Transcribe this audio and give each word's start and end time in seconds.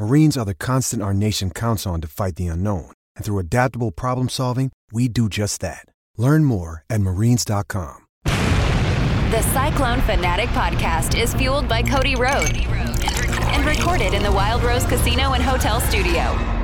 Marines 0.00 0.38
are 0.38 0.46
the 0.46 0.54
constant 0.54 1.02
our 1.02 1.12
nation 1.12 1.50
counts 1.50 1.86
on 1.86 2.00
to 2.00 2.08
fight 2.08 2.36
the 2.36 2.46
unknown. 2.46 2.90
And 3.16 3.24
through 3.24 3.38
adaptable 3.38 3.90
problem 3.90 4.30
solving, 4.30 4.72
we 4.90 5.08
do 5.08 5.28
just 5.28 5.60
that. 5.60 5.84
Learn 6.16 6.46
more 6.46 6.84
at 6.88 7.02
marines.com. 7.02 8.06
The 8.24 9.42
Cyclone 9.52 10.00
Fanatic 10.00 10.48
podcast 10.50 11.20
is 11.20 11.34
fueled 11.34 11.68
by 11.68 11.82
Cody 11.82 12.16
Road 12.16 12.56
and 12.56 13.66
recorded 13.66 14.14
in 14.14 14.22
the 14.22 14.32
Wild 14.32 14.62
Rose 14.62 14.86
Casino 14.86 15.34
and 15.34 15.42
Hotel 15.42 15.80
Studio. 15.82 16.59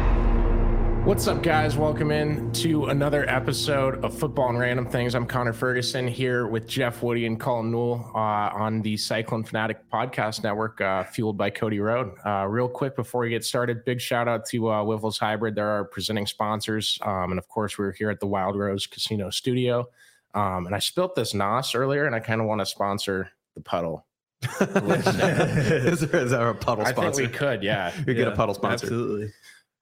What's 1.06 1.28
up, 1.28 1.40
guys? 1.40 1.76
Welcome 1.76 2.10
in 2.10 2.50
to 2.54 2.86
another 2.86 3.30
episode 3.30 4.04
of 4.04 4.18
Football 4.18 4.48
and 4.48 4.58
Random 4.58 4.84
Things. 4.84 5.14
I'm 5.14 5.24
Connor 5.24 5.52
Ferguson 5.52 6.08
here 6.08 6.48
with 6.48 6.66
Jeff 6.66 7.00
Woody 7.00 7.26
and 7.26 7.38
Colin 7.38 7.70
Newell 7.70 8.10
uh, 8.12 8.18
on 8.52 8.82
the 8.82 8.96
Cyclone 8.96 9.44
Fanatic 9.44 9.88
Podcast 9.88 10.42
Network, 10.42 10.80
uh, 10.80 11.04
fueled 11.04 11.38
by 11.38 11.48
Cody 11.48 11.78
Road. 11.78 12.10
Uh, 12.26 12.46
real 12.48 12.68
quick 12.68 12.96
before 12.96 13.20
we 13.20 13.30
get 13.30 13.44
started, 13.44 13.84
big 13.84 14.00
shout 14.00 14.26
out 14.26 14.46
to 14.46 14.68
uh, 14.68 14.82
Wiffles 14.82 15.16
Hybrid. 15.16 15.54
They're 15.54 15.70
our 15.70 15.84
presenting 15.84 16.26
sponsors. 16.26 16.98
Um, 17.02 17.30
and 17.30 17.38
of 17.38 17.46
course, 17.46 17.78
we're 17.78 17.92
here 17.92 18.10
at 18.10 18.18
the 18.18 18.26
Wild 18.26 18.56
Rose 18.56 18.88
Casino 18.88 19.30
Studio. 19.30 19.88
Um, 20.34 20.66
and 20.66 20.74
I 20.74 20.80
spilt 20.80 21.14
this 21.14 21.34
Nos 21.34 21.76
earlier, 21.76 22.06
and 22.06 22.16
I 22.16 22.18
kind 22.20 22.40
of 22.40 22.48
want 22.48 22.62
to 22.62 22.66
sponsor 22.66 23.30
the 23.54 23.60
puddle. 23.60 24.04
is, 24.60 26.00
there, 26.00 26.20
is 26.20 26.30
there 26.32 26.48
a 26.48 26.54
puddle 26.56 26.84
I 26.84 26.90
sponsor? 26.90 27.22
think 27.22 27.32
we 27.32 27.38
could, 27.38 27.62
yeah. 27.62 27.92
we 28.06 28.12
You 28.12 28.18
get 28.18 28.26
a 28.26 28.34
puddle 28.34 28.56
sponsor. 28.56 28.86
Absolutely. 28.86 29.32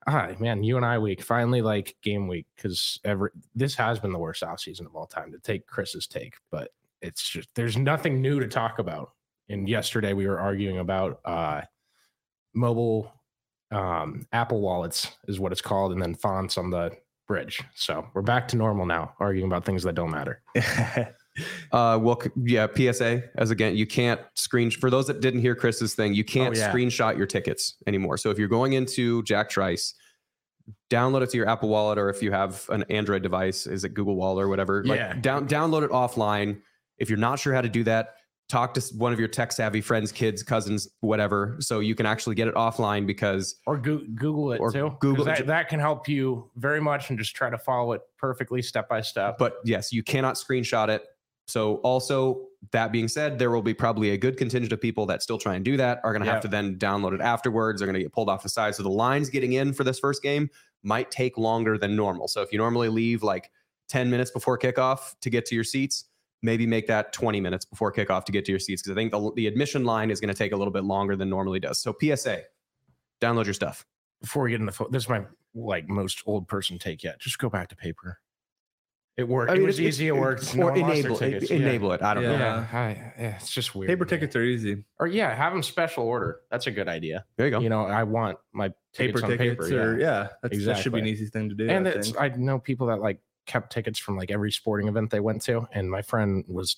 Ah, 0.06 0.30
man, 0.38 0.62
you 0.62 0.76
and 0.76 0.84
I 0.84 0.98
week 0.98 1.22
finally 1.22 1.62
like 1.62 1.96
game 2.02 2.28
week 2.28 2.46
because 2.56 3.00
every 3.04 3.30
this 3.54 3.74
has 3.76 3.98
been 3.98 4.12
the 4.12 4.18
worst 4.18 4.42
off 4.42 4.60
season 4.60 4.86
of 4.86 4.94
all 4.94 5.06
time 5.06 5.32
to 5.32 5.38
take 5.38 5.66
Chris's 5.66 6.06
take, 6.06 6.34
but 6.50 6.70
it's 7.00 7.26
just 7.28 7.48
there's 7.54 7.76
nothing 7.76 8.20
new 8.20 8.40
to 8.40 8.48
talk 8.48 8.78
about. 8.78 9.12
And 9.48 9.68
yesterday 9.68 10.12
we 10.12 10.26
were 10.26 10.38
arguing 10.38 10.78
about 10.78 11.20
uh 11.24 11.62
mobile 12.54 13.12
um 13.70 14.26
Apple 14.32 14.60
wallets 14.60 15.10
is 15.26 15.40
what 15.40 15.52
it's 15.52 15.62
called, 15.62 15.92
and 15.92 16.02
then 16.02 16.14
fonts 16.14 16.58
on 16.58 16.70
the 16.70 16.90
bridge. 17.26 17.62
So 17.74 18.06
we're 18.14 18.22
back 18.22 18.48
to 18.48 18.56
normal 18.56 18.86
now, 18.86 19.14
arguing 19.18 19.46
about 19.46 19.64
things 19.64 19.82
that 19.84 19.94
don't 19.94 20.10
matter. 20.10 20.42
Uh, 21.72 21.98
well, 22.00 22.20
yeah, 22.44 22.66
PSA 22.74 23.22
as 23.36 23.50
again, 23.50 23.76
you 23.76 23.86
can't 23.86 24.20
screen 24.34 24.70
for 24.70 24.90
those 24.90 25.06
that 25.08 25.20
didn't 25.20 25.40
hear 25.40 25.54
Chris's 25.54 25.94
thing. 25.94 26.14
You 26.14 26.24
can't 26.24 26.54
Oh, 26.56 26.58
yeah. 26.58 26.72
screenshot 26.72 27.16
your 27.16 27.26
tickets 27.26 27.74
anymore. 27.86 28.16
So 28.16 28.30
if 28.30 28.38
you're 28.38 28.48
going 28.48 28.74
into 28.74 29.22
Jack 29.24 29.50
Trice, 29.50 29.94
download 30.90 31.22
it 31.22 31.30
to 31.30 31.36
your 31.36 31.48
Apple 31.48 31.68
Wallet, 31.68 31.98
or 31.98 32.08
if 32.08 32.22
you 32.22 32.30
have 32.32 32.64
an 32.70 32.84
Android 32.90 33.22
device, 33.22 33.66
is 33.66 33.84
it 33.84 33.94
Google 33.94 34.16
Wallet 34.16 34.44
or 34.44 34.48
whatever? 34.48 34.82
Yeah. 34.84 35.08
Like 35.08 35.22
down 35.22 35.48
download 35.48 35.82
it 35.82 35.90
offline. 35.90 36.60
If 36.98 37.10
you're 37.10 37.18
not 37.18 37.38
sure 37.40 37.52
how 37.52 37.60
to 37.60 37.68
do 37.68 37.82
that, 37.84 38.14
talk 38.48 38.74
to 38.74 38.80
one 38.96 39.12
of 39.12 39.18
your 39.18 39.26
tech 39.28 39.50
savvy 39.52 39.80
friends, 39.80 40.12
kids, 40.12 40.42
cousins, 40.42 40.86
whatever, 41.00 41.56
so 41.60 41.80
you 41.80 41.94
can 41.94 42.06
actually 42.06 42.34
get 42.36 42.46
it 42.46 42.54
offline 42.54 43.06
because 43.06 43.56
Or 43.66 43.76
Goo- 43.78 44.06
Google 44.14 44.52
it 44.52 44.60
Or 44.60 44.70
too. 44.70 44.96
Google- 45.00 45.24
that, 45.24 45.46
that 45.46 45.68
can 45.68 45.80
help 45.80 46.08
you 46.08 46.50
very 46.56 46.80
much 46.80 47.10
and 47.10 47.18
just 47.18 47.34
try 47.34 47.50
to 47.50 47.58
follow 47.58 47.92
it 47.92 48.02
perfectly 48.18 48.62
step 48.62 48.88
by 48.88 49.00
step. 49.00 49.38
but 49.38 49.56
yes, 49.64 49.92
you 49.92 50.02
cannot 50.02 50.36
screenshot 50.36 50.88
it. 50.88 51.02
So 51.46 51.76
also 51.76 52.46
that 52.72 52.92
being 52.92 53.08
said, 53.08 53.38
there 53.38 53.50
will 53.50 53.62
be 53.62 53.74
probably 53.74 54.10
a 54.10 54.16
good 54.16 54.36
contingent 54.36 54.72
of 54.72 54.80
people 54.80 55.06
that 55.06 55.22
still 55.22 55.38
try 55.38 55.54
and 55.54 55.64
do 55.64 55.76
that 55.76 56.00
are 56.02 56.12
going 56.12 56.24
to 56.24 56.30
have 56.30 56.40
to 56.42 56.48
then 56.48 56.76
download 56.76 57.12
it 57.12 57.20
afterwards. 57.20 57.80
They're 57.80 57.86
going 57.86 57.94
to 57.94 58.02
get 58.02 58.12
pulled 58.12 58.30
off 58.30 58.42
the 58.42 58.48
side. 58.48 58.74
So 58.74 58.82
the 58.82 58.88
lines 58.88 59.28
getting 59.28 59.52
in 59.52 59.72
for 59.72 59.84
this 59.84 59.98
first 59.98 60.22
game 60.22 60.48
might 60.82 61.10
take 61.10 61.36
longer 61.36 61.76
than 61.76 61.96
normal. 61.96 62.28
So 62.28 62.40
if 62.40 62.52
you 62.52 62.58
normally 62.58 62.88
leave 62.88 63.22
like 63.22 63.50
10 63.88 64.10
minutes 64.10 64.30
before 64.30 64.58
kickoff 64.58 65.14
to 65.20 65.30
get 65.30 65.44
to 65.46 65.54
your 65.54 65.64
seats, 65.64 66.06
maybe 66.42 66.66
make 66.66 66.86
that 66.86 67.12
20 67.12 67.40
minutes 67.40 67.64
before 67.64 67.92
kickoff 67.92 68.24
to 68.24 68.32
get 68.32 68.44
to 68.44 68.52
your 68.52 68.58
seats 68.58 68.82
because 68.82 68.92
I 68.92 68.94
think 68.94 69.12
the, 69.12 69.32
the 69.34 69.46
admission 69.46 69.84
line 69.84 70.10
is 70.10 70.20
going 70.20 70.28
to 70.28 70.34
take 70.34 70.52
a 70.52 70.56
little 70.56 70.72
bit 70.72 70.84
longer 70.84 71.16
than 71.16 71.30
normally 71.30 71.60
does. 71.60 71.80
So 71.80 71.94
PSA, 72.00 72.42
download 73.20 73.44
your 73.44 73.54
stuff. 73.54 73.86
before 74.20 74.44
we 74.44 74.50
get 74.50 74.60
in 74.60 74.66
the 74.66 74.72
phone, 74.72 74.88
this 74.90 75.04
is 75.04 75.08
my 75.08 75.24
like 75.54 75.88
most 75.88 76.22
old 76.26 76.48
person 76.48 76.78
take 76.78 77.02
yet. 77.02 77.18
Just 77.20 77.38
go 77.38 77.48
back 77.48 77.68
to 77.68 77.76
paper. 77.76 78.20
It 79.16 79.28
worked. 79.28 79.52
it 79.56 79.62
was 79.62 79.78
it's- 79.78 79.94
easy. 79.94 80.08
It 80.08 80.16
worked. 80.16 80.54
Or 80.54 80.58
No 80.58 80.66
one 80.66 80.80
lost 80.80 81.02
their 81.20 81.28
enable. 81.58 81.88
Yeah. 81.88 81.94
it. 81.94 82.02
I 82.02 82.14
don't 82.14 82.24
know. 82.24 82.32
Yeah, 82.32 82.66
I- 82.72 83.12
yeah, 83.22 83.36
it's 83.36 83.50
just 83.52 83.74
weird. 83.74 83.88
Paper 83.88 84.04
to 84.04 84.10
tickets 84.10 84.34
are 84.34 84.42
easy. 84.42 84.84
or 84.98 85.06
yeah, 85.06 85.32
have 85.34 85.52
them 85.52 85.62
special 85.62 86.04
order. 86.04 86.40
That's 86.50 86.66
a 86.66 86.70
good 86.72 86.88
idea. 86.88 87.24
There 87.36 87.46
you 87.46 87.50
go. 87.52 87.60
You 87.60 87.68
know, 87.68 87.84
I 87.86 88.02
want 88.02 88.38
my 88.52 88.68
Paper 88.96 89.18
tickets 89.18 89.22
on 89.22 89.30
tickets, 89.30 89.68
paper. 89.68 89.92
or 89.92 89.98
yeah. 90.00 90.06
yeah, 90.22 90.28
that's, 90.42 90.64
that 90.64 90.78
should 90.78 90.92
be 90.92 90.98
an 91.00 91.06
easy 91.06 91.26
thing 91.26 91.48
to 91.48 91.54
do. 91.54 91.68
and 91.68 91.86
I 91.86 91.90
it's. 91.92 92.12
I 92.16 92.28
know 92.30 92.58
people 92.58 92.88
that 92.88 93.00
like 93.00 93.20
kept 93.46 93.72
tickets 93.72 93.98
from 93.98 94.16
like 94.16 94.30
every 94.32 94.50
sporting 94.50 94.88
event 94.88 95.10
they 95.10 95.20
went 95.20 95.42
to, 95.42 95.68
and 95.72 95.88
my 95.90 96.02
friend 96.02 96.44
was 96.48 96.76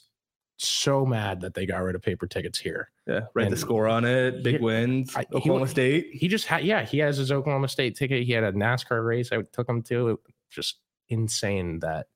so 0.58 1.04
mad 1.06 1.42
that 1.42 1.52
they 1.54 1.64
got 1.66 1.82
rid 1.82 1.94
of 1.94 2.02
paper 2.02 2.26
tickets 2.26 2.58
here. 2.58 2.90
yeah, 3.06 3.20
write 3.34 3.50
the 3.50 3.56
score 3.56 3.86
on 3.88 4.04
it, 4.04 4.42
big 4.42 4.54
Yeah, 4.56 4.60
wins. 4.60 5.14
I- 5.16 5.20
he 5.20 5.26
Oklahoma 5.36 5.60
wa- 5.60 5.66
State. 5.66 6.08
He 6.12 6.28
just 6.28 6.46
had 6.46 6.64
yeah, 6.64 6.82
he 6.84 6.98
has 6.98 7.16
his 7.16 7.30
Oklahoma 7.32 7.68
State 7.68 7.96
ticket. 7.96 8.24
He 8.24 8.32
had 8.32 8.44
a 8.44 8.52
NASCAR 8.52 9.06
race 9.06 9.32
I 9.32 9.40
took 9.42 9.66
him 9.68 9.80
to. 9.84 10.10
It, 10.10 10.18
just 10.50 10.76
insane 11.08 11.78
that 11.80 12.06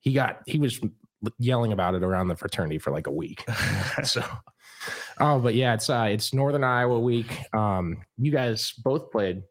he 0.00 0.12
got 0.12 0.40
he 0.46 0.58
was 0.58 0.80
yelling 1.38 1.72
about 1.72 1.94
it 1.94 2.02
around 2.04 2.28
the 2.28 2.36
fraternity 2.36 2.78
for 2.78 2.90
like 2.92 3.06
a 3.06 3.12
week. 3.12 3.44
so 4.04 4.22
oh 5.20 5.38
but 5.40 5.54
yeah 5.54 5.74
it's 5.74 5.90
uh 5.90 6.06
it's 6.08 6.32
northern 6.32 6.62
iowa 6.62 6.98
week 7.00 7.36
um 7.52 7.98
you 8.16 8.30
guys 8.30 8.72
both 8.84 9.10
played 9.10 9.42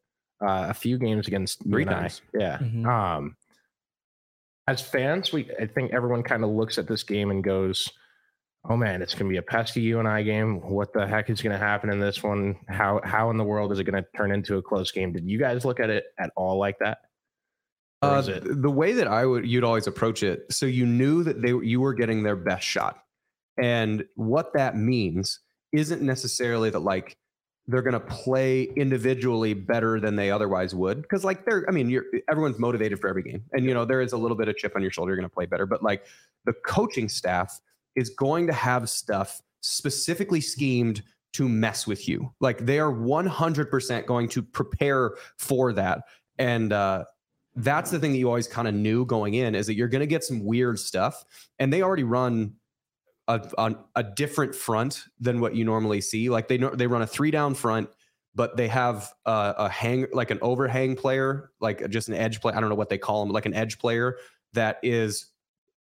uh, 0.42 0.68
a 0.70 0.74
few 0.74 0.98
games 0.98 1.28
against 1.28 1.64
you 1.66 1.72
Three 1.72 1.82
and 1.84 1.92
I. 1.92 2.00
times. 2.02 2.22
yeah 2.34 2.58
Mhm. 2.60 2.86
um 2.88 3.36
as 4.68 4.82
fans 4.82 5.34
we 5.34 5.50
i 5.60 5.66
think 5.66 5.94
everyone 5.94 6.24
kind 6.24 6.44
of 6.44 6.50
looks 6.50 6.78
at 6.78 6.88
this 6.88 7.04
game 7.04 7.30
and 7.32 7.44
goes 7.44 7.90
oh 8.70 8.78
man 8.78 9.02
it's 9.02 9.14
gonna 9.16 9.30
be 9.30 9.38
a 9.38 9.42
pesky 9.42 9.82
you 9.82 10.00
and 10.00 10.08
i 10.08 10.22
game 10.24 10.62
what 10.62 10.94
the 10.94 11.06
heck 11.06 11.30
is 11.30 11.42
gonna 11.42 11.58
happen 11.58 11.90
in 11.90 12.00
this 12.00 12.24
one 12.24 12.56
how 12.70 13.02
how 13.04 13.30
in 13.30 13.38
the 13.38 13.44
world 13.44 13.72
is 13.72 13.80
it 13.80 13.84
gonna 13.84 14.06
turn 14.16 14.32
into 14.32 14.56
a 14.58 14.62
close 14.62 14.92
game 14.92 15.12
did 15.12 15.28
you 15.30 15.38
guys 15.38 15.66
look 15.66 15.80
at 15.82 15.90
it 15.90 16.06
at 16.20 16.32
all 16.38 16.58
like 16.58 16.78
that 16.80 17.00
Or 17.00 17.08
Uh, 18.02 18.22
the 18.22 18.70
way 18.70 18.94
that 18.94 19.08
I 19.08 19.26
would, 19.26 19.48
you'd 19.48 19.64
always 19.64 19.88
approach 19.88 20.22
it. 20.22 20.46
So 20.52 20.66
you 20.66 20.86
knew 20.86 21.24
that 21.24 21.42
they, 21.42 21.50
you 21.50 21.82
were 21.82 21.94
getting 21.94 22.24
their 22.24 22.36
best 22.36 22.66
shot, 22.66 23.04
and 23.58 24.06
what 24.16 24.54
that 24.54 24.78
means 24.78 25.40
isn't 25.72 26.02
necessarily 26.02 26.70
that 26.70 26.80
like 26.80 27.18
they're 27.68 27.82
going 27.82 27.94
to 27.94 28.00
play 28.00 28.64
individually 28.76 29.54
better 29.54 30.00
than 30.00 30.16
they 30.16 30.32
otherwise 30.32 30.74
would. 30.74 31.02
Because 31.02 31.26
like 31.26 31.44
they're, 31.46 31.66
I 31.68 31.72
mean, 31.72 31.90
you're 31.90 32.06
everyone's 32.30 32.60
motivated 32.60 33.00
for 33.00 33.10
every 33.10 33.24
game, 33.24 33.44
and 33.54 33.66
you 33.66 33.74
know 33.74 33.84
there 33.84 34.02
is 34.02 34.14
a 34.14 34.18
little 34.18 34.38
bit 34.38 34.48
of 34.48 34.58
chip 34.58 34.76
on 34.76 34.82
your 34.82 34.92
shoulder. 34.92 35.12
You're 35.12 35.18
going 35.18 35.30
to 35.30 35.34
play 35.34 35.48
better, 35.48 35.66
but 35.66 35.82
like 35.82 36.06
the 36.46 36.54
coaching 36.54 37.10
staff 37.10 37.60
is 37.96 38.12
going 38.12 38.48
to 38.48 38.54
have 38.54 38.90
stuff 38.90 39.42
specifically 39.62 40.40
schemed 40.40 41.04
to 41.34 41.50
mess 41.50 41.86
with 41.86 42.08
you. 42.08 42.32
Like 42.40 42.66
they 42.66 42.80
are 42.80 42.92
100% 42.92 44.06
going 44.06 44.30
to 44.30 44.42
prepare 44.42 45.16
for 45.38 45.74
that. 45.74 46.04
And 46.40 46.72
uh, 46.72 47.06
that's 47.58 47.90
the 47.90 48.00
thing 48.00 48.12
that 48.12 48.20
you 48.20 48.28
always 48.28 48.48
kind 48.48 48.68
of 48.68 48.76
knew 48.76 49.04
going 49.06 49.34
in 49.34 49.56
is 49.56 49.66
that 49.68 49.74
you're 49.74 49.88
going 49.88 50.02
to 50.02 50.08
get 50.08 50.24
some 50.24 50.46
weird 50.46 50.80
stuff. 50.80 51.26
And 51.58 51.74
they 51.74 51.82
already 51.82 52.04
run 52.04 52.54
a, 53.28 53.42
a, 53.58 53.76
a 53.96 54.04
different 54.04 54.54
front 54.56 55.04
than 55.20 55.42
what 55.42 55.56
you 55.56 55.66
normally 55.66 56.00
see. 56.00 56.30
Like 56.30 56.48
they 56.48 56.58
they 56.58 56.88
run 56.88 57.02
a 57.02 57.08
three 57.08 57.32
down 57.32 57.56
front, 57.56 57.90
but 58.36 58.56
they 58.58 58.68
have 58.68 59.12
a, 59.26 59.56
a 59.58 59.70
hang 59.70 60.06
like 60.14 60.30
an 60.30 60.38
overhang 60.42 60.96
player, 60.96 61.52
like 61.60 61.90
just 61.90 62.10
an 62.10 62.14
edge 62.14 62.40
play. 62.42 62.54
I 62.54 62.60
don't 62.60 62.70
know 62.70 62.76
what 62.76 62.90
they 62.90 63.00
call 63.00 63.26
them 63.26 63.34
like 63.34 63.48
an 63.48 63.56
edge 63.56 63.80
player 63.80 64.18
that 64.54 64.78
is 64.84 65.28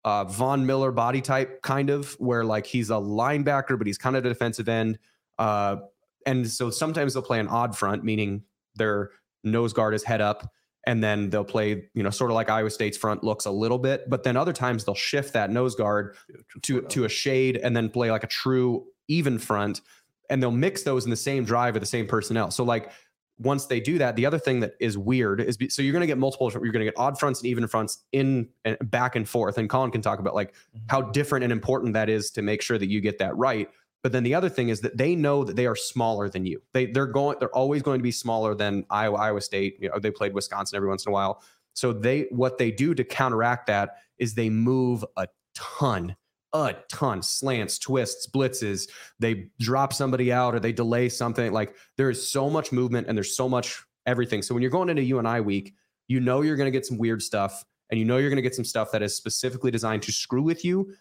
uh, 0.03 0.23
Von 0.23 0.65
Miller 0.65 0.91
body 0.91 1.21
type, 1.21 1.61
kind 1.61 1.91
of 1.91 2.13
where 2.13 2.43
like 2.43 2.65
he's 2.65 2.89
a 2.89 2.95
linebacker, 2.95 3.77
but 3.77 3.85
he's 3.85 3.99
kind 3.99 4.15
of 4.15 4.25
a 4.25 4.29
defensive 4.29 4.67
end. 4.67 4.97
Uh, 5.37 5.77
and 6.25 6.49
so 6.49 6.71
sometimes 6.71 7.13
they'll 7.13 7.23
play 7.23 7.39
an 7.39 7.47
odd 7.47 7.77
front, 7.77 8.03
meaning 8.03 8.43
their 8.75 9.11
nose 9.43 9.73
guard 9.73 9.93
is 9.93 10.03
head 10.03 10.21
up, 10.21 10.51
and 10.87 11.03
then 11.03 11.29
they'll 11.29 11.43
play, 11.43 11.89
you 11.93 12.01
know, 12.01 12.09
sort 12.09 12.31
of 12.31 12.35
like 12.35 12.49
Iowa 12.49 12.69
State's 12.69 12.97
front 12.97 13.21
looks 13.23 13.45
a 13.45 13.51
little 13.51 13.77
bit, 13.77 14.09
but 14.09 14.23
then 14.23 14.37
other 14.37 14.53
times 14.53 14.85
they'll 14.85 14.95
shift 14.95 15.33
that 15.33 15.51
nose 15.51 15.75
guard 15.75 16.15
to 16.63 16.81
to 16.81 17.03
a 17.03 17.09
shade 17.09 17.57
and 17.57 17.75
then 17.75 17.89
play 17.89 18.09
like 18.09 18.23
a 18.23 18.27
true 18.27 18.87
even 19.09 19.37
front, 19.37 19.81
and 20.29 20.41
they'll 20.41 20.49
mix 20.49 20.83
those 20.83 21.03
in 21.03 21.11
the 21.11 21.17
same 21.17 21.43
drive 21.43 21.73
with 21.73 21.83
the 21.83 21.87
same 21.87 22.07
personnel. 22.07 22.49
So 22.51 22.63
like 22.63 22.91
once 23.37 23.65
they 23.65 23.79
do 23.79 23.97
that, 23.99 24.15
the 24.15 24.25
other 24.25 24.39
thing 24.39 24.61
that 24.61 24.73
is 24.79 24.97
weird 24.97 25.41
is 25.41 25.57
be, 25.57 25.69
so 25.69 25.81
you're 25.81 25.91
going 25.91 26.01
to 26.01 26.07
get 26.07 26.17
multiple, 26.17 26.49
you're 26.51 26.71
going 26.71 26.85
to 26.85 26.91
get 26.91 26.97
odd 26.97 27.19
fronts 27.19 27.41
and 27.41 27.47
even 27.47 27.67
fronts 27.67 28.05
in 28.11 28.49
and 28.65 28.77
back 28.89 29.15
and 29.15 29.29
forth. 29.29 29.57
And 29.57 29.69
Colin 29.69 29.91
can 29.91 30.01
talk 30.01 30.19
about 30.19 30.33
like 30.33 30.53
mm-hmm. 30.53 30.79
how 30.89 31.01
different 31.01 31.43
and 31.43 31.51
important 31.51 31.93
that 31.93 32.09
is 32.09 32.31
to 32.31 32.41
make 32.41 32.61
sure 32.61 32.77
that 32.77 32.87
you 32.87 32.99
get 33.01 33.19
that 33.19 33.35
right. 33.37 33.69
But 34.03 34.11
then 34.11 34.23
the 34.23 34.35
other 34.35 34.49
thing 34.49 34.69
is 34.69 34.81
that 34.81 34.97
they 34.97 35.15
know 35.15 35.43
that 35.43 35.55
they 35.55 35.65
are 35.65 35.75
smaller 35.75 36.29
than 36.29 36.45
you. 36.45 36.61
They 36.73 36.85
they're 36.85 37.07
going 37.07 37.37
they're 37.39 37.55
always 37.55 37.81
going 37.81 37.99
to 37.99 38.03
be 38.03 38.11
smaller 38.11 38.55
than 38.55 38.85
Iowa, 38.89 39.17
Iowa 39.17 39.41
State. 39.41 39.77
You 39.79 39.89
know, 39.89 39.99
they 39.99 40.11
played 40.11 40.33
Wisconsin 40.33 40.77
every 40.77 40.87
once 40.87 41.05
in 41.05 41.09
a 41.09 41.13
while. 41.13 41.41
So 41.73 41.93
they 41.93 42.27
what 42.31 42.57
they 42.57 42.71
do 42.71 42.93
to 42.93 43.03
counteract 43.03 43.67
that 43.67 43.97
is 44.17 44.33
they 44.33 44.49
move 44.49 45.03
a 45.15 45.27
ton 45.55 46.15
a 46.53 46.75
ton 46.89 47.21
slants 47.21 47.77
twists 47.77 48.25
blitzes 48.25 48.89
they 49.19 49.47
drop 49.59 49.91
somebody 49.91 50.31
out 50.31 50.55
or 50.55 50.59
they 50.61 50.71
delay 50.71 51.09
something 51.09 51.51
like 51.51 51.75
there 51.97 52.09
is 52.09 52.31
so 52.31 52.49
much 52.49 52.71
movement 52.71 53.05
and 53.07 53.17
there's 53.17 53.35
so 53.35 53.49
much 53.49 53.83
everything 54.05 54.41
so 54.41 54.53
when 54.53 54.61
you're 54.61 54.71
going 54.71 54.87
into 54.87 55.03
uni 55.03 55.41
week 55.41 55.73
you 56.07 56.21
know 56.21 56.41
you're 56.41 56.55
going 56.55 56.67
to 56.67 56.71
get 56.71 56.85
some 56.85 56.97
weird 56.97 57.21
stuff 57.21 57.65
and 57.89 57.99
you 57.99 58.05
know 58.05 58.15
you're 58.17 58.29
going 58.29 58.37
to 58.37 58.41
get 58.41 58.55
some 58.55 58.63
stuff 58.63 58.91
that 58.91 59.03
is 59.03 59.13
specifically 59.13 59.71
designed 59.71 60.01
to 60.01 60.11
screw 60.11 60.41
with 60.41 60.63
you 60.63 60.93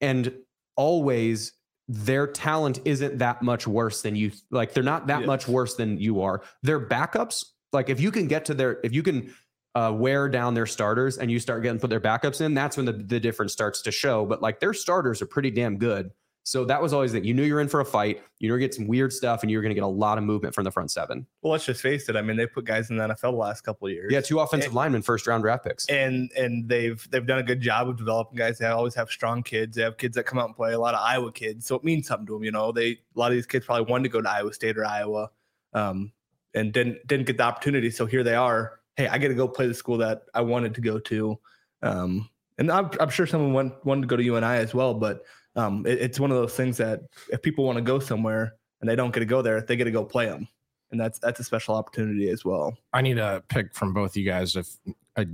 and 0.00 0.34
always 0.76 1.52
their 1.88 2.26
talent 2.26 2.80
isn't 2.84 3.18
that 3.18 3.42
much 3.42 3.66
worse 3.66 4.02
than 4.02 4.14
you 4.14 4.30
like 4.50 4.74
they're 4.74 4.82
not 4.82 5.06
that 5.06 5.20
Yes. 5.20 5.26
much 5.26 5.48
worse 5.48 5.74
than 5.74 5.98
you 5.98 6.20
are 6.20 6.42
their 6.62 6.78
backups 6.78 7.44
like 7.72 7.88
if 7.88 7.98
you 7.98 8.10
can 8.10 8.28
get 8.28 8.44
to 8.46 8.54
their 8.54 8.78
if 8.84 8.92
you 8.92 9.02
can 9.02 9.32
uh, 9.74 9.92
wear 9.92 10.28
down 10.28 10.54
their 10.54 10.66
starters 10.66 11.18
and 11.18 11.30
you 11.30 11.38
start 11.38 11.62
getting 11.62 11.78
put 11.78 11.90
their 11.90 12.00
backups 12.00 12.40
in, 12.40 12.52
that's 12.52 12.76
when 12.76 12.86
the, 12.86 12.92
the 12.92 13.20
difference 13.20 13.52
starts 13.52 13.82
to 13.82 13.92
show. 13.92 14.26
But 14.26 14.42
like 14.42 14.58
their 14.58 14.72
starters 14.74 15.22
are 15.22 15.26
pretty 15.26 15.50
damn 15.52 15.76
good. 15.78 16.10
So 16.48 16.64
that 16.64 16.80
was 16.80 16.94
always 16.94 17.12
that 17.12 17.26
you 17.26 17.34
knew 17.34 17.42
you're 17.42 17.60
in 17.60 17.68
for 17.68 17.80
a 17.80 17.84
fight. 17.84 18.22
You 18.38 18.50
were 18.50 18.56
gonna 18.56 18.68
get 18.68 18.74
some 18.74 18.86
weird 18.86 19.12
stuff, 19.12 19.42
and 19.42 19.50
you 19.50 19.58
were 19.58 19.62
going 19.62 19.68
to 19.68 19.74
get 19.74 19.84
a 19.84 19.86
lot 19.86 20.16
of 20.16 20.24
movement 20.24 20.54
from 20.54 20.64
the 20.64 20.70
front 20.70 20.90
seven. 20.90 21.26
Well, 21.42 21.52
let's 21.52 21.66
just 21.66 21.82
face 21.82 22.08
it. 22.08 22.16
I 22.16 22.22
mean, 22.22 22.38
they 22.38 22.46
put 22.46 22.64
guys 22.64 22.88
in 22.88 22.96
the 22.96 23.06
NFL 23.06 23.20
the 23.20 23.30
last 23.32 23.60
couple 23.60 23.86
of 23.86 23.92
years. 23.92 24.10
Yeah, 24.10 24.22
two 24.22 24.40
offensive 24.40 24.72
linemen, 24.72 25.02
first 25.02 25.26
round 25.26 25.42
draft 25.42 25.64
picks. 25.64 25.84
and 25.90 26.32
and 26.32 26.66
they've 26.66 27.06
they've 27.10 27.26
done 27.26 27.40
a 27.40 27.42
good 27.42 27.60
job 27.60 27.90
of 27.90 27.98
developing 27.98 28.38
guys. 28.38 28.56
They 28.56 28.64
always 28.64 28.94
have 28.94 29.10
strong 29.10 29.42
kids. 29.42 29.76
They 29.76 29.82
have 29.82 29.98
kids 29.98 30.14
that 30.14 30.24
come 30.24 30.38
out 30.38 30.46
and 30.46 30.56
play. 30.56 30.72
A 30.72 30.80
lot 30.80 30.94
of 30.94 31.00
Iowa 31.02 31.30
kids, 31.32 31.66
so 31.66 31.74
it 31.74 31.84
means 31.84 32.06
something 32.06 32.26
to 32.28 32.32
them. 32.32 32.44
You 32.44 32.52
know, 32.52 32.72
they 32.72 32.92
a 32.92 32.98
lot 33.14 33.30
of 33.30 33.36
these 33.36 33.44
kids 33.44 33.66
probably 33.66 33.84
wanted 33.84 34.04
to 34.04 34.08
go 34.08 34.22
to 34.22 34.30
Iowa 34.30 34.54
State 34.54 34.78
or 34.78 34.86
Iowa, 34.86 35.28
um, 35.74 36.12
and 36.54 36.72
didn't 36.72 37.06
didn't 37.06 37.26
get 37.26 37.36
the 37.36 37.42
opportunity. 37.42 37.90
So 37.90 38.06
here 38.06 38.24
they 38.24 38.36
are. 38.36 38.80
Hey, 38.96 39.06
I 39.06 39.18
got 39.18 39.28
to 39.28 39.34
go 39.34 39.48
play 39.48 39.66
the 39.66 39.74
school 39.74 39.98
that 39.98 40.22
I 40.32 40.40
wanted 40.40 40.74
to 40.76 40.80
go 40.80 40.98
to, 40.98 41.38
um, 41.82 42.30
and 42.56 42.72
I'm, 42.72 42.90
I'm 43.00 43.10
sure 43.10 43.26
someone 43.26 43.52
went, 43.52 43.84
wanted 43.84 44.00
to 44.00 44.06
go 44.06 44.16
to 44.16 44.24
UNI 44.24 44.46
as 44.46 44.72
well. 44.72 44.94
But 44.94 45.26
um, 45.58 45.84
it- 45.86 45.98
it's 46.00 46.20
one 46.20 46.30
of 46.30 46.36
those 46.36 46.54
things 46.54 46.76
that 46.78 47.00
if 47.30 47.42
people 47.42 47.64
want 47.64 47.76
to 47.76 47.82
go 47.82 47.98
somewhere 47.98 48.54
and 48.80 48.88
they 48.88 48.96
don't 48.96 49.12
get 49.12 49.20
to 49.20 49.26
go 49.26 49.42
there, 49.42 49.60
they 49.60 49.76
get 49.76 49.84
to 49.84 49.90
go 49.90 50.04
play 50.04 50.26
them, 50.26 50.46
and 50.90 51.00
that's 51.00 51.18
that's 51.18 51.40
a 51.40 51.44
special 51.44 51.74
opportunity 51.74 52.30
as 52.30 52.44
well. 52.44 52.76
I 52.92 53.02
need 53.02 53.18
a 53.18 53.42
pick 53.48 53.74
from 53.74 53.92
both 53.92 54.16
you 54.16 54.24
guys 54.24 54.56
if 54.56 54.68
a 55.16 55.26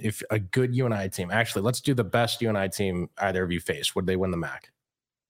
if 0.00 0.22
a 0.30 0.38
good 0.38 0.74
UNI 0.74 1.08
team. 1.08 1.30
Actually, 1.30 1.62
let's 1.62 1.80
do 1.80 1.94
the 1.94 2.04
best 2.04 2.40
UNI 2.40 2.68
team 2.68 3.10
either 3.18 3.42
of 3.42 3.50
you 3.52 3.60
face. 3.60 3.94
Would 3.94 4.06
they 4.06 4.16
win 4.16 4.30
the 4.30 4.36
MAC? 4.36 4.70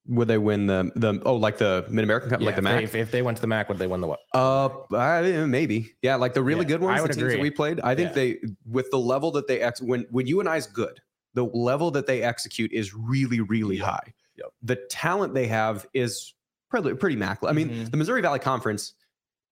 Would 0.09 0.27
they 0.29 0.37
win 0.39 0.67
the 0.67 0.91
the 0.97 1.23
oh 1.25 1.37
like 1.37 1.59
the 1.59 1.87
Mid 1.89 2.03
American 2.05 2.31
Cup, 2.31 2.41
like 2.43 2.57
the 2.57 2.61
if 2.61 2.65
they- 2.65 2.75
MAC? 2.75 2.83
If, 2.85 2.95
if 2.95 3.11
they 3.13 3.23
went 3.23 3.37
to 3.39 3.41
the 3.41 3.47
MAC, 3.47 3.69
would 3.69 3.79
they 3.79 3.87
win 3.87 4.01
the 4.01 4.09
what? 4.09 4.19
Uh, 4.35 4.69
I, 4.95 5.23
maybe. 5.47 5.95
Yeah, 6.03 6.17
like 6.17 6.35
the 6.35 6.43
really 6.43 6.63
Yeah, 6.65 6.69
good 6.73 6.81
ones, 6.83 6.95
I 6.95 6.97
the 6.99 7.03
would 7.05 7.13
teams 7.15 7.33
that 7.33 7.41
we 7.41 7.51
played. 7.51 7.81
I 7.81 7.95
think 7.95 8.09
Yeah. 8.11 8.15
they, 8.15 8.39
with 8.67 8.91
the 8.91 8.99
level 8.99 9.31
that 9.33 9.47
they 9.47 9.61
ex, 9.61 9.81
when 9.81 10.05
when 10.11 10.27
UNI 10.27 10.57
is 10.59 10.67
good, 10.67 11.01
the 11.35 11.45
level 11.45 11.91
that 11.93 12.07
they 12.07 12.23
execute 12.23 12.73
is 12.73 12.93
really 12.95 13.41
really 13.41 13.77
Yep. 13.79 13.87
high. 13.87 14.15
Yep. 14.37 14.47
The 14.63 14.77
talent 14.91 15.35
they 15.35 15.47
have 15.47 15.87
is 15.95 16.35
pretty 16.71 16.95
pretty 16.95 17.17
mac. 17.17 17.39
I 17.47 17.53
mean, 17.53 17.69
Mhm. 17.69 17.91
the 17.91 17.97
Missouri 17.97 18.23
Valley 18.23 18.39
Conference 18.39 18.95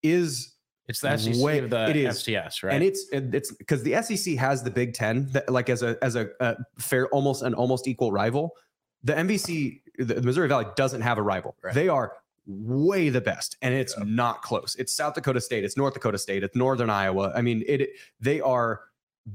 is 0.03 0.55
It's 0.87 0.99
the 0.99 1.09
SEC 1.17 1.35
Way- 1.43 1.59
of 1.59 1.69
the 1.69 1.89
it 1.89 1.95
is. 1.95 2.17
FCS, 2.19 2.63
right? 2.63 2.73
and 2.73 2.83
it's 2.83 3.05
it's 3.11 3.51
because 3.53 3.83
the 3.83 3.93
SEC 3.95 4.35
has 4.35 4.63
the 4.63 4.71
Big 4.71 4.93
Ten 4.93 5.27
that 5.31 5.49
like 5.49 5.69
as 5.69 5.83
a 5.83 5.97
as 6.03 6.15
a, 6.15 6.29
a 6.39 6.57
fair 6.79 7.07
almost 7.09 7.43
an 7.43 7.53
almost 7.53 7.87
equal 7.87 8.11
rival. 8.11 8.55
The 9.03 9.13
MVC, 9.13 9.81
the, 9.97 10.15
the 10.15 10.21
Missouri 10.21 10.47
Valley 10.47 10.65
doesn't 10.75 11.01
have 11.01 11.17
a 11.17 11.21
rival. 11.21 11.55
Right. 11.63 11.73
They 11.73 11.87
are 11.87 12.13
way 12.47 13.09
the 13.09 13.21
best, 13.21 13.55
and 13.61 13.73
it's 13.73 13.95
not 13.99 14.41
close. 14.41 14.75
It's 14.79 14.91
South 14.93 15.13
Dakota 15.13 15.39
State, 15.41 15.63
it's 15.63 15.77
North 15.77 15.93
Dakota 15.93 16.17
State, 16.17 16.43
it's 16.43 16.55
Northern 16.55 16.89
Iowa. 16.89 17.31
I 17.35 17.41
mean, 17.41 17.63
it 17.67 17.91
they 18.19 18.41
are 18.41 18.81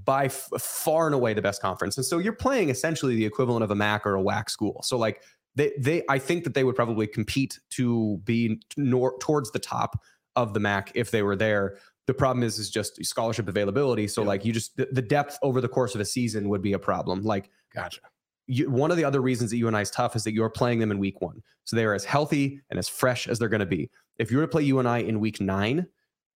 by 0.05 0.25
f- 0.27 0.51
far 0.59 1.07
and 1.07 1.15
away 1.15 1.33
the 1.33 1.41
best 1.43 1.63
conference, 1.63 1.97
and 1.97 2.05
so 2.05 2.19
you're 2.19 2.33
playing 2.33 2.69
essentially 2.71 3.15
the 3.15 3.25
equivalent 3.25 3.63
of 3.63 3.71
a 3.71 3.75
MAC 3.77 4.05
or 4.07 4.17
a 4.17 4.23
WAC 4.23 4.51
school. 4.51 4.83
So 4.83 4.99
like 4.99 5.23
they 5.57 5.73
they 5.79 6.03
I 6.09 6.19
think 6.19 6.45
that 6.45 6.55
they 6.55 6.65
would 6.65 6.77
probably 6.77 7.07
compete 7.07 7.59
to 7.71 8.19
be 8.25 8.61
nor- 8.77 9.19
towards 9.19 9.51
the 9.51 9.59
top 9.59 10.01
of 10.37 10.55
the 10.55 10.61
MAC 10.61 10.93
if 10.95 11.11
they 11.11 11.23
were 11.23 11.37
there. 11.37 11.79
The 12.07 12.15
problem 12.15 12.45
is 12.45 12.59
is 12.59 12.71
just 12.71 13.05
scholarship 13.05 13.49
availability. 13.49 14.07
So 14.07 14.23
Yeah. 14.23 14.29
like 14.29 14.45
you 14.45 14.53
just 14.53 14.77
the, 14.77 14.89
the 14.93 15.03
depth 15.03 15.39
over 15.43 15.61
the 15.61 15.69
course 15.69 15.95
of 15.95 16.01
a 16.01 16.05
season 16.05 16.49
would 16.51 16.63
be 16.63 16.75
a 16.75 16.79
problem. 16.79 17.23
Like 17.23 17.51
gotcha. 17.75 18.01
you, 18.47 18.71
one 18.71 18.91
of 18.91 18.97
the 18.97 19.05
other 19.05 19.21
reasons 19.21 19.51
that 19.51 19.57
UNI 19.57 19.81
is 19.81 19.91
tough 19.91 20.15
is 20.15 20.23
that 20.25 20.33
you're 20.33 20.51
playing 20.51 20.79
them 20.79 20.91
in 20.93 20.99
week 20.99 21.21
one. 21.21 21.43
So 21.65 21.75
they 21.75 21.85
are 21.85 21.95
as 21.95 22.05
healthy 22.05 22.61
and 22.71 22.79
as 22.79 22.89
fresh 22.89 23.27
as 23.27 23.39
they're 23.39 23.49
going 23.49 23.61
to 23.61 23.67
be. 23.67 23.91
If 24.19 24.31
you 24.31 24.37
were 24.37 24.45
to 24.45 24.49
play 24.49 24.63
UNI 24.63 25.09
in 25.09 25.19
week 25.19 25.41
nine, 25.41 25.87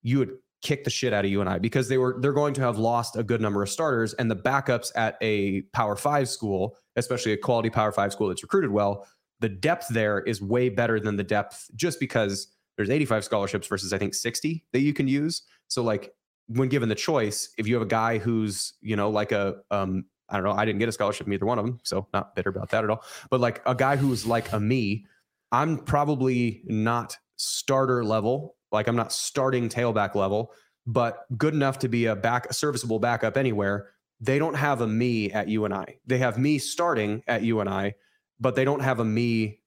you 0.02 0.18
would 0.18 0.32
kick 0.62 0.84
the 0.84 0.90
shit 0.90 1.12
out 1.12 1.24
of 1.24 1.30
UNI 1.30 1.58
because 1.58 1.88
they 1.88 1.98
were 1.98 2.16
they're 2.20 2.32
going 2.32 2.54
to 2.54 2.60
have 2.60 2.78
lost 2.78 3.16
a 3.16 3.22
good 3.22 3.40
number 3.40 3.62
of 3.62 3.68
starters 3.68 4.12
and 4.14 4.30
the 4.30 4.36
backups 4.36 4.92
at 4.94 5.16
a 5.20 5.62
power 5.72 5.96
five 5.96 6.28
school, 6.28 6.76
especially 6.96 7.32
a 7.32 7.36
quality 7.36 7.70
power 7.70 7.92
five 7.92 8.12
school 8.12 8.28
that's 8.28 8.42
recruited 8.42 8.70
well, 8.70 9.06
the 9.40 9.48
depth 9.48 9.88
there 9.88 10.20
is 10.20 10.42
way 10.42 10.68
better 10.68 11.00
than 11.00 11.16
the 11.16 11.24
depth 11.24 11.70
just 11.74 11.98
because 11.98 12.48
there's 12.76 12.90
85 12.90 13.24
scholarships 13.24 13.66
versus 13.66 13.92
I 13.92 13.98
think 13.98 14.14
60 14.14 14.64
that 14.72 14.80
you 14.80 14.92
can 14.92 15.08
use. 15.08 15.42
So 15.68 15.82
like 15.82 16.12
when 16.48 16.68
given 16.68 16.88
the 16.88 16.94
choice, 16.94 17.50
if 17.58 17.66
you 17.66 17.74
have 17.74 17.82
a 17.82 17.86
guy 17.86 18.18
who's, 18.18 18.74
you 18.80 18.96
know, 18.96 19.10
like 19.10 19.32
a 19.32 19.56
um 19.70 20.04
I 20.28 20.36
don't 20.36 20.44
know, 20.44 20.52
I 20.52 20.64
didn't 20.64 20.78
get 20.78 20.88
a 20.88 20.92
scholarship 20.92 21.24
from 21.24 21.32
either 21.32 21.46
one 21.46 21.58
of 21.58 21.66
them, 21.66 21.80
so 21.82 22.06
not 22.14 22.36
bitter 22.36 22.50
about 22.50 22.70
that 22.70 22.84
at 22.84 22.90
all. 22.90 23.02
But 23.30 23.40
like 23.40 23.62
a 23.66 23.74
guy 23.74 23.96
who's 23.96 24.24
like 24.24 24.52
a 24.52 24.60
me, 24.60 25.06
I'm 25.50 25.78
probably 25.78 26.62
not 26.66 27.16
starter 27.36 28.04
level, 28.04 28.54
like 28.72 28.86
I'm 28.86 28.96
not 28.96 29.12
starting 29.12 29.68
tailback 29.68 30.14
level, 30.14 30.52
but 30.86 31.26
good 31.36 31.54
enough 31.54 31.78
to 31.80 31.88
be 31.88 32.06
a 32.06 32.16
back 32.16 32.46
a 32.50 32.54
serviceable 32.54 32.98
backup 32.98 33.36
anywhere. 33.36 33.88
They 34.20 34.38
don't 34.38 34.54
have 34.54 34.80
a 34.80 34.86
me 34.86 35.32
at 35.32 35.48
UNI. 35.48 36.00
They 36.06 36.18
have 36.18 36.38
me 36.38 36.58
starting 36.58 37.22
at 37.26 37.42
UNI, 37.42 37.94
but 38.38 38.54
they 38.54 38.64
don't 38.64 38.80
have 38.82 39.00
a 39.00 39.04
me 39.04 39.60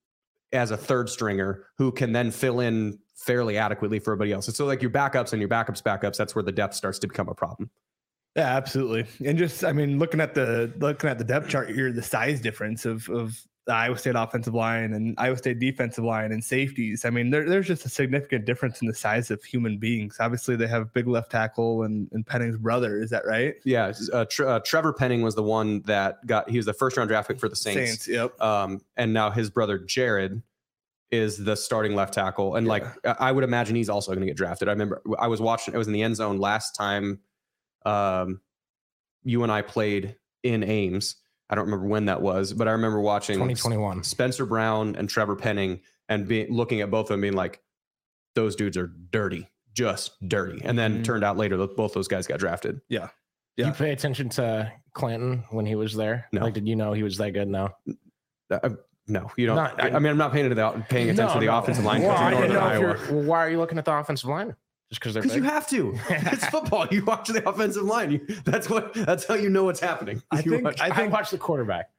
as 0.51 0.71
a 0.71 0.77
third 0.77 1.09
stringer 1.09 1.65
who 1.77 1.91
can 1.91 2.11
then 2.11 2.29
fill 2.29 2.59
in 2.59 2.99
fairly 3.15 3.57
adequately 3.57 3.99
for 3.99 4.11
everybody 4.11 4.31
else. 4.31 4.47
And 4.47 4.55
so 4.55 4.65
like 4.65 4.81
your 4.81 4.91
backups 4.91 5.33
and 5.33 5.41
your 5.41 5.49
backups 5.49 5.81
backups, 5.81 6.17
that's 6.17 6.35
where 6.35 6.43
the 6.43 6.51
depth 6.51 6.75
starts 6.75 6.99
to 6.99 7.07
become 7.07 7.29
a 7.29 7.33
problem. 7.33 7.69
Yeah, 8.35 8.55
absolutely. 8.55 9.05
And 9.25 9.37
just, 9.37 9.63
I 9.63 9.73
mean, 9.73 9.99
looking 9.99 10.19
at 10.19 10.33
the 10.33 10.73
looking 10.77 11.09
at 11.09 11.19
the 11.19 11.23
depth 11.23 11.49
chart 11.49 11.69
here, 11.69 11.91
the 11.91 12.01
size 12.01 12.41
difference 12.41 12.85
of 12.85 13.07
of 13.09 13.39
the 13.65 13.73
Iowa 13.73 13.97
State 13.97 14.15
offensive 14.15 14.53
line 14.53 14.93
and 14.93 15.15
Iowa 15.17 15.37
State 15.37 15.59
defensive 15.59 16.03
line 16.03 16.33
and 16.33 16.43
safeties. 16.43 17.05
I 17.05 17.09
mean, 17.09 17.29
there, 17.29 17.47
there's 17.47 17.67
just 17.67 17.85
a 17.85 17.89
significant 17.89 18.45
difference 18.45 18.81
in 18.81 18.87
the 18.87 18.93
size 18.93 19.31
of 19.31 19.41
human 19.43 19.77
beings. 19.77 20.17
Obviously, 20.19 20.55
they 20.57 20.67
have 20.67 20.91
big 20.93 21.07
left 21.07 21.31
tackle 21.31 21.83
and, 21.83 22.09
and 22.11 22.25
Penning's 22.27 22.57
brother. 22.57 23.01
Is 23.01 23.09
that 23.11 23.25
right? 23.25 23.55
Yeah, 23.63 23.93
uh, 24.11 24.25
Tre- 24.25 24.47
uh, 24.47 24.59
Trevor 24.59 24.91
Penning 24.91 25.21
was 25.21 25.35
the 25.35 25.43
one 25.43 25.81
that 25.83 26.25
got. 26.27 26.49
He 26.49 26.57
was 26.57 26.65
the 26.65 26.73
first 26.73 26.97
round 26.97 27.07
draft 27.09 27.29
pick 27.29 27.39
for 27.39 27.47
the 27.47 27.55
Saints, 27.55 27.91
Saints 27.91 28.07
Yep. 28.07 28.41
um, 28.41 28.81
and 28.97 29.13
now 29.13 29.31
his 29.31 29.49
brother 29.49 29.77
Jared 29.77 30.41
is 31.11 31.37
the 31.37 31.55
starting 31.55 31.95
left 31.95 32.13
tackle. 32.13 32.55
And 32.55 32.67
like 32.67 32.83
I 33.05 33.29
I 33.29 33.31
would 33.31 33.43
imagine 33.45 33.75
he's 33.75 33.89
also 33.89 34.11
going 34.11 34.21
to 34.21 34.27
get 34.27 34.35
drafted. 34.35 34.67
I 34.67 34.71
remember 34.71 35.01
I 35.19 35.27
was 35.27 35.39
watching. 35.39 35.73
I 35.73 35.77
was 35.77 35.87
in 35.87 35.93
the 35.93 36.01
end 36.01 36.17
zone 36.17 36.37
last 36.37 36.75
time. 36.75 37.19
Um, 37.85 38.41
you 39.23 39.43
and 39.43 39.51
I 39.51 39.61
played 39.61 40.15
in 40.43 40.63
Ames. 40.63 41.15
I 41.49 41.55
don't 41.55 41.65
remember 41.65 41.87
when 41.87 42.05
that 42.05 42.21
was, 42.21 42.53
but 42.53 42.67
I 42.67 42.71
remember 42.71 42.99
watching 43.01 43.35
2021. 43.35 44.03
Spencer 44.03 44.45
Brown 44.45 44.95
and 44.95 45.07
Trevor 45.09 45.35
Penning 45.35 45.81
and 46.09 46.27
be, 46.27 46.47
looking 46.49 46.81
at 46.81 46.89
both 46.89 47.05
of 47.05 47.09
them 47.09 47.21
being 47.21 47.33
like, 47.33 47.61
those 48.35 48.55
dudes 48.55 48.77
are 48.77 48.87
dirty, 49.11 49.49
just 49.73 50.11
dirty. 50.27 50.61
And 50.63 50.77
then 50.79 50.99
Mhm. 50.99 51.03
turned 51.03 51.23
out 51.23 51.37
later 51.37 51.57
that 51.57 51.75
both 51.75 51.93
those 51.93 52.07
guys 52.07 52.25
got 52.27 52.39
drafted. 52.39 52.81
Yeah. 52.89 53.09
Did 53.57 53.67
you 53.67 53.73
pay 53.73 53.91
attention 53.91 54.29
to 54.29 54.71
Clanton 54.93 55.43
when 55.51 55.65
he 55.67 55.75
was 55.75 55.93
there? 55.93 56.27
No. 56.31 56.41
Like, 56.41 56.55
did 56.55 56.67
you 56.67 56.75
know 56.75 56.93
he 56.93 57.03
was 57.03 57.17
that 57.17 57.31
good? 57.31 57.47
No. 57.47 57.69
Uh, 58.49 58.69
no, 59.07 59.29
you 59.37 59.45
don't. 59.45 59.55
Not- 59.57 59.83
I, 59.83 59.89
I- 59.89 59.99
mean, 59.99 60.07
I'm 60.11 60.17
not 60.17 60.31
paying, 60.31 60.49
to 60.49 60.55
the, 60.55 60.83
paying 60.89 61.09
attention 61.09 61.27
No, 61.27 61.33
to 61.35 61.39
the 61.39 61.45
no. 61.47 61.57
offensive 61.59 61.83
line 61.85 62.01
Well, 62.01 62.11
I 62.11 62.31
didn't 62.31 62.51
Northern 62.53 62.55
know 62.55 62.67
if 62.67 62.73
Iowa. 62.97 63.05
you're, 63.11 63.15
well, 63.17 63.25
why 63.27 63.39
are 63.45 63.49
you 63.51 63.57
looking 63.59 63.77
at 63.77 63.85
the 63.85 63.93
offensive 63.93 64.29
line? 64.29 64.55
Just 64.93 65.01
because 65.01 65.13
they're 65.15 65.23
Because 65.23 65.35
you 65.37 65.43
have 65.43 65.67
to. 65.69 65.97
it's 66.09 66.45
football. 66.45 66.87
You 66.91 67.03
watch 67.03 67.27
the 67.29 67.47
offensive 67.49 67.81
line. 67.83 68.11
You, 68.11 68.19
that's 68.45 68.69
what. 68.69 68.93
That's 68.93 69.25
how 69.25 69.33
you 69.33 69.49
know 69.49 69.63
what's 69.63 69.79
happening. 69.79 70.21
I 70.29 70.37
You 70.41 70.51
think 70.51 70.63
watch- 70.65 70.79
I 70.81 71.03
I 71.03 71.07
watch 71.07 71.31
the 71.31 71.37
quarterback. 71.39 71.89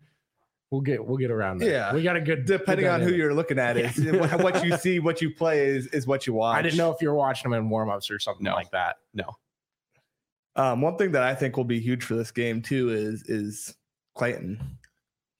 We'll 0.70 0.80
get 0.80 1.04
we'll 1.04 1.18
get 1.18 1.30
around 1.32 1.58
there. 1.58 1.70
Yeah. 1.70 1.92
we 1.94 2.02
got 2.02 2.16
a 2.16 2.20
good 2.20 2.46
depending 2.46 2.84
good 2.86 2.90
on 2.92 3.00
who 3.00 3.06
dynamic. 3.06 3.18
you're 3.18 3.34
looking 3.34 3.58
at 3.58 3.76
is 3.76 3.96
what 4.12 4.42
what 4.42 4.64
you 4.64 4.76
see, 4.76 4.98
what 5.00 5.20
you 5.20 5.30
play 5.34 5.66
is 5.66 5.86
is 5.88 6.06
what 6.06 6.26
you 6.26 6.32
watch. 6.34 6.56
I 6.56 6.62
didn't 6.62 6.78
know 6.78 6.92
if 6.92 7.02
you 7.02 7.08
were 7.08 7.14
watching 7.14 7.50
them 7.50 7.60
in 7.64 7.68
warmups 7.70 8.10
or 8.10 8.18
something 8.18 8.44
No. 8.44 8.54
like 8.54 8.70
that. 8.70 8.96
no. 9.12 9.24
Um, 10.56 10.80
one 10.80 10.96
thing 10.96 11.12
that 11.12 11.22
I 11.24 11.34
think 11.34 11.56
will 11.56 11.64
be 11.64 11.80
huge 11.80 12.04
for 12.04 12.14
this 12.14 12.30
game 12.30 12.62
too 12.62 12.90
is 12.90 13.22
is 13.24 13.74
Clanton. 14.14 14.78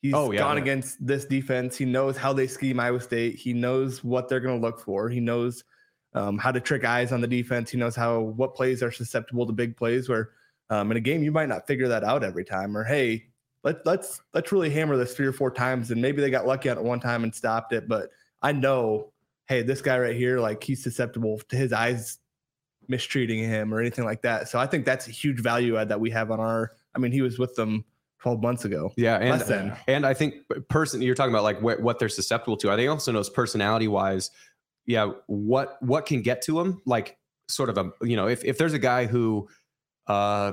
He's 0.02 0.12
Oh, 0.12 0.32
yeah. 0.32 0.40
gone 0.40 0.58
against 0.58 1.04
this 1.04 1.25
defense. 1.25 1.76
He 1.78 1.84
knows 1.84 2.16
how 2.16 2.32
they 2.32 2.46
scheme 2.46 2.78
Iowa 2.78 3.00
State. 3.00 3.37
He 3.37 3.52
knows 3.54 4.04
what 4.04 4.28
they're 4.28 4.40
going 4.40 4.61
to 4.61 4.66
look 4.66 4.80
for. 4.80 5.08
He 5.08 5.18
knows 5.20 5.64
um, 6.14 6.38
how 6.38 6.52
to 6.52 6.61
trick 6.61 6.85
eyes 6.85 7.12
on 7.12 7.21
the 7.21 7.26
defense. 7.26 7.71
He 7.71 7.78
knows 7.78 7.97
how 7.97 8.21
what 8.21 8.54
plays 8.54 8.83
are 8.83 8.92
susceptible 8.92 9.47
to 9.47 9.52
big 9.52 9.76
plays. 9.76 10.09
Where 10.09 10.30
um, 10.71 10.90
in 10.90 10.97
a 10.97 11.00
game 11.00 11.23
you 11.23 11.33
might 11.33 11.49
not 11.49 11.66
figure 11.66 11.88
that 11.88 12.04
out 12.04 12.25
every 12.25 12.44
time. 12.44 12.76
Or 12.76 12.85
hey, 12.85 13.26
let 13.62 13.85
let's 13.87 14.21
let's 14.33 14.52
really 14.52 14.71
hammer 14.71 14.97
this 14.97 15.14
three 15.14 15.26
or 15.26 15.33
four 15.33 15.50
times, 15.50 15.90
and 15.90 16.00
maybe 16.00 16.21
they 16.21 16.30
got 16.30 16.47
lucky 16.47 16.68
on 16.71 16.78
it 16.78 16.85
one 16.85 17.00
time 17.00 17.25
and 17.25 17.35
stopped 17.35 17.73
it. 17.73 17.88
But 17.88 18.11
I 18.42 18.52
know, 18.52 19.12
hey, 19.49 19.62
this 19.62 19.80
guy 19.80 19.99
right 19.99 20.16
here, 20.16 20.38
like 20.38 20.62
he's 20.62 20.83
susceptible 20.83 21.40
to 21.49 21.56
his 21.56 21.73
eyes 21.73 22.18
mistreating 22.88 23.38
him 23.38 23.73
or 23.73 23.80
anything 23.80 24.04
like 24.04 24.23
that. 24.23 24.49
So 24.49 24.59
I 24.59 24.66
think 24.66 24.85
that's 24.85 25.09
a 25.09 25.11
huge 25.11 25.40
value 25.40 25.76
add 25.76 25.88
that 25.88 26.00
we 26.00 26.11
have 26.11 26.30
on 26.30 26.40
our. 26.40 26.73
I 26.94 26.99
mean, 26.99 27.12
he 27.12 27.23
was 27.23 27.38
with 27.38 27.54
them 27.56 27.85
12 28.21 28.42
months 28.42 28.64
ago. 28.64 28.92
Yeah, 28.97 29.16
and 29.16 29.76
and 29.88 30.06
I 30.06 30.14
think 30.14 30.37
person 30.68 31.02
you're 31.02 31.14
talking 31.14 31.33
about 31.33 31.42
like 31.42 31.61
what, 31.61 31.80
what 31.80 31.99
they're 31.99 32.09
susceptible 32.09 32.56
to. 32.59 32.71
I 32.71 32.76
think 32.76 32.90
also 32.90 33.12
knows 33.12 33.28
personality 33.28 33.88
wise, 33.88 34.30
yeah, 34.86 35.10
what 35.26 35.76
what 35.82 36.06
can 36.06 36.22
get 36.22 36.42
to 36.42 36.60
him? 36.60 36.80
Like 36.86 37.16
sort 37.48 37.68
of 37.70 37.78
a 37.78 37.90
you 38.02 38.16
know 38.16 38.28
if 38.28 38.44
if 38.44 38.58
there's 38.58 38.72
a 38.74 38.78
guy 38.78 39.06
who, 39.06 39.48
uh, 40.06 40.52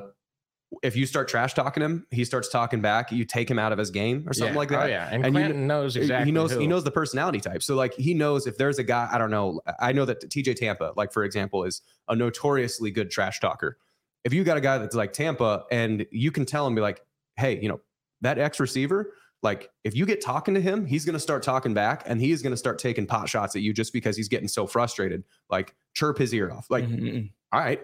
if 0.84 0.96
you 0.96 1.06
start 1.06 1.28
trash 1.28 1.54
talking 1.54 1.84
him, 1.84 2.08
he 2.12 2.24
starts 2.24 2.48
talking 2.48 2.80
back. 2.82 3.12
You 3.12 3.26
take 3.26 3.52
him 3.52 3.60
out 3.60 3.74
of 3.74 3.78
his 3.78 3.92
game 3.92 4.24
or 4.28 4.34
something 4.34 4.54
Yeah. 4.54 4.60
like 4.60 4.70
that. 4.70 4.84
Oh 4.84 4.88
yeah, 4.88 5.10
and, 5.12 5.26
And 5.26 5.36
you- 5.38 5.54
knows 5.54 5.98
exactly. 5.98 6.26
he 6.28 6.32
knows 6.32 6.52
who. 6.54 6.60
he 6.60 6.68
knows 6.68 6.84
the 6.86 6.92
personality 6.92 7.42
type. 7.42 7.62
So 7.62 7.76
like 7.76 7.94
he 7.96 8.14
knows 8.14 8.48
if 8.48 8.58
there's 8.58 8.80
a 8.80 8.84
guy, 8.84 9.10
I 9.12 9.18
don't 9.18 9.32
know. 9.32 9.60
I 9.80 9.92
know 9.92 10.06
that 10.06 10.22
TJ 10.30 10.56
Tampa, 10.56 10.94
like 10.96 11.12
for 11.12 11.24
example, 11.26 11.66
is 11.66 11.82
a 12.08 12.16
notoriously 12.16 12.90
good 12.92 13.12
trash 13.12 13.42
talker. 13.42 13.78
If 14.24 14.34
you 14.34 14.44
got 14.46 14.56
a 14.56 14.62
guy 14.62 14.78
that's 14.78 14.96
like 14.96 15.12
Tampa 15.14 15.66
and 15.72 16.06
you 16.12 16.32
can 16.32 16.46
tell 16.46 16.66
him 16.66 16.74
be 16.76 16.80
like, 16.82 17.02
hey, 17.36 17.60
you 17.62 17.68
know, 17.68 17.82
that 18.22 18.38
X 18.38 18.60
receiver, 18.60 19.14
like 19.44 19.70
if 19.84 19.96
you 19.96 20.06
get 20.06 20.22
talking 20.22 20.54
to 20.54 20.62
him, 20.62 20.86
he's 20.86 21.04
gonna 21.06 21.20
start 21.20 21.42
talking 21.44 21.74
back 21.74 22.04
and 22.06 22.22
he 22.22 22.32
is 22.32 22.42
gonna 22.42 22.58
start 22.58 22.78
taking 22.80 23.06
pot 23.06 23.28
shots 23.30 23.56
at 23.56 23.62
you 23.62 23.74
just 23.74 23.92
because 23.94 24.16
he's 24.16 24.28
getting 24.30 24.48
so 24.48 24.68
frustrated. 24.68 25.24
Like 25.50 25.76
chirp 25.94 26.18
his 26.18 26.34
ear 26.34 26.52
off. 26.52 26.68
Like, 26.70 26.86
Mhm. 26.86 27.32
all 27.52 27.60
right. 27.60 27.82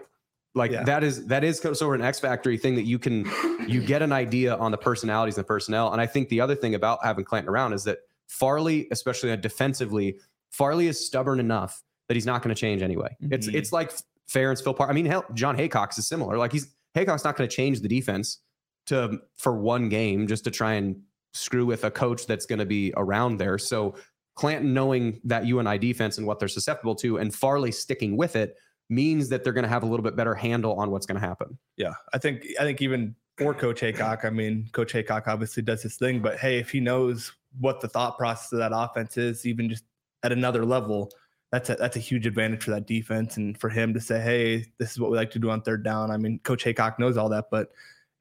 Like 0.54 0.70
Yeah. 0.70 0.84
that 0.84 1.02
is 1.04 1.26
that 1.26 1.44
is 1.44 1.58
sort 1.58 1.82
of 1.82 1.92
an 1.92 2.02
X 2.02 2.20
factory 2.20 2.56
thing 2.58 2.74
that 2.76 2.84
you 2.84 2.98
can 2.98 3.24
you 3.68 3.80
get 3.86 4.02
an 4.02 4.12
idea 4.12 4.56
on 4.56 4.70
the 4.70 4.78
personalities 4.78 5.36
and 5.36 5.44
the 5.44 5.48
personnel. 5.48 5.92
And 5.92 6.00
I 6.00 6.06
think 6.06 6.28
the 6.28 6.40
other 6.40 6.54
thing 6.54 6.74
about 6.74 7.00
having 7.04 7.24
Clanton 7.24 7.50
around 7.50 7.72
is 7.72 7.84
that 7.84 7.98
Farley, 8.28 8.86
especially 8.90 9.36
defensively, 9.36 10.18
Farley 10.50 10.86
is 10.86 11.04
stubborn 11.04 11.40
enough 11.40 11.82
that 12.08 12.14
he's 12.14 12.26
not 12.26 12.42
going 12.42 12.54
to 12.54 12.58
change 12.60 12.82
anyway. 12.82 13.16
It's 13.30 13.46
Mhm. 13.48 13.54
it's 13.54 13.72
like 13.72 13.92
Ferentz, 14.30 14.62
Phil 14.62 14.74
Park. 14.74 14.90
I 14.90 14.92
mean, 14.92 15.06
hell, 15.06 15.24
Jon 15.34 15.56
Heacock 15.56 15.98
is 15.98 16.06
similar. 16.06 16.36
Like 16.38 16.52
he's 16.52 16.68
Heacock's 16.96 17.24
not 17.24 17.36
going 17.36 17.48
to 17.48 17.54
change 17.54 17.80
the 17.80 17.88
defense 17.88 18.38
to 18.86 19.20
for 19.36 19.58
one 19.58 19.88
game 19.90 20.26
just 20.26 20.44
to 20.44 20.50
try 20.50 20.74
and 20.74 21.02
screw 21.38 21.66
with 21.66 21.84
a 21.84 21.90
coach 21.90 22.26
that's 22.26 22.46
going 22.46 22.58
to 22.58 22.66
be 22.66 22.92
around 22.96 23.38
there. 23.38 23.58
So 23.58 23.94
Clanton 24.34 24.72
knowing 24.72 25.20
that 25.24 25.46
UNI 25.46 25.78
defense 25.78 26.18
and 26.18 26.26
what 26.26 26.38
they're 26.38 26.48
susceptible 26.48 26.94
to, 26.96 27.18
and 27.18 27.34
Farley 27.34 27.72
sticking 27.72 28.16
with 28.16 28.36
it 28.36 28.56
means 28.88 29.28
that 29.28 29.44
they're 29.44 29.52
going 29.52 29.64
to 29.64 29.68
have 29.68 29.82
a 29.82 29.86
little 29.86 30.04
bit 30.04 30.16
better 30.16 30.34
handle 30.34 30.74
on 30.78 30.90
what's 30.90 31.06
going 31.06 31.20
to 31.20 31.26
happen. 31.26 31.58
Yeah, 31.76 31.94
I 32.12 32.18
think 32.18 32.44
I 32.58 32.62
think 32.62 32.80
even 32.80 33.14
for 33.36 33.54
Coach 33.54 33.80
Heacock, 33.80 34.24
I 34.24 34.30
mean, 34.30 34.68
Coach 34.72 34.92
Heacock 34.92 35.26
obviously 35.26 35.62
does 35.62 35.82
his 35.82 35.96
thing, 35.96 36.20
but 36.20 36.38
hey, 36.38 36.58
if 36.58 36.70
he 36.70 36.80
knows 36.80 37.32
what 37.58 37.80
the 37.80 37.88
thought 37.88 38.16
process 38.16 38.52
of 38.52 38.58
that 38.58 38.72
offense 38.74 39.16
is, 39.16 39.46
even 39.46 39.68
just 39.68 39.84
at 40.22 40.32
another 40.32 40.64
level, 40.64 41.10
that's 41.52 41.70
a 41.70 41.76
that's 41.76 41.96
a 41.96 42.00
huge 42.00 42.26
advantage 42.26 42.62
for 42.62 42.70
that 42.70 42.86
defense 42.86 43.36
and 43.36 43.58
for 43.58 43.68
him 43.68 43.94
to 43.94 44.00
say, 44.00 44.20
hey, 44.20 44.66
this 44.78 44.92
is 44.92 45.00
what 45.00 45.10
we 45.10 45.16
like 45.16 45.30
to 45.32 45.38
do 45.38 45.50
on 45.50 45.62
third 45.62 45.82
down. 45.82 46.10
I 46.10 46.16
mean, 46.16 46.40
Coach 46.40 46.64
Heacock 46.64 46.98
knows 46.98 47.16
all 47.16 47.28
that, 47.30 47.46
but 47.50 47.70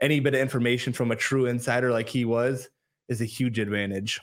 any 0.01 0.19
bit 0.19 0.36
of 0.36 0.39
information 0.39 0.93
from 0.93 1.12
a 1.12 1.15
true 1.15 1.47
insider 1.47 1.91
like 1.91 2.07
he 2.07 2.25
was 2.25 2.69
is 3.10 3.22
a 3.22 3.26
huge 3.26 3.60
advantage. 3.60 4.20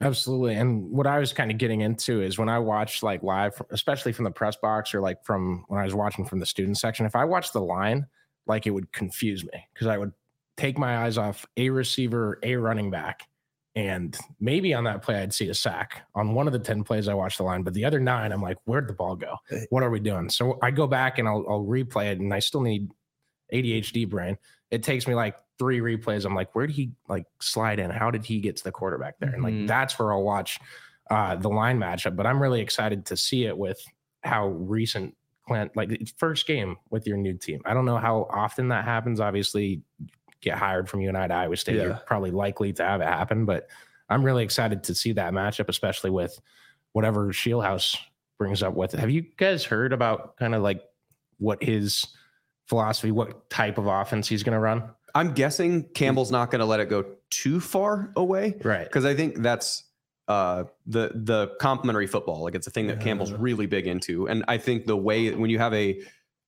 Absolutely. 0.00 0.54
And 0.54 0.90
what 0.90 1.06
I 1.06 1.18
was 1.18 1.32
kind 1.32 1.50
of 1.50 1.58
getting 1.58 1.80
into 1.80 2.22
is 2.22 2.38
when 2.38 2.48
I 2.48 2.58
watched 2.58 3.02
like 3.02 3.22
live, 3.22 3.60
especially 3.70 4.12
from 4.12 4.24
the 4.24 4.30
press 4.30 4.56
box 4.56 4.94
or 4.94 5.00
like 5.00 5.24
from 5.24 5.64
when 5.68 5.80
I 5.80 5.84
was 5.84 5.94
watching 5.94 6.24
from 6.24 6.38
the 6.38 6.46
student 6.46 6.78
section, 6.78 7.04
if 7.04 7.16
I 7.16 7.24
watched 7.24 7.52
the 7.52 7.60
line, 7.60 8.06
like 8.46 8.66
it 8.66 8.70
would 8.70 8.92
confuse 8.92 9.44
me 9.44 9.66
because 9.74 9.88
I 9.88 9.98
would 9.98 10.12
take 10.56 10.78
my 10.78 10.98
eyes 11.04 11.18
off 11.18 11.44
a 11.56 11.70
receiver, 11.70 12.38
a 12.44 12.56
running 12.56 12.90
back, 12.90 13.26
and 13.74 14.16
maybe 14.40 14.72
on 14.72 14.84
that 14.84 15.02
play 15.02 15.20
I'd 15.20 15.34
see 15.34 15.48
a 15.48 15.54
sack 15.54 16.02
on 16.14 16.34
one 16.34 16.46
of 16.46 16.52
the 16.52 16.58
10 16.58 16.84
plays 16.84 17.08
I 17.08 17.14
watched 17.14 17.38
the 17.38 17.44
line, 17.44 17.62
but 17.62 17.74
the 17.74 17.84
other 17.84 18.00
nine, 18.00 18.32
I'm 18.32 18.42
like, 18.42 18.56
where'd 18.64 18.88
the 18.88 18.92
ball 18.92 19.16
go? 19.16 19.36
Uh, 19.52 19.58
what 19.70 19.82
are 19.82 19.90
we 19.90 20.00
doing? 20.00 20.30
So 20.30 20.58
I 20.62 20.70
go 20.70 20.86
back 20.86 21.18
and 21.18 21.28
I'll, 21.28 21.44
I'll 21.48 21.64
replay 21.64 22.12
it 22.12 22.20
and 22.20 22.32
I 22.32 22.38
still 22.38 22.60
need 22.60 22.90
ADHD 23.52 24.08
brain. 24.08 24.38
It 24.70 24.82
takes 24.82 25.06
me 25.06 25.14
like 25.14 25.36
three 25.58 25.80
replays. 25.80 26.24
I'm 26.24 26.34
like, 26.34 26.54
where 26.54 26.66
did 26.66 26.76
he 26.76 26.92
like 27.08 27.26
slide 27.40 27.78
in? 27.78 27.90
How 27.90 28.10
did 28.10 28.24
he 28.24 28.40
get 28.40 28.56
to 28.56 28.64
the 28.64 28.72
quarterback 28.72 29.18
there? 29.18 29.30
And 29.30 29.42
like 29.42 29.54
Mhm. 29.54 29.66
that's 29.68 29.98
where 29.98 30.12
I'll 30.12 30.22
watch 30.22 30.58
uh, 31.10 31.34
the 31.36 31.48
line 31.48 31.78
matchup. 31.78 32.16
But 32.16 32.26
I'm 32.26 32.40
really 32.40 32.60
excited 32.60 33.06
to 33.06 33.16
see 33.16 33.44
it 33.46 33.56
with 33.56 33.80
how 34.22 34.48
recent 34.48 35.14
Clint, 35.46 35.74
like 35.74 35.90
first 36.18 36.46
game 36.46 36.76
with 36.90 37.06
your 37.06 37.16
new 37.16 37.32
team. 37.32 37.60
I 37.64 37.72
don't 37.72 37.86
know 37.86 37.96
how 37.96 38.26
often 38.30 38.68
that 38.68 38.84
happens. 38.84 39.18
Obviously, 39.18 39.82
get 40.42 40.58
hired 40.58 40.88
from 40.88 41.00
UNI 41.00 41.26
to 41.28 41.34
Iowa 41.34 41.56
State, 41.56 41.76
you're 41.84 42.00
probably 42.06 42.30
likely 42.30 42.72
to 42.74 42.84
have 42.84 43.00
it 43.00 43.06
happen. 43.08 43.46
But 43.46 43.68
I'm 44.10 44.22
really 44.22 44.44
excited 44.44 44.84
to 44.84 44.94
see 44.94 45.12
that 45.12 45.32
matchup, 45.32 45.68
especially 45.70 46.10
with 46.10 46.38
whatever 46.92 47.28
Scheelhaase 47.32 47.96
brings 48.38 48.62
up 48.62 48.74
with 48.74 48.92
it. 48.94 49.00
Have 49.00 49.10
you 49.10 49.22
guys 49.38 49.64
heard 49.64 49.92
about 49.94 50.36
kind 50.36 50.54
of 50.54 50.62
like 50.62 50.82
what 51.38 51.62
his 51.62 52.06
philosophy, 52.66 53.10
what 53.10 53.48
type 53.50 53.78
of 53.78 53.86
offense 53.86 54.28
he's 54.28 54.42
going 54.42 54.52
to 54.54 54.60
run? 54.60 54.90
I'm 55.14 55.32
guessing 55.32 55.84
Campbell's 55.94 56.30
not 56.30 56.50
going 56.50 56.60
to 56.60 56.64
let 56.66 56.80
it 56.80 56.88
go 56.88 57.04
too 57.30 57.60
far 57.60 58.12
away 58.16 58.56
Right. 58.62 58.84
because 58.84 59.04
I 59.04 59.14
think 59.14 59.38
that's 59.42 59.84
uh, 60.28 60.64
the 60.86 61.10
the 61.14 61.52
complementary 61.60 62.06
football. 62.06 62.42
Like 62.42 62.54
it's 62.54 62.66
a 62.66 62.70
thing 62.70 62.86
that 62.88 63.00
Campbell's 63.00 63.32
really 63.32 63.66
big 63.66 63.86
into, 63.86 64.28
and 64.28 64.44
I 64.48 64.58
think 64.58 64.86
the 64.86 64.96
way 64.96 65.30
when 65.34 65.48
you 65.50 65.58
have 65.58 65.72
a, 65.72 66.00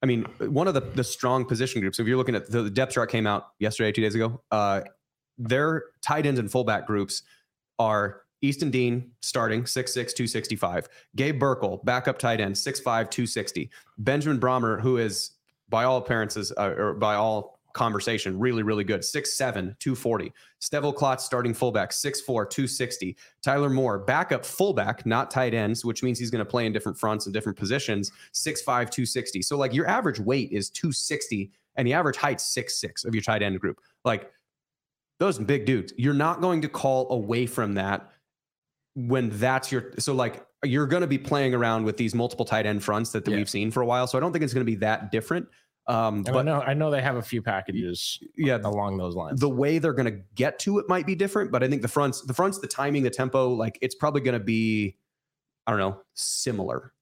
I 0.02 0.06
mean, 0.06 0.24
one 0.40 0.68
of 0.68 0.74
the 0.74 0.80
the 0.82 1.04
strong 1.04 1.44
position 1.46 1.80
groups. 1.80 1.98
If 1.98 2.06
you're 2.06 2.18
looking 2.18 2.34
at 2.34 2.50
the, 2.50 2.62
the 2.62 2.70
depth 2.70 2.92
chart 2.92 3.10
came 3.10 3.26
out 3.26 3.48
yesterday, 3.58 3.92
two 3.92 4.02
days 4.02 4.14
ago. 4.14 4.42
Uh, 4.50 4.82
their 5.38 5.84
tight 6.02 6.26
ends 6.26 6.38
and 6.38 6.50
fullback 6.52 6.86
groups 6.86 7.22
are 7.78 8.20
Easton 8.42 8.70
Dean 8.70 9.12
starting 9.22 9.62
6'6, 9.62 9.94
265. 9.94 10.86
Gabe 11.16 11.40
Burkle, 11.40 11.82
backup 11.82 12.18
tight 12.18 12.40
end, 12.42 12.54
6'5, 12.54 12.82
260. 12.84 13.70
Benjamin 13.96 14.38
Brahmer, 14.38 14.78
who 14.82 14.98
is 14.98 15.30
by 15.70 15.84
all 15.84 15.96
appearances, 15.96 16.52
uh, 16.58 16.74
or 16.76 16.92
by 16.92 17.14
all 17.14 17.59
conversation, 17.72 18.38
really, 18.38 18.62
really 18.62 18.84
good, 18.84 19.00
6'7, 19.00 19.78
240. 19.78 20.32
Stevo 20.60 20.94
Klotz, 20.94 21.24
starting 21.24 21.54
fullback, 21.54 21.90
6'4, 21.90 22.24
260. 22.48 23.16
Tyler 23.42 23.70
Moore, 23.70 23.98
backup 23.98 24.44
fullback, 24.44 25.04
not 25.06 25.30
tight 25.30 25.54
ends, 25.54 25.84
which 25.84 26.02
means 26.02 26.18
he's 26.18 26.30
going 26.30 26.44
to 26.44 26.50
play 26.50 26.66
in 26.66 26.72
different 26.72 26.98
fronts 26.98 27.26
and 27.26 27.32
different 27.34 27.58
positions, 27.58 28.10
6'5, 28.32 28.64
260. 28.64 29.42
So, 29.42 29.56
like, 29.56 29.72
your 29.72 29.86
average 29.86 30.20
weight 30.20 30.50
is 30.52 30.70
260, 30.70 31.50
and 31.76 31.86
the 31.86 31.92
average 31.92 32.16
height's 32.16 32.54
6'6 32.54 33.04
of 33.04 33.14
your 33.14 33.22
tight 33.22 33.42
end 33.42 33.60
group. 33.60 33.80
Like, 34.04 34.30
those 35.18 35.38
big 35.38 35.66
dudes. 35.66 35.92
You're 35.96 36.14
not 36.14 36.40
going 36.40 36.62
to 36.62 36.68
call 36.68 37.10
away 37.12 37.46
from 37.46 37.74
that 37.74 38.10
when 38.94 39.30
that's 39.38 39.70
your 39.70 39.92
so 39.98 40.12
like 40.12 40.44
you're 40.64 40.86
going 40.86 41.02
to 41.02 41.06
be 41.06 41.16
playing 41.18 41.54
around 41.54 41.84
with 41.84 41.96
these 41.96 42.14
multiple 42.14 42.44
tight 42.44 42.66
end 42.66 42.82
fronts 42.82 43.12
that, 43.12 43.24
that 43.24 43.30
Yeah. 43.30 43.36
we've 43.36 43.48
seen 43.48 43.70
for 43.70 43.82
a 43.82 43.86
while. 43.86 44.06
So 44.06 44.18
I 44.18 44.20
don't 44.20 44.32
think 44.32 44.42
it's 44.44 44.52
going 44.52 44.66
to 44.66 44.70
be 44.70 44.76
that 44.76 45.12
different. 45.12 45.46
Um, 45.90 46.18
And 46.18 46.28
I 46.28 46.32
but 46.32 46.42
know 46.44 46.60
I 46.62 46.74
know 46.74 46.90
they 46.90 47.02
have 47.02 47.16
a 47.16 47.22
few 47.22 47.42
packages 47.42 48.18
yeah, 48.36 48.58
along 48.62 48.96
those 48.98 49.16
lines. 49.16 49.40
the 49.40 49.48
way 49.48 49.78
they're 49.78 49.92
going 49.92 50.12
to 50.12 50.20
get 50.34 50.58
to 50.60 50.78
it 50.78 50.88
might 50.88 51.04
be 51.06 51.14
different, 51.14 51.50
but 51.50 51.62
I 51.62 51.68
think 51.68 51.82
the 51.82 51.88
fronts, 51.88 52.22
the 52.22 52.34
fronts, 52.34 52.58
the 52.58 52.68
timing, 52.68 53.02
the 53.02 53.10
tempo, 53.10 53.48
like 53.48 53.78
it's 53.82 53.94
probably 53.96 54.20
going 54.20 54.38
to 54.38 54.44
be, 54.44 54.96
I 55.66 55.72
don't 55.72 55.80
know, 55.80 56.00
similar. 56.14 56.92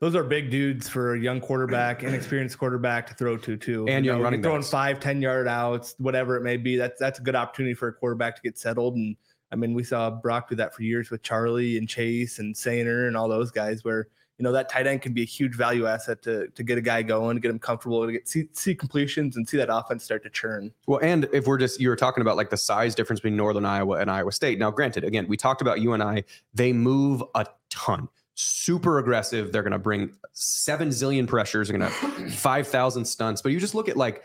Those 0.00 0.14
are 0.14 0.22
big 0.24 0.50
dudes 0.50 0.86
for 0.90 1.14
a 1.14 1.18
young 1.18 1.40
quarterback, 1.40 2.02
inexperienced 2.02 2.58
quarterback 2.58 3.06
to 3.08 3.14
throw 3.14 3.38
to 3.38 3.56
too. 3.56 3.88
And 3.88 4.04
You 4.04 4.10
young 4.10 4.18
know, 4.18 4.24
running 4.24 4.40
you're 4.40 4.50
throwing 4.50 4.60
backs. 4.60 4.70
five, 4.70 5.00
10 5.00 5.22
yard 5.22 5.48
outs, 5.48 5.94
whatever 5.98 6.36
it 6.36 6.42
may 6.42 6.58
be. 6.58 6.76
That's 6.76 7.00
that's 7.00 7.18
a 7.18 7.22
good 7.22 7.34
opportunity 7.34 7.72
for 7.74 7.88
a 7.88 7.92
quarterback 7.94 8.36
to 8.36 8.42
get 8.42 8.58
settled. 8.58 8.96
And 8.96 9.16
I 9.50 9.56
mean, 9.56 9.72
we 9.72 9.82
saw 9.84 10.10
Brock 10.10 10.50
do 10.50 10.56
that 10.56 10.74
for 10.74 10.82
years 10.82 11.10
with 11.10 11.22
Charlie 11.22 11.78
and 11.78 11.88
Chase 11.88 12.38
and 12.38 12.54
Soehner 12.54 13.06
and 13.06 13.16
all 13.16 13.28
those 13.28 13.50
guys 13.50 13.82
where 13.84 14.08
you 14.38 14.42
know 14.42 14.52
that 14.52 14.68
tight 14.68 14.86
end 14.86 15.00
can 15.02 15.12
be 15.12 15.22
a 15.22 15.26
huge 15.26 15.54
value 15.54 15.86
asset 15.86 16.22
to 16.22 16.48
to 16.48 16.62
get 16.62 16.76
a 16.76 16.80
guy 16.82 17.02
going, 17.02 17.38
get 17.38 17.50
him 17.50 17.58
comfortable, 17.58 18.04
to 18.04 18.12
get 18.12 18.28
see, 18.28 18.48
see 18.52 18.74
completions 18.74 19.36
and 19.36 19.48
see 19.48 19.56
that 19.56 19.74
offense 19.74 20.04
start 20.04 20.22
to 20.24 20.30
churn. 20.30 20.72
Well, 20.86 21.00
and 21.02 21.28
if 21.32 21.46
we're 21.46 21.58
just 21.58 21.80
you 21.80 21.88
were 21.88 21.96
talking 21.96 22.20
about 22.20 22.36
like 22.36 22.50
the 22.50 22.56
size 22.56 22.94
difference 22.94 23.20
between 23.20 23.36
Northern 23.36 23.64
Iowa 23.64 23.98
and 23.98 24.10
Iowa 24.10 24.32
State. 24.32 24.58
Now, 24.58 24.70
granted, 24.70 25.04
again, 25.04 25.26
we 25.26 25.36
talked 25.36 25.62
about 25.62 25.80
you 25.80 25.94
and 25.94 26.02
I, 26.02 26.24
They 26.52 26.72
move 26.72 27.22
a 27.34 27.46
ton, 27.70 28.08
super 28.34 28.98
aggressive. 28.98 29.52
They're 29.52 29.62
going 29.62 29.72
to 29.72 29.78
bring 29.78 30.12
seven 30.32 30.90
zillion 30.90 31.26
pressures. 31.26 31.68
They're 31.68 31.78
going 31.78 31.90
to 31.90 32.30
five 32.30 32.68
thousand 32.68 33.06
stunts. 33.06 33.40
But 33.40 33.52
you 33.52 33.60
just 33.60 33.74
look 33.74 33.88
at 33.88 33.96
like 33.96 34.22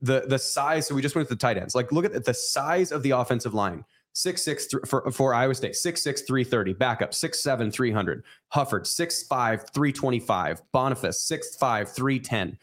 the 0.00 0.24
the 0.26 0.38
size. 0.38 0.86
So 0.86 0.94
we 0.94 1.02
just 1.02 1.14
went 1.14 1.28
to 1.28 1.34
the 1.34 1.38
tight 1.38 1.58
ends. 1.58 1.74
Like 1.74 1.92
look 1.92 2.06
at 2.06 2.24
the 2.24 2.34
size 2.34 2.90
of 2.90 3.02
the 3.02 3.10
offensive 3.10 3.52
line. 3.52 3.84
Six 4.16 4.42
six 4.42 4.66
th- 4.66 4.82
for, 4.86 5.10
for 5.12 5.34
Iowa 5.34 5.54
State, 5.54 5.76
six 5.76 6.02
six 6.02 6.22
three 6.22 6.42
thirty. 6.42 6.72
Backup 6.72 7.12
six 7.12 7.42
seven 7.42 7.70
three 7.70 7.92
hundred. 7.92 8.24
Hufford 8.50 8.86
six 8.86 9.24
five 9.24 9.68
three 9.74 9.92
twenty 9.92 10.18
five. 10.18 10.62
Bonifas 10.74 11.16
six 11.16 11.54
five 11.56 11.92
three 11.92 12.18
ten. 12.18 12.56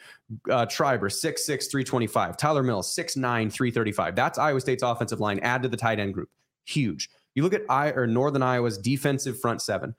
Uh, 0.50 0.66
Triber 0.66 1.12
six 1.12 1.46
six 1.46 1.68
three 1.68 1.84
twenty 1.84 2.08
five. 2.08 2.38
Tyler 2.38 2.64
Mills 2.64 2.92
six 2.92 3.16
nine 3.16 3.52
three 3.52 3.70
thirty 3.70 3.92
five. 3.92 4.16
That's 4.16 4.40
Iowa 4.40 4.62
State's 4.62 4.82
offensive 4.82 5.20
line. 5.20 5.38
Add 5.42 5.62
to 5.62 5.70
the 5.70 5.78
tight 5.78 6.00
end 6.00 6.16
group, 6.16 6.30
huge. 6.66 7.08
You 7.36 7.44
look 7.44 7.54
at 7.54 7.62
I 7.70 7.90
or 7.92 8.08
Northern 8.08 8.42
Iowa's 8.42 8.80
defensive 8.80 9.40
front 9.40 9.62
seven. 9.62 9.94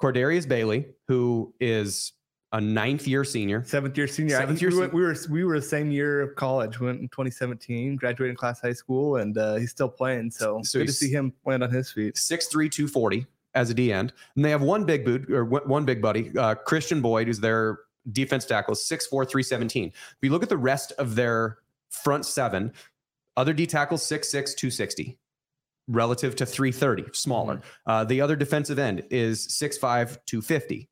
Cordarius 0.00 0.46
Bailey, 0.46 0.86
who 1.08 1.52
is 1.58 2.12
a 2.52 2.60
ninth 2.60 3.06
year 3.06 3.24
senior. 3.24 3.64
Seventh 3.64 3.96
year 3.96 4.06
senior. 4.06 4.36
Seventh 4.36 4.60
year 4.60 4.70
we, 4.70 4.78
went, 4.78 4.94
we 4.94 5.02
were 5.02 5.16
we 5.30 5.44
were 5.44 5.58
the 5.58 5.66
same 5.66 5.90
year 5.90 6.20
of 6.20 6.34
college. 6.36 6.80
We 6.80 6.86
went 6.86 7.00
in 7.00 7.08
2017, 7.08 7.96
graduating 7.96 8.36
class 8.36 8.60
high 8.60 8.74
school, 8.74 9.16
and 9.16 9.36
uh, 9.36 9.56
he's 9.56 9.70
still 9.70 9.88
playing. 9.88 10.30
So, 10.30 10.60
So 10.62 10.80
good 10.80 10.88
to 10.88 10.92
see 10.92 11.10
him 11.10 11.32
land 11.44 11.62
on 11.62 11.70
his 11.70 11.90
feet. 11.90 12.16
Six 12.16 12.46
three 12.46 12.68
two 12.68 12.86
forty 12.86 13.26
as 13.54 13.70
a 13.70 13.74
D 13.74 13.92
end. 13.92 14.12
And 14.36 14.44
they 14.44 14.50
have 14.50 14.62
one 14.62 14.84
big 14.84 15.04
boot 15.04 15.30
or 15.30 15.44
one 15.44 15.84
big 15.84 16.00
buddy, 16.00 16.36
uh, 16.38 16.54
Christian 16.54 17.00
Boyd, 17.00 17.26
who's 17.26 17.40
their 17.40 17.80
defense 18.10 18.44
tackle, 18.44 18.74
6'4, 18.74 19.08
317. 19.10 19.88
If 19.88 20.16
you 20.22 20.30
look 20.30 20.42
at 20.42 20.48
the 20.48 20.56
rest 20.56 20.92
of 20.92 21.14
their 21.14 21.58
front 21.90 22.24
seven, 22.24 22.72
other 23.36 23.52
D 23.52 23.66
tackles, 23.66 24.02
six 24.02 24.28
six 24.28 24.54
two 24.54 24.70
sixty 24.70 25.18
relative 25.88 26.36
to 26.36 26.46
330, 26.46 27.06
smaller. 27.12 27.60
Uh, 27.86 28.04
the 28.04 28.20
other 28.20 28.36
defensive 28.36 28.78
end 28.78 29.04
is 29.10 29.48
6'5, 29.48 30.16
250. 30.26 30.88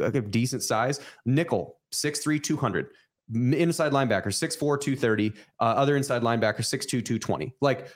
Okay, 0.00 0.20
decent 0.20 0.62
size. 0.62 1.00
Nickel, 1.24 1.78
6'3, 1.92 2.42
200. 2.42 2.88
Inside 3.34 3.92
linebacker, 3.92 4.28
6'4, 4.28 4.58
230. 4.58 5.32
Uh, 5.60 5.62
other 5.62 5.96
inside 5.96 6.22
linebacker, 6.22 6.60
6'2, 6.60 6.88
220. 6.88 7.54
Like 7.60 7.88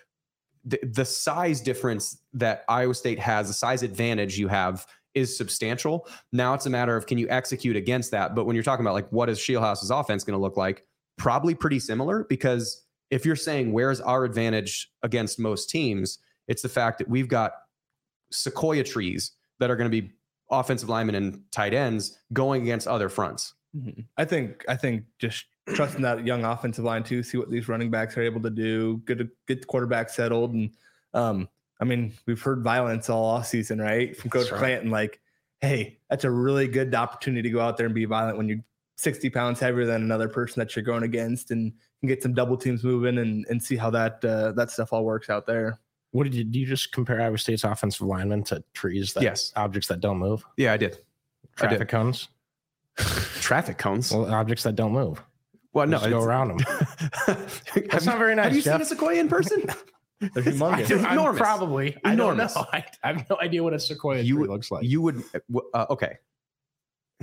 the, 0.64 0.78
the 0.82 1.04
size 1.04 1.60
difference 1.60 2.18
that 2.34 2.64
Iowa 2.68 2.94
State 2.94 3.18
has, 3.18 3.48
the 3.48 3.54
size 3.54 3.82
advantage 3.82 4.38
you 4.38 4.48
have 4.48 4.86
is 5.14 5.36
substantial. 5.36 6.08
Now 6.32 6.54
it's 6.54 6.66
a 6.66 6.70
matter 6.70 6.96
of 6.96 7.06
can 7.06 7.18
you 7.18 7.28
execute 7.28 7.76
against 7.76 8.10
that? 8.12 8.34
But 8.34 8.46
when 8.46 8.54
you're 8.54 8.62
talking 8.62 8.84
about 8.84 8.94
like 8.94 9.08
what 9.10 9.28
is 9.28 9.38
Scheelhaase's 9.38 9.90
offense 9.90 10.24
going 10.24 10.38
to 10.38 10.42
look 10.42 10.56
like, 10.56 10.84
probably 11.18 11.54
pretty 11.54 11.78
similar 11.78 12.24
because 12.28 12.82
if 13.10 13.26
you're 13.26 13.36
saying 13.36 13.72
where's 13.72 14.00
our 14.00 14.24
advantage 14.24 14.90
against 15.02 15.38
most 15.38 15.68
teams, 15.68 16.18
it's 16.48 16.62
the 16.62 16.68
fact 16.68 16.98
that 16.98 17.08
we've 17.08 17.28
got 17.28 17.52
sequoia 18.30 18.82
trees 18.82 19.32
that 19.60 19.70
are 19.70 19.76
going 19.76 19.90
to 19.90 20.00
be 20.02 20.12
offensive 20.52 20.88
linemen 20.88 21.14
and 21.16 21.42
tight 21.50 21.74
ends 21.74 22.18
going 22.32 22.62
against 22.62 22.86
other 22.86 23.08
fronts. 23.08 23.54
Mhm. 23.76 24.04
I 24.16 24.24
think 24.24 24.64
I 24.68 24.76
think 24.76 25.04
just 25.18 25.46
trusting 25.74 26.02
that 26.02 26.26
young 26.26 26.44
offensive 26.44 26.84
line 26.84 27.02
too, 27.02 27.22
see 27.22 27.38
what 27.38 27.50
these 27.50 27.68
running 27.68 27.90
backs 27.90 28.16
are 28.16 28.22
able 28.22 28.42
to 28.42 28.50
do, 28.50 28.98
get 29.06 29.20
a, 29.20 29.28
get 29.46 29.60
the 29.60 29.66
quarterback 29.66 30.10
settled, 30.10 30.52
and 30.52 30.70
um, 31.14 31.48
I 31.80 31.84
mean 31.84 32.12
we've 32.26 32.40
heard 32.40 32.62
violence 32.62 33.08
all 33.08 33.24
off 33.24 33.46
season, 33.46 33.80
right, 33.80 34.16
from 34.16 34.30
Coach 34.30 34.50
right. 34.50 34.58
Clanton. 34.58 34.90
Like, 34.90 35.20
hey, 35.60 35.98
that's 36.10 36.24
a 36.24 36.30
really 36.30 36.68
good 36.68 36.94
opportunity 36.94 37.48
to 37.48 37.50
go 37.50 37.60
out 37.60 37.76
there 37.76 37.86
and 37.86 37.94
be 37.94 38.04
violent 38.04 38.36
when 38.36 38.48
you're 38.48 38.64
60 38.96 39.30
pounds 39.30 39.58
heavier 39.58 39.86
than 39.86 40.02
another 40.02 40.28
person 40.28 40.60
that 40.60 40.76
you're 40.76 40.84
going 40.84 41.02
against, 41.02 41.50
and, 41.50 41.72
and 42.02 42.08
get 42.08 42.22
some 42.22 42.34
double 42.34 42.56
teams 42.56 42.84
moving, 42.84 43.18
and 43.18 43.46
and 43.48 43.62
see 43.62 43.76
how 43.76 43.90
that 43.90 44.22
uh, 44.24 44.52
that 44.52 44.70
stuff 44.70 44.92
all 44.92 45.04
works 45.04 45.30
out 45.30 45.46
there. 45.46 45.78
What 46.12 46.24
did 46.24 46.34
you 46.34 46.44
do? 46.44 46.60
You 46.60 46.66
just 46.66 46.92
compare 46.92 47.20
Iowa 47.20 47.38
State's 47.38 47.64
offensive 47.64 48.06
linemen 48.06 48.44
to 48.44 48.62
trees 48.74 49.12
that 49.14 49.22
Yes. 49.22 49.52
objects 49.56 49.88
that 49.88 50.00
don't 50.00 50.18
move, 50.18 50.44
Yeah, 50.56 50.72
I 50.72 50.76
did. 50.76 50.92
I 51.58 51.66
did. 51.66 51.70
traffic 51.78 51.88
cones, 51.88 52.28
Traffic 52.96 53.78
cones. 53.78 54.12
well, 54.12 54.32
objects 54.32 54.62
that 54.64 54.74
don't 54.76 54.92
move. 54.92 55.22
Well, 55.72 55.86
no, 55.86 55.96
Just 55.98 56.10
go 56.10 56.16
it's- 56.18 56.26
around 56.28 56.48
them. 56.48 56.58
Have 57.26 57.62
That's 57.90 58.04
you- 58.04 58.10
not 58.12 58.18
very 58.18 58.34
nice. 58.34 58.44
Have 58.46 58.56
you 58.56 58.62
Jeff. 58.62 58.74
seen 58.74 58.82
a 58.82 58.84
sequoia 58.84 59.20
in 59.20 59.28
person? 59.28 59.62
They're 60.20 60.42
humongous. 60.44 60.86
do- 60.86 60.98
I'm 61.00 61.12
enormous. 61.14 61.40
probably. 61.40 61.96
I 62.04 62.14
don't 62.14 62.36
know. 62.36 62.44
Enormous. 62.44 62.56
I, 62.72 62.84
I 63.02 63.12
have 63.14 63.28
no 63.30 63.38
idea 63.40 63.62
what 63.62 63.72
a 63.74 63.80
sequoia 63.80 64.20
You 64.20 64.34
tree 64.34 64.40
would- 64.42 64.50
looks 64.50 64.70
like. 64.70 64.84
you 64.84 65.00
would. 65.02 65.22
Uh, 65.74 65.86
okay, 65.90 66.18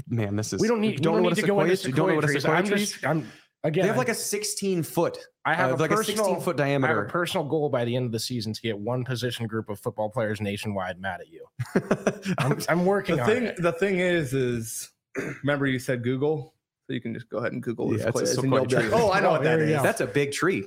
man, 0.08 0.36
this 0.36 0.52
is. 0.52 0.60
we 0.62 0.68
don't 0.68 0.82
need. 0.82 0.96
We 1.00 1.04
don't 1.04 1.14
know 1.18 1.20
need 1.20 1.26
what 1.26 1.34
a 1.34 1.36
to 1.36 1.42
go 1.44 1.48
sequoia 1.48 1.62
into 1.66 1.74
is? 1.74 1.86
You 1.86 1.94
don't 1.94 2.08
know 2.10 2.16
what 2.16 2.24
a 2.24 2.28
trees. 2.28 2.42
sequoia 2.42 2.58
I'm 2.58 2.66
tree 2.66 2.82
is? 2.82 2.92
just. 2.92 3.06
I'm 3.06 3.32
again. 3.64 3.84
They 3.84 3.88
have 3.88 3.98
like 3.98 4.10
a 4.10 4.14
16 4.14 4.84
foot. 4.84 5.18
I 5.46 5.54
have 5.56 5.72
uh, 5.72 5.76
a 5.76 5.78
like 5.78 5.92
a 5.92 6.04
16 6.04 6.42
foot 6.42 6.60
I 6.60 6.68
have 6.68 6.84
a 6.84 6.88
diameter. 6.88 7.06
personal 7.06 7.46
goal 7.48 7.70
by 7.70 7.86
the 7.86 7.96
end 7.96 8.06
of 8.06 8.12
the 8.12 8.20
season 8.20 8.54
to 8.54 8.62
get 8.62 8.78
one 8.78 9.04
position 9.04 9.48
group 9.48 9.70
of 9.70 9.80
football 9.80 10.10
players 10.10 10.42
nationwide 10.42 11.00
mad 11.00 11.22
at 11.22 11.28
you. 11.30 11.46
I'm, 12.40 12.60
I'm 12.70 12.86
working 12.86 13.16
the 13.18 13.24
on 13.24 13.28
thing 13.30 13.44
it. 13.46 13.62
the 13.62 13.72
thing 13.74 14.00
is 14.00 14.34
is 14.34 14.90
remember 15.44 15.66
you 15.68 15.80
said 15.80 16.04
Google, 16.04 16.54
so 16.88 16.94
you 16.94 17.02
can 17.02 17.14
just 17.14 17.30
go 17.30 17.38
ahead 17.40 17.54
and 17.54 17.64
Google 17.64 17.88
Yeah, 17.98 18.08
it's 18.10 18.22
a 18.22 18.26
sequoias 18.28 18.38
and 18.38 18.52
you'll 18.54 18.66
be 18.66 18.88
oh, 18.94 19.12
I 19.12 19.20
know 19.20 19.30
Oh, 19.30 19.32
what 19.34 19.44
that 19.44 19.60
is. 19.60 19.68
there 19.70 19.78
go. 19.78 19.84
That's 19.84 20.02
a 20.02 20.08
big 20.08 20.32
tree. 20.32 20.66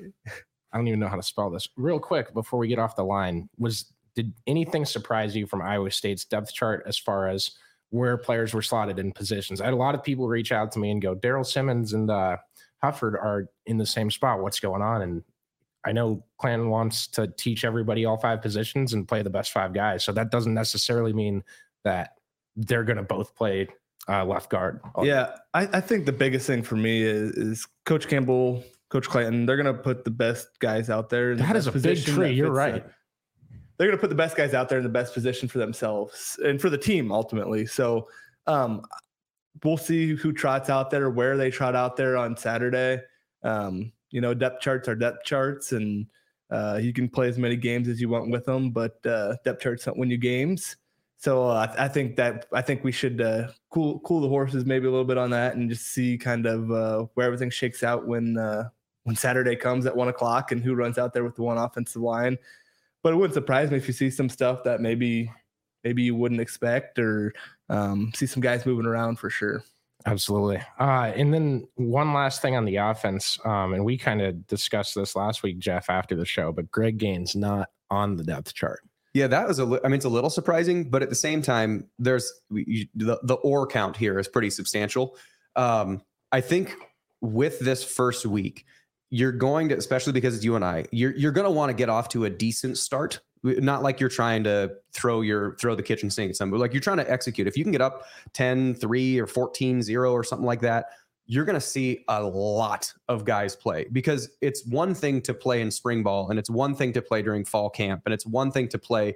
I 0.72 0.78
don't 0.78 0.88
even 0.88 1.00
know 1.00 1.08
how 1.08 1.16
to 1.16 1.22
spell 1.22 1.50
this. 1.50 1.68
Real 1.76 1.98
quick 2.00 2.32
before 2.34 2.58
we 2.58 2.66
get 2.66 2.78
off 2.78 2.96
the 2.96 3.04
line, 3.04 3.48
was 3.58 3.92
did 4.14 4.32
anything 4.46 4.84
surprise 4.84 5.34
you 5.36 5.46
from 5.46 5.62
Iowa 5.62 5.90
State's 5.90 6.24
depth 6.24 6.52
chart 6.52 6.82
as 6.86 6.98
far 6.98 7.28
as 7.28 7.52
where 7.90 8.16
players 8.16 8.52
were 8.54 8.62
slotted 8.62 8.98
in 8.98 9.12
positions? 9.12 9.60
I 9.60 9.66
had 9.66 9.74
a 9.74 9.76
lot 9.76 9.94
of 9.94 10.02
people 10.02 10.28
reach 10.28 10.50
out 10.52 10.72
to 10.72 10.78
me 10.78 10.90
and 10.90 11.00
go, 11.00 11.14
Daryl 11.14 11.46
Simmons 11.46 11.92
and 11.92 12.10
uh, 12.10 12.36
Hufford 12.84 13.14
are 13.14 13.48
in 13.66 13.78
the 13.78 13.86
same 13.86 14.10
spot. 14.10 14.42
What's 14.42 14.60
going 14.60 14.82
on? 14.82 15.02
And 15.02 15.22
I 15.84 15.92
know 15.92 16.24
Clan 16.38 16.68
wants 16.68 17.06
to 17.08 17.26
teach 17.26 17.64
everybody 17.64 18.04
all 18.04 18.16
five 18.16 18.42
positions 18.42 18.92
and 18.92 19.06
play 19.06 19.22
the 19.22 19.30
best 19.30 19.52
five 19.52 19.72
guys. 19.72 20.04
So 20.04 20.12
that 20.12 20.30
doesn't 20.30 20.54
necessarily 20.54 21.12
mean 21.12 21.42
that 21.84 22.14
they're 22.56 22.84
going 22.84 22.98
to 22.98 23.02
both 23.02 23.34
play 23.34 23.68
uh, 24.08 24.24
left 24.24 24.50
guard. 24.50 24.80
Yeah, 25.02 25.36
I, 25.54 25.68
I 25.72 25.80
think 25.80 26.06
the 26.06 26.12
biggest 26.12 26.46
thing 26.46 26.62
for 26.62 26.76
me 26.76 27.02
is, 27.02 27.30
is 27.32 27.68
Coach 27.84 28.08
Campbell, 28.08 28.64
Coach 28.90 29.08
Clanton. 29.08 29.46
They're 29.46 29.56
gonna 29.56 29.74
put 29.74 30.04
the 30.04 30.10
best 30.10 30.48
guys 30.58 30.90
out 30.90 31.08
there. 31.08 31.32
in 31.32 31.38
the 31.38 31.44
That 31.44 31.56
is 31.56 31.66
a 31.66 31.72
big 31.72 32.04
tree. 32.04 32.32
You're 32.32 32.50
right. 32.50 32.82
them. 32.82 32.92
They're 33.78 33.88
gonna 33.88 33.98
put 33.98 34.10
the 34.10 34.16
best 34.16 34.36
guys 34.36 34.54
out 34.54 34.68
there 34.68 34.78
in 34.78 34.84
the 34.84 34.90
best 34.90 35.14
position 35.14 35.48
for 35.48 35.58
themselves 35.58 36.38
and 36.44 36.60
for 36.60 36.68
the 36.68 36.78
team 36.78 37.10
ultimately. 37.10 37.64
So 37.66 38.08
um, 38.46 38.82
we'll 39.64 39.76
see 39.76 40.14
who 40.14 40.32
trots 40.32 40.70
out 40.70 40.90
there, 40.90 41.10
where 41.10 41.36
they 41.36 41.50
trot 41.50 41.74
out 41.74 41.96
there 41.96 42.16
on 42.16 42.36
Saturday. 42.36 43.02
Um, 43.42 43.92
you 44.10 44.20
know, 44.20 44.34
depth 44.34 44.60
charts 44.60 44.88
are 44.88 44.94
depth 44.94 45.24
charts, 45.24 45.72
and 45.72 46.06
uh, 46.50 46.78
you 46.80 46.92
can 46.92 47.08
play 47.08 47.28
as 47.28 47.38
many 47.38 47.56
games 47.56 47.88
as 47.88 48.00
you 48.00 48.08
want 48.08 48.30
with 48.30 48.44
them, 48.44 48.70
but 48.70 49.04
uh, 49.06 49.36
depth 49.44 49.62
charts 49.62 49.84
don't 49.84 49.96
win 49.96 50.10
you 50.10 50.18
games. 50.18 50.76
So 51.22 51.48
uh, 51.48 51.68
I, 51.78 51.84
I 51.84 51.88
think 51.88 52.16
that 52.16 52.46
I 52.52 52.62
think 52.62 52.82
we 52.82 52.90
should 52.90 53.20
uh, 53.20 53.48
cool 53.70 54.00
cool 54.00 54.20
the 54.20 54.28
horses 54.28 54.64
maybe 54.64 54.86
a 54.86 54.90
little 54.90 55.04
bit 55.04 55.18
on 55.18 55.30
that 55.30 55.54
and 55.54 55.70
just 55.70 55.86
see 55.86 56.18
kind 56.18 56.46
of 56.46 56.70
uh, 56.72 57.06
where 57.14 57.26
everything 57.26 57.48
shakes 57.48 57.84
out 57.84 58.08
when 58.08 58.36
uh, 58.36 58.68
when 59.04 59.14
Saturday 59.14 59.54
comes 59.54 59.86
at 59.86 59.94
one 59.94 60.08
o'clock 60.08 60.50
and 60.50 60.64
who 60.64 60.74
runs 60.74 60.98
out 60.98 61.12
there 61.12 61.22
with 61.22 61.36
the 61.36 61.42
one 61.42 61.58
offensive 61.58 62.02
line. 62.02 62.36
But 63.04 63.12
it 63.12 63.16
wouldn't 63.16 63.34
surprise 63.34 63.70
me 63.70 63.76
if 63.76 63.86
you 63.86 63.94
see 63.94 64.10
some 64.10 64.28
stuff 64.28 64.64
that 64.64 64.80
maybe 64.80 65.30
maybe 65.84 66.02
you 66.02 66.16
wouldn't 66.16 66.40
expect 66.40 66.98
or 66.98 67.32
um, 67.72 68.12
see 68.14 68.26
some 68.26 68.42
guys 68.42 68.66
moving 68.66 68.86
around 68.86 69.16
for 69.16 69.30
sure. 69.30 69.64
Absolutely. 70.04 70.60
Uh, 70.78 71.12
and 71.14 71.32
then 71.32 71.66
one 71.76 72.12
last 72.12 72.42
thing 72.42 72.56
on 72.56 72.64
the 72.64 72.76
offense, 72.76 73.38
um, 73.44 73.72
and 73.72 73.84
we 73.84 73.96
kind 73.96 74.20
of 74.20 74.46
discussed 74.46 74.94
this 74.94 75.14
last 75.14 75.42
week, 75.42 75.58
Jeff, 75.58 75.88
after 75.88 76.16
the 76.16 76.24
show, 76.24 76.52
but 76.52 76.70
Greg 76.70 76.98
Gaines 76.98 77.36
not 77.36 77.70
on 77.90 78.16
the 78.16 78.24
depth 78.24 78.52
chart. 78.54 78.80
Yeah, 79.14 79.26
that 79.28 79.46
was 79.46 79.58
a. 79.58 79.64
li- 79.64 79.80
I 79.84 79.88
mean, 79.88 79.96
it's 79.96 80.06
a 80.06 80.10
little 80.10 80.30
surprising, 80.30 80.88
but 80.88 81.02
at 81.02 81.10
the 81.10 81.14
same 81.14 81.42
time, 81.42 81.88
there's 81.98 82.32
you, 82.50 82.86
the 82.94 83.18
the 83.22 83.34
or 83.34 83.66
count 83.66 83.96
here 83.96 84.18
is 84.18 84.26
pretty 84.26 84.48
substantial. 84.48 85.16
Um, 85.54 86.02
I 86.32 86.40
think 86.40 86.74
with 87.20 87.58
this 87.60 87.84
first 87.84 88.24
week, 88.24 88.64
you're 89.10 89.32
going 89.32 89.68
to, 89.68 89.76
especially 89.76 90.14
because 90.14 90.34
it's 90.34 90.44
you 90.44 90.56
and 90.56 90.64
I, 90.64 90.86
you're 90.92 91.14
you're 91.14 91.32
going 91.32 91.44
to 91.44 91.50
want 91.50 91.68
to 91.68 91.74
get 91.74 91.90
off 91.90 92.08
to 92.10 92.24
a 92.24 92.30
decent 92.30 92.78
start. 92.78 93.20
Not 93.42 93.82
like 93.82 93.98
you're 93.98 94.08
trying 94.08 94.44
to 94.44 94.72
throw 94.92 95.20
your 95.20 95.56
throw 95.56 95.74
the 95.74 95.82
kitchen 95.82 96.10
sink 96.10 96.30
at 96.30 96.36
somebody. 96.36 96.60
Like 96.60 96.72
you're 96.72 96.80
trying 96.80 96.98
to 96.98 97.10
execute. 97.10 97.46
If 97.48 97.56
you 97.56 97.64
can 97.64 97.72
get 97.72 97.80
up 97.80 98.04
10, 98.34 98.74
3 98.74 99.18
or 99.18 99.26
14, 99.26 99.82
0 99.82 100.12
or 100.12 100.22
something 100.22 100.46
like 100.46 100.60
that, 100.60 100.86
you're 101.26 101.44
going 101.44 101.54
to 101.54 101.60
see 101.60 102.04
a 102.08 102.22
lot 102.22 102.92
of 103.08 103.24
guys 103.24 103.56
play 103.56 103.86
because 103.92 104.30
it's 104.40 104.66
one 104.66 104.94
thing 104.94 105.20
to 105.22 105.34
play 105.34 105.60
in 105.60 105.70
spring 105.70 106.02
ball 106.02 106.30
and 106.30 106.38
it's 106.38 106.50
one 106.50 106.74
thing 106.74 106.92
to 106.92 107.02
play 107.02 107.22
during 107.22 107.44
fall 107.44 107.70
camp 107.70 108.02
and 108.04 108.14
it's 108.14 108.26
one 108.26 108.50
thing 108.50 108.68
to 108.68 108.78
play 108.78 109.14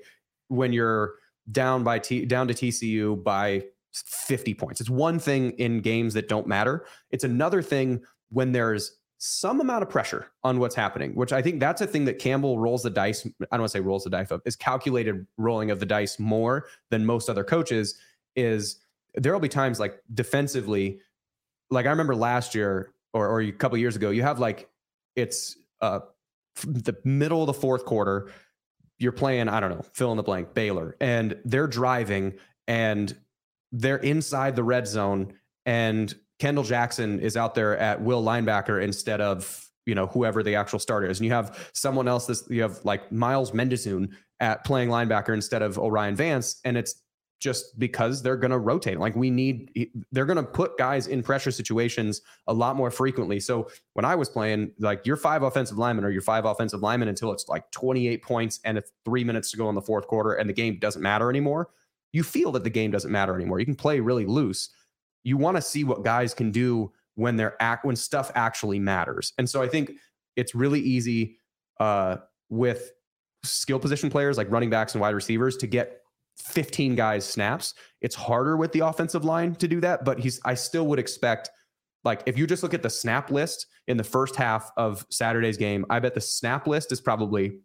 when 0.48 0.72
you're 0.72 1.14
down 1.52 1.84
by 1.84 1.98
T, 1.98 2.24
down 2.24 2.48
to 2.48 2.54
TCU 2.54 3.22
by 3.22 3.64
50 3.92 4.54
points. 4.54 4.80
It's 4.80 4.90
one 4.90 5.18
thing 5.18 5.52
in 5.52 5.80
games 5.80 6.14
that 6.14 6.28
don't 6.28 6.46
matter. 6.46 6.86
It's 7.10 7.24
another 7.24 7.62
thing 7.62 8.02
when 8.30 8.52
there's 8.52 8.95
some 9.18 9.60
amount 9.60 9.82
of 9.82 9.88
pressure 9.88 10.30
on 10.44 10.58
what's 10.58 10.74
happening, 10.74 11.14
which 11.14 11.32
I 11.32 11.40
think 11.40 11.60
that's 11.60 11.80
a 11.80 11.86
thing 11.86 12.04
that 12.04 12.18
Campbell 12.18 12.58
rolls 12.58 12.82
the 12.82 12.90
dice. 12.90 13.26
I 13.26 13.30
don't 13.52 13.60
want 13.60 13.72
to 13.72 13.78
say 13.78 13.80
rolls 13.80 14.04
the 14.04 14.10
dice 14.10 14.30
up, 14.30 14.42
is 14.44 14.56
calculated 14.56 15.26
rolling 15.38 15.70
of 15.70 15.80
the 15.80 15.86
dice 15.86 16.18
more 16.18 16.66
than 16.90 17.06
most 17.06 17.28
other 17.30 17.44
coaches. 17.44 17.98
Is 18.34 18.80
there'll 19.14 19.40
be 19.40 19.48
times 19.48 19.80
like 19.80 20.02
defensively, 20.12 21.00
like 21.70 21.86
I 21.86 21.90
remember 21.90 22.14
last 22.14 22.54
year 22.54 22.92
or, 23.12 23.26
or 23.26 23.40
a 23.40 23.52
couple 23.52 23.78
years 23.78 23.96
ago, 23.96 24.10
you 24.10 24.22
have 24.22 24.38
like 24.38 24.68
it's 25.14 25.56
uh 25.80 26.00
the 26.64 26.96
middle 27.04 27.42
of 27.42 27.46
the 27.46 27.54
fourth 27.54 27.84
quarter. 27.84 28.30
You're 28.98 29.12
playing, 29.12 29.48
I 29.48 29.60
don't 29.60 29.70
know, 29.70 29.84
fill 29.92 30.10
in 30.10 30.16
the 30.16 30.22
blank, 30.22 30.54
Baylor, 30.54 30.96
and 31.00 31.38
they're 31.44 31.66
driving 31.66 32.34
and 32.66 33.14
they're 33.72 33.98
inside 33.98 34.56
the 34.56 34.64
red 34.64 34.86
zone 34.86 35.34
and 35.66 36.14
Kendall 36.38 36.64
Jackson 36.64 37.20
is 37.20 37.36
out 37.36 37.54
there 37.54 37.76
at 37.78 38.00
will 38.00 38.22
linebacker 38.22 38.82
instead 38.82 39.20
of 39.20 39.68
you 39.86 39.94
know 39.94 40.06
whoever 40.06 40.42
the 40.42 40.54
actual 40.54 40.78
starter 40.78 41.08
is, 41.08 41.18
and 41.18 41.26
you 41.26 41.32
have 41.32 41.70
someone 41.72 42.08
else. 42.08 42.26
This 42.26 42.44
you 42.48 42.62
have 42.62 42.84
like 42.84 43.10
Myles 43.12 43.52
Mendeszoon 43.52 44.10
at 44.40 44.64
playing 44.64 44.88
linebacker 44.88 45.32
instead 45.34 45.62
of 45.62 45.78
O'Rien 45.78 46.14
Vance, 46.14 46.60
and 46.64 46.76
it's 46.76 47.02
just 47.38 47.78
because 47.78 48.22
they're 48.22 48.36
going 48.36 48.50
to 48.50 48.58
rotate. 48.58 48.98
Like 48.98 49.14
we 49.14 49.30
need, 49.30 49.90
they're 50.10 50.24
going 50.24 50.36
to 50.36 50.42
put 50.42 50.78
guys 50.78 51.06
in 51.06 51.22
pressure 51.22 51.50
situations 51.50 52.22
a 52.46 52.54
lot 52.54 52.76
more 52.76 52.90
frequently. 52.90 53.40
So 53.40 53.68
when 53.92 54.04
I 54.04 54.14
was 54.14 54.28
playing, 54.28 54.72
like 54.78 55.06
your 55.06 55.16
five 55.16 55.42
offensive 55.42 55.76
linemen 55.76 56.04
or 56.04 56.10
your 56.10 56.22
five 56.22 56.44
offensive 56.44 56.80
linemen 56.80 57.08
until 57.08 57.32
it's 57.32 57.48
like 57.48 57.70
28 57.72 58.22
points 58.22 58.60
and 58.64 58.78
it's 58.78 58.90
three 59.04 59.22
minutes 59.22 59.50
to 59.50 59.56
go 59.56 59.68
in 59.68 59.74
the 59.74 59.82
fourth 59.82 60.06
quarter 60.06 60.32
and 60.32 60.48
the 60.48 60.54
game 60.54 60.78
doesn't 60.78 61.02
matter 61.02 61.28
anymore. 61.28 61.68
You 62.12 62.22
feel 62.22 62.52
that 62.52 62.64
the 62.64 62.70
game 62.70 62.90
doesn't 62.90 63.12
matter 63.12 63.34
anymore. 63.34 63.60
You 63.60 63.66
can 63.66 63.76
play 63.76 64.00
really 64.00 64.24
loose. 64.24 64.70
You 65.26 65.36
want 65.36 65.56
to 65.56 65.60
see 65.62 65.82
what 65.82 66.04
guys 66.04 66.34
can 66.34 66.52
do 66.52 66.92
when 67.16 67.34
they're 67.34 67.60
act 67.60 67.84
when 67.84 67.96
stuff 67.96 68.30
actually 68.36 68.78
matters. 68.78 69.32
And 69.38 69.50
so 69.50 69.60
I 69.60 69.66
think 69.66 69.90
it's 70.36 70.54
really 70.54 70.78
easy 70.78 71.38
uh, 71.80 72.18
with 72.48 72.92
skill 73.42 73.80
position 73.80 74.08
players 74.08 74.38
like 74.38 74.48
running 74.52 74.70
backs 74.70 74.94
and 74.94 75.00
wide 75.00 75.14
receivers 75.16 75.56
to 75.56 75.66
get 75.66 76.02
15 76.38 76.94
guys 76.94 77.24
snaps. 77.24 77.74
It's 78.00 78.14
harder 78.14 78.56
with 78.56 78.70
the 78.70 78.80
offensive 78.80 79.24
line 79.24 79.56
to 79.56 79.66
do 79.66 79.80
that, 79.80 80.04
but 80.04 80.20
he's 80.20 80.38
I 80.44 80.54
still 80.54 80.86
would 80.86 81.00
expect 81.00 81.50
like 82.04 82.22
if 82.26 82.38
you 82.38 82.46
just 82.46 82.62
look 82.62 82.72
at 82.72 82.84
the 82.84 82.90
snap 82.90 83.32
list 83.32 83.66
in 83.88 83.96
the 83.96 84.04
first 84.04 84.36
half 84.36 84.70
of 84.76 85.04
Saturday's 85.10 85.56
game, 85.56 85.84
I 85.90 85.98
bet 85.98 86.14
the 86.14 86.20
snap 86.20 86.68
list 86.68 86.92
is 86.92 87.00
probably 87.00 87.58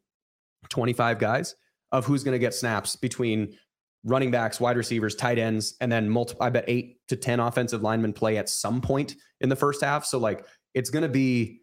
25 0.69 1.19
guys 1.19 1.53
of 1.91 2.05
who's 2.05 2.23
going 2.23 2.33
to 2.33 2.39
get 2.39 2.55
snaps 2.55 2.95
between 2.95 3.55
running 4.03 4.31
backs, 4.31 4.59
wide 4.59 4.77
receivers, 4.77 5.15
tight 5.15 5.37
ends, 5.37 5.75
and 5.81 5.91
then 5.91 6.09
multiple 6.09 6.43
I 6.43 6.49
bet 6.49 6.65
8 6.67 6.97
to 7.09 7.15
10 7.15 7.39
offensive 7.39 7.81
linemen 7.81 8.13
play 8.13 8.37
at 8.37 8.49
some 8.49 8.81
point 8.81 9.15
in 9.41 9.49
the 9.49 9.55
first 9.55 9.83
half. 9.83 10.05
So 10.05 10.17
like 10.17 10.45
it's 10.73 10.89
going 10.89 11.03
to 11.03 11.09
be 11.09 11.61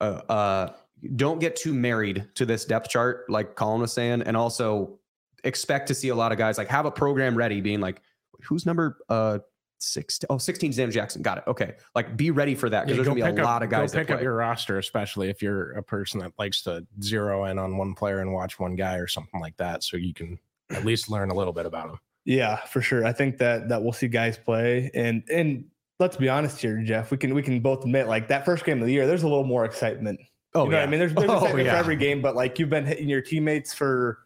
uh, 0.00 0.20
uh 0.28 0.72
don't 1.16 1.38
get 1.38 1.56
too 1.56 1.72
married 1.72 2.26
to 2.34 2.44
this 2.44 2.64
depth 2.64 2.90
chart 2.90 3.28
like 3.30 3.54
Colin 3.54 3.80
was 3.80 3.92
saying 3.92 4.22
and 4.22 4.36
also 4.36 4.98
expect 5.44 5.88
to 5.88 5.94
see 5.94 6.08
a 6.08 6.14
lot 6.14 6.32
of 6.32 6.38
guys 6.38 6.58
like 6.58 6.68
have 6.68 6.86
a 6.86 6.90
program 6.90 7.36
ready, 7.36 7.60
being 7.60 7.80
like, 7.80 8.02
who's 8.42 8.66
number 8.66 8.98
uh 9.08 9.38
six? 9.78 10.20
Oh, 10.28 10.38
16 10.38 10.72
Sam 10.72 10.90
Jackson. 10.90 11.22
Got 11.22 11.38
it. 11.38 11.44
Okay. 11.46 11.74
Like 11.94 12.16
be 12.16 12.30
ready 12.30 12.54
for 12.54 12.68
that 12.68 12.86
because 12.86 12.90
Yeah, 12.90 12.96
there's 12.96 13.08
gonna 13.08 13.32
be 13.32 13.40
a 13.40 13.42
up, 13.42 13.46
lot 13.46 13.62
of 13.62 13.70
guys 13.70 13.92
Go 13.92 13.98
that 13.98 14.06
pick 14.06 14.16
up 14.16 14.22
your 14.22 14.34
roster, 14.34 14.78
especially 14.78 15.30
if 15.30 15.40
you're 15.40 15.72
a 15.72 15.82
person 15.82 16.20
that 16.20 16.32
likes 16.38 16.62
to 16.64 16.86
zero 17.00 17.44
in 17.44 17.58
on 17.58 17.76
one 17.76 17.94
player 17.94 18.20
and 18.20 18.32
watch 18.32 18.58
one 18.58 18.74
guy 18.74 18.96
or 18.96 19.06
something 19.06 19.40
like 19.40 19.56
that, 19.58 19.84
so 19.84 19.96
you 19.96 20.12
can 20.12 20.38
at 20.70 20.84
least 20.84 21.08
learn 21.10 21.30
a 21.30 21.34
little 21.34 21.52
bit 21.52 21.66
about 21.66 21.90
him. 21.90 21.98
Yeah, 22.24 22.56
for 22.66 22.80
sure. 22.82 23.04
I 23.06 23.12
think 23.12 23.38
that 23.38 23.68
that 23.68 23.82
we'll 23.82 23.92
see 23.92 24.08
guys 24.08 24.38
play 24.38 24.90
and 24.94 25.22
and 25.32 25.64
let's 25.98 26.16
be 26.16 26.28
honest 26.28 26.60
here, 26.60 26.80
Jeff. 26.82 27.10
We 27.10 27.16
can 27.16 27.34
we 27.34 27.42
can 27.42 27.60
both 27.60 27.82
admit 27.84 28.08
like 28.08 28.28
that 28.28 28.44
first 28.44 28.64
game 28.64 28.80
of 28.80 28.86
the 28.86 28.92
year, 28.92 29.06
there's 29.06 29.22
a 29.22 29.28
little 29.28 29.44
more 29.44 29.64
excitement. 29.64 30.20
oh, 30.54 30.64
you 30.64 30.70
know 30.70 30.76
yeah. 30.76 30.82
what 30.82 30.88
I 30.88 30.90
mean? 30.90 31.00
There's, 31.00 31.14
there's 31.14 31.30
Oh, 31.30 31.36
excitement 31.36 31.66
yeah. 31.66 31.72
for 31.72 31.78
every 31.78 31.96
game, 31.96 32.20
but 32.22 32.34
like 32.36 32.58
you've 32.58 32.70
been 32.70 32.84
hitting 32.86 33.08
your 33.08 33.20
teammates 33.22 33.72
for 33.74 34.18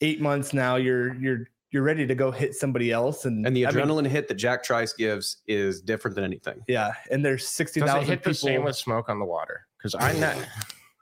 eight 0.00 0.20
months 0.20 0.52
now. 0.52 0.76
You're 0.76 1.14
you're 1.16 1.48
you're 1.70 1.82
ready 1.82 2.06
to 2.06 2.14
go 2.14 2.30
hit 2.30 2.54
somebody 2.54 2.92
else, 2.92 3.24
and 3.24 3.44
And 3.46 3.56
the 3.56 3.66
I 3.66 3.72
mean, 3.72 3.84
adrenaline 3.84 4.06
hit 4.06 4.28
that 4.28 4.34
Jack 4.34 4.62
Trice 4.62 4.92
gives 4.92 5.38
is 5.48 5.80
different 5.80 6.14
than 6.14 6.24
anything. 6.24 6.62
yeah, 6.68 6.92
and 7.10 7.24
there's 7.24 7.46
sixty 7.46 7.80
thousand. 7.80 8.00
Does 8.00 8.08
hit 8.08 8.18
people. 8.20 8.30
the 8.32 8.34
same 8.36 8.64
with 8.64 8.76
smoke 8.76 9.08
on 9.08 9.18
the 9.18 9.24
water? 9.24 9.66
Because 9.78 9.94
I 9.98 10.12
know 10.18 10.34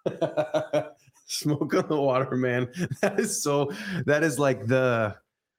Smoke 1.33 1.75
on 1.75 1.89
the 1.89 1.97
water, 2.01 2.37
man. 2.37 2.69
That 3.01 3.19
is 3.19 3.43
so. 3.43 3.73
That 4.07 4.23
is 4.23 4.39
like 4.39 4.67
the 4.67 5.17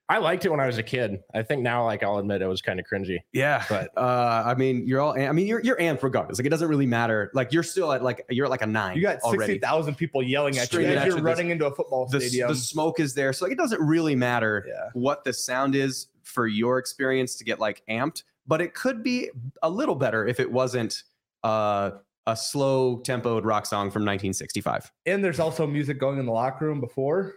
I 0.09 0.17
liked 0.17 0.45
it 0.45 0.49
when 0.49 0.59
I 0.59 0.67
was 0.67 0.77
a 0.77 0.83
kid. 0.83 1.21
I 1.33 1.41
think 1.43 1.61
now, 1.61 1.85
like 1.85 2.03
I'll 2.03 2.17
admit, 2.17 2.41
it 2.41 2.47
was 2.47 2.61
kind 2.61 2.79
of 2.79 2.85
cringy. 2.85 3.19
yeah. 3.31 3.63
But- 3.69 3.89
uh, 3.97 4.43
I 4.45 4.53
mean, 4.53 4.85
you're 4.85 4.99
all. 5.01 5.17
I 5.17 5.31
mean, 5.31 5.47
you're 5.47 5.61
you're 5.61 5.77
amped 5.77 6.03
regardless. 6.03 6.37
Like 6.37 6.45
it 6.45 6.49
doesn't 6.49 6.67
really 6.67 6.85
matter. 6.85 7.31
Like 7.33 7.51
you're 7.51 7.63
still 7.63 7.91
at 7.91 8.03
like 8.03 8.23
you're 8.29 8.45
at 8.45 8.51
like 8.51 8.61
a 8.61 8.67
nine. 8.67 8.95
you 8.95 9.01
got 9.01 9.21
sixty 9.21 9.37
already. 9.37 9.59
thousand 9.59 9.95
people 9.95 10.21
yelling 10.21 10.57
at 10.57 10.71
you 10.71 10.77
Screaming 10.79 10.97
as 10.97 11.07
you're 11.07 11.17
you. 11.17 11.23
running 11.23 11.49
into 11.49 11.65
a 11.65 11.73
football 11.73 12.05
the, 12.05 12.19
stadium. 12.19 12.49
the 12.49 12.55
smoke 12.55 12.99
is 12.99 13.13
there. 13.15 13.33
So 13.33 13.45
like 13.45 13.53
it 13.53 13.57
doesn't 13.57 13.81
really 13.81 14.15
matter 14.15 14.65
yeah, 14.67 14.89
what 14.93 15.23
the 15.23 15.33
sound 15.33 15.73
is 15.73 16.07
for 16.21 16.47
your 16.47 16.77
experience 16.77 17.35
to 17.35 17.43
get 17.43 17.59
like 17.59 17.81
amped, 17.89 18.23
but 18.45 18.61
it 18.61 18.73
could 18.75 19.01
be 19.03 19.29
a 19.63 19.69
little 19.69 19.95
better 19.95 20.27
if 20.27 20.39
it 20.39 20.51
wasn't 20.51 21.03
uh, 21.43 21.91
a 22.27 22.35
slow 22.35 22.97
tempoed 22.99 23.43
rock 23.43 23.65
song 23.65 23.91
from 23.91 24.01
1965. 24.03 24.91
and 25.05 25.23
there's 25.23 25.39
also 25.39 25.67
music 25.67 25.99
going 25.99 26.19
in 26.19 26.25
the 26.25 26.31
locker 26.31 26.65
room 26.65 26.79
before. 26.79 27.35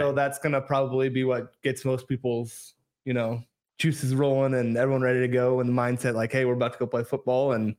So 0.00 0.12
that's 0.12 0.38
gonna 0.38 0.60
probably 0.60 1.08
be 1.08 1.24
what 1.24 1.52
gets 1.62 1.84
most 1.84 2.08
people's, 2.08 2.74
you 3.04 3.14
know, 3.14 3.42
juices 3.78 4.14
rolling 4.14 4.54
and 4.54 4.76
everyone 4.76 5.02
ready 5.02 5.20
to 5.20 5.28
go 5.28 5.60
and 5.60 5.68
the 5.68 5.72
mindset 5.72 6.14
like, 6.14 6.32
hey, 6.32 6.44
we're 6.44 6.54
about 6.54 6.72
to 6.72 6.78
go 6.78 6.86
play 6.86 7.04
football 7.04 7.52
and 7.52 7.74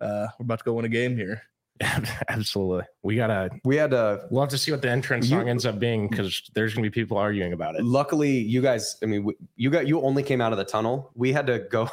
uh, 0.00 0.26
we're 0.38 0.44
about 0.44 0.58
to 0.58 0.64
go 0.64 0.74
win 0.74 0.84
a 0.84 0.88
game 0.88 1.16
here. 1.16 1.40
Absolutely. 2.28 2.84
We 3.02 3.16
gotta. 3.16 3.50
We 3.64 3.76
had 3.76 3.92
a 3.92 4.26
We'll 4.30 4.42
have 4.42 4.50
to 4.50 4.58
see 4.58 4.70
what 4.70 4.82
the 4.82 4.90
entrance 4.90 5.28
You- 5.28 5.38
song 5.38 5.48
ends 5.48 5.66
up 5.66 5.78
being 5.78 6.08
because 6.08 6.42
there's 6.54 6.74
gonna 6.74 6.82
be 6.86 6.90
people 6.90 7.16
arguing 7.18 7.52
about 7.52 7.74
it. 7.76 7.84
luckily 7.84 8.30
you 8.38 8.62
guys 8.62 8.96
i 9.02 9.06
mean 9.06 9.30
you 9.56 9.70
got 9.70 9.86
you 9.86 10.00
only 10.00 10.22
came 10.22 10.40
out 10.40 10.52
of 10.52 10.58
the 10.58 10.64
tunnel 10.64 11.10
we 11.14 11.32
had 11.32 11.46
to 11.46 11.58
go 11.70 11.88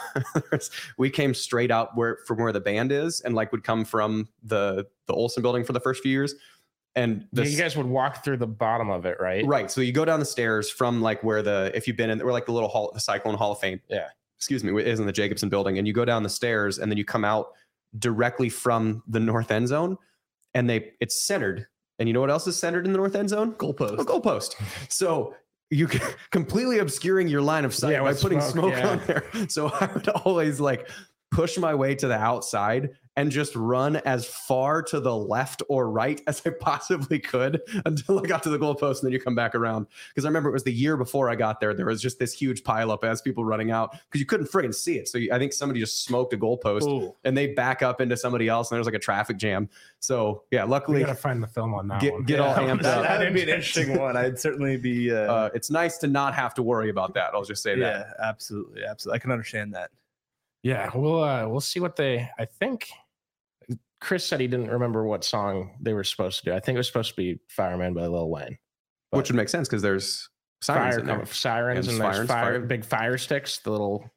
we 0.98 1.10
came 1.10 1.34
straight 1.34 1.72
out 1.72 1.96
where 1.96 2.20
from 2.28 2.38
where 2.40 2.52
the 2.52 2.60
band 2.62 2.92
is 2.92 3.22
and 3.22 3.36
like 3.36 3.52
would 3.52 3.64
come 3.64 3.84
from 3.86 4.28
the 4.44 4.86
the 5.08 5.14
olsen 5.14 5.42
building 5.42 5.64
for 5.64 5.74
the 5.74 5.80
first 5.80 6.02
few 6.02 6.12
years 6.12 6.36
and 6.96 7.26
the 7.34 7.44
Yeah, 7.44 7.50
you 7.50 7.58
guys 7.58 7.76
would 7.76 7.88
walk 7.88 8.24
through 8.24 8.38
the 8.38 8.48
bottom 8.48 8.90
of 8.90 9.06
it, 9.06 9.18
right? 9.20 9.46
right 9.46 9.70
so 9.70 9.82
you 9.82 9.92
go 9.92 10.06
down 10.06 10.20
the 10.20 10.26
stairs 10.26 10.70
from 10.70 11.02
like 11.02 11.24
where 11.24 11.42
the 11.42 11.72
if 11.76 11.88
you've 11.88 11.98
been 11.98 12.10
in 12.10 12.20
we're 12.20 12.32
like 12.32 12.46
the 12.46 12.52
little 12.54 12.70
hall 12.70 12.92
the 12.94 13.00
cyclone 13.00 13.36
hall 13.36 13.52
of 13.54 13.60
fame 13.60 13.82
Yeah. 13.90 14.08
excuse 14.38 14.64
me 14.64 14.82
is 14.82 15.00
in 15.00 15.06
the 15.06 15.12
jacobson 15.12 15.50
building 15.50 15.78
and 15.78 15.88
you 15.88 15.94
go 15.94 16.06
down 16.06 16.24
the 16.24 16.30
stairs 16.30 16.80
and 16.80 16.92
then 16.92 16.98
you 16.98 17.06
come 17.06 17.26
out 17.26 17.48
directly 18.00 18.50
from 18.50 19.04
the 19.08 19.20
north 19.20 19.52
end 19.52 19.68
zone 19.68 19.98
and 20.54 20.70
they 20.70 20.92
it's 21.00 21.22
centered 21.24 21.68
and 22.00 22.08
you 22.10 22.14
know 22.14 22.22
what 22.22 22.30
else 22.32 22.48
is 22.48 22.58
centered 22.58 22.86
in 22.86 22.92
the 22.92 22.98
north 22.98 23.16
end 23.16 23.30
zone 23.30 23.54
Goalpost. 23.54 24.00
a 24.00 24.06
goalpost. 24.06 24.56
So 24.92 25.36
you 25.70 25.88
completely 26.32 26.80
obscuring 26.80 27.28
your 27.28 27.42
line 27.42 27.66
of 27.66 27.74
sight 27.74 27.94
Yeah, 27.94 28.02
by 28.02 28.14
putting 28.14 28.42
smoke, 28.42 28.74
smoke, 28.74 28.74
yeah. 28.74 28.88
on 28.90 29.02
there. 29.06 29.24
So 29.50 29.68
I 29.68 29.90
would 29.94 30.08
always 30.10 30.60
like 30.60 30.90
push 31.32 31.58
my 31.58 31.74
way 31.76 31.96
to 31.96 32.08
the 32.08 32.18
outside 32.18 32.90
and 33.16 33.30
just 33.32 33.56
run 33.56 33.98
as 33.98 34.26
far 34.26 34.82
to 34.82 35.00
the 35.00 35.16
left 35.16 35.62
or 35.70 35.90
right 35.90 36.20
as 36.28 36.42
I 36.46 36.50
possibly 36.50 37.20
could 37.20 37.62
until 37.86 38.20
I 38.20 38.24
got 38.24 38.42
to 38.44 38.50
the 38.50 38.58
goalpost 38.58 39.00
and 39.00 39.04
then 39.04 39.12
you 39.12 39.20
come 39.20 39.36
back 39.36 39.54
around. 39.56 39.86
Because 40.10 40.26
I 40.26 40.30
remember 40.30 40.50
it 40.50 40.54
was 40.54 40.64
the 40.64 40.74
year 40.74 40.98
before 40.98 41.30
I 41.30 41.36
got 41.36 41.60
there. 41.60 41.74
There 41.74 41.86
was 41.86 42.02
just 42.02 42.18
this 42.18 42.34
huge 42.34 42.64
pileup 42.64 43.04
as 43.04 43.22
people 43.22 43.46
running 43.46 43.70
out 43.72 43.92
because 43.92 44.20
you 44.20 44.26
couldn't 44.26 44.48
friggin' 44.50 44.74
see 44.74 44.98
it. 44.98 45.08
So 45.08 45.18
you, 45.20 45.32
I 45.32 45.38
think 45.38 45.54
somebody 45.54 45.80
just 45.80 46.04
smoked 46.04 46.34
a 46.34 46.38
goalpost 46.38 46.84
Ooh. 46.88 47.16
and 47.24 47.38
they 47.38 47.48
back 47.54 47.82
up 47.84 48.02
into 48.02 48.18
somebody 48.18 48.48
else 48.48 48.72
and 48.72 48.78
there's 48.78 48.88
like 48.88 48.96
a 48.96 49.00
traffic 49.00 49.38
jam. 49.38 49.70
So 50.00 50.44
yeah, 50.52 50.64
We 50.66 50.72
luckily 50.72 51.00
gotta 51.02 51.14
find 51.16 51.42
the 51.44 51.48
film 51.48 51.74
on 51.76 51.88
that 51.90 52.02
Get- 52.02 52.14
one. 52.14 52.24
get 52.24 52.40
all 52.40 52.56
amped 52.56 52.82
that, 52.84 52.98
up. 52.98 53.04
That'd 53.04 53.34
be 53.34 53.44
an 53.44 53.50
interesting 53.50 53.98
one. 53.98 54.18
I'd 54.18 54.40
certainly 54.40 54.78
be. 54.78 55.12
Uh, 55.14 55.16
uh, 55.34 55.50
it's 55.54 55.70
nice 55.70 55.98
to 56.00 56.08
not 56.08 56.34
have 56.34 56.54
to 56.56 56.64
worry 56.64 56.90
about 56.90 57.14
that. 57.14 57.32
I'll 57.34 57.44
just 57.44 57.62
say 57.64 57.76
that. 57.80 58.08
yeah, 58.20 58.28
absolutely, 58.28 58.84
absolutely. 58.84 59.18
I 59.18 59.20
can 59.20 59.32
understand 59.32 59.74
that. 59.76 59.92
Yeah, 60.64 60.90
we'll 60.96 61.22
uh 61.22 61.48
we'll 61.48 61.60
see 61.62 61.80
what 61.82 61.96
they 61.98 62.30
I 62.40 62.46
think 62.46 62.90
Chris 64.04 64.26
said 64.28 64.42
he 64.42 64.48
didn't 64.48 64.70
remember 64.70 65.06
what 65.06 65.24
song 65.24 65.72
they 65.80 65.94
were 65.94 66.04
supposed 66.04 66.40
to 66.40 66.46
do. 66.46 66.54
I 66.54 66.60
think 66.60 66.76
it 66.76 66.78
was 66.78 66.88
supposed 66.88 67.12
to 67.12 67.16
be 67.16 67.40
Fireman 67.48 67.94
by 67.94 68.06
Lil 68.06 68.30
Wayne. 68.30 68.58
But 69.10 69.20
which 69.20 69.30
would 69.30 69.38
make 69.38 69.48
sense 69.48 69.70
because 69.70 69.82
there's 69.82 70.28
sirens 70.62 70.96
fire 70.98 71.06
there. 71.06 71.26
sirens 71.26 71.88
and 71.88 71.98
sirens, 71.98 72.28
fire, 72.28 72.44
fire. 72.56 72.60
big 72.60 72.84
fire 72.84 73.18
sticks, 73.18 73.60
the 73.60 73.72
little 73.72 74.12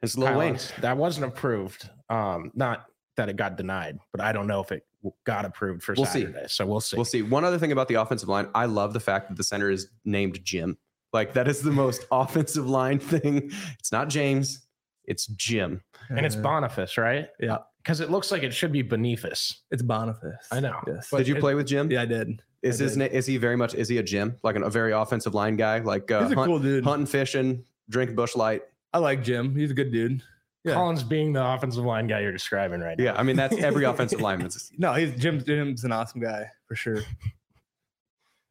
It's 0.00 0.16
Lil 0.16 0.38
Wayne. 0.38 0.58
That 0.80 0.96
wasn't 0.96 1.26
approved. 1.26 1.90
Um 2.08 2.50
not 2.54 2.86
that 3.18 3.28
it 3.28 3.36
got 3.36 3.56
denied, 3.56 3.98
but 4.10 4.22
I 4.22 4.32
don't 4.32 4.46
know 4.46 4.60
if 4.62 4.72
it 4.72 4.86
got 5.24 5.44
approved 5.44 5.82
for 5.82 5.94
We'll 5.94 6.06
see. 6.06 6.22
Saturday. 6.22 6.46
So 6.48 6.64
we'll 6.64 6.80
see. 6.80 6.96
We'll 6.96 7.04
see. 7.04 7.20
One 7.20 7.44
other 7.44 7.58
thing 7.58 7.72
about 7.72 7.88
the 7.88 7.94
offensive 7.96 8.30
line, 8.30 8.48
I 8.54 8.64
love 8.64 8.94
the 8.94 9.00
fact 9.00 9.28
that 9.28 9.36
the 9.36 9.44
center 9.44 9.70
is 9.70 9.88
named 10.06 10.42
Jim. 10.44 10.78
Like 11.12 11.34
that 11.34 11.46
is 11.46 11.60
the 11.60 11.72
most 11.72 12.06
offensive 12.10 12.68
line 12.68 13.00
thing. 13.00 13.50
It's 13.78 13.92
not 13.92 14.08
James, 14.08 14.66
it's 15.04 15.26
Jim. 15.26 15.82
And 16.08 16.24
it's 16.24 16.36
Boniface, 16.36 16.96
right? 16.96 17.28
Yeah. 17.40 17.58
Because 17.86 18.00
it 18.00 18.10
looks 18.10 18.32
like 18.32 18.42
it 18.42 18.52
should 18.52 18.72
be 18.72 18.82
Boniface. 18.82 19.62
It's 19.70 19.80
Boniface. 19.80 20.34
I 20.50 20.58
know. 20.58 20.74
Yes. 20.88 21.08
Did 21.08 21.28
you 21.28 21.36
it- 21.36 21.40
play 21.40 21.54
with 21.54 21.68
Jim? 21.68 21.88
yeah, 21.88 22.02
I 22.02 22.04
did. 22.04 22.42
Is 22.62 22.80
I 22.80 22.84
his 22.84 22.96
did. 22.96 23.12
Is 23.12 23.26
he 23.26 23.36
very 23.36 23.54
much? 23.54 23.74
Is 23.76 23.88
he 23.88 23.98
a 23.98 24.02
Jim? 24.02 24.34
Like 24.42 24.56
an, 24.56 24.64
a 24.64 24.70
very 24.70 24.90
offensive 24.90 25.34
line 25.34 25.54
guy? 25.54 25.78
Like 25.78 26.10
uh, 26.10 26.24
He's 26.24 26.32
a 26.32 26.34
hunt, 26.34 26.48
cool 26.48 26.58
dude. 26.58 26.82
hunting, 26.82 27.06
fishing, 27.06 27.64
drink 27.88 28.16
Busch 28.16 28.34
Light. 28.34 28.62
I 28.92 28.98
like 28.98 29.22
Jim. 29.22 29.54
He's 29.54 29.70
a 29.70 29.74
good 29.74 29.92
dude. 29.92 30.20
Yeah. 30.64 30.72
Collins 30.74 31.04
being 31.04 31.32
the 31.32 31.46
offensive 31.46 31.84
line 31.84 32.08
guy 32.08 32.22
you're 32.22 32.32
describing 32.32 32.80
right 32.80 32.98
now. 32.98 33.04
Yeah, 33.04 33.14
I 33.14 33.22
mean 33.22 33.36
that's 33.36 33.56
every 33.58 33.84
offensive 33.92 34.20
lineman. 34.20 34.50
No, 34.78 34.94
he's 34.94 35.14
Jim. 35.14 35.40
Jim's 35.44 35.84
an 35.84 35.92
awesome 35.92 36.20
guy 36.20 36.50
for 36.66 36.74
sure. 36.74 37.02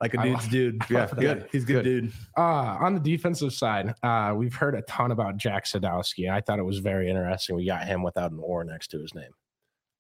Like 0.02 0.14
a 0.14 0.22
dude's 0.22 0.48
dude. 0.50 0.82
Yeah, 0.90 1.08
good, 1.18 1.48
He's 1.52 1.64
a 1.64 1.68
good, 1.68 1.84
good. 1.84 2.02
dude. 2.04 2.12
Uh, 2.38 2.42
on 2.82 2.94
the 2.94 3.00
defensive 3.00 3.54
side, 3.54 3.94
uh, 4.04 4.34
we've 4.36 4.54
heard 4.54 4.76
a 4.76 4.82
ton 4.84 5.12
about 5.12 5.38
Jack 5.38 5.66
Sadowski. 5.66 6.30
I 6.30 6.42
thought 6.42 6.60
it 6.60 6.66
was 6.66 6.80
very 6.80 7.10
interesting. 7.10 7.56
We 7.56 7.66
got 7.66 7.86
him 7.86 8.04
without 8.04 8.32
an 8.32 8.40
or 8.42 8.64
next 8.66 8.90
to 8.92 9.00
his 9.00 9.14
name. 9.16 9.32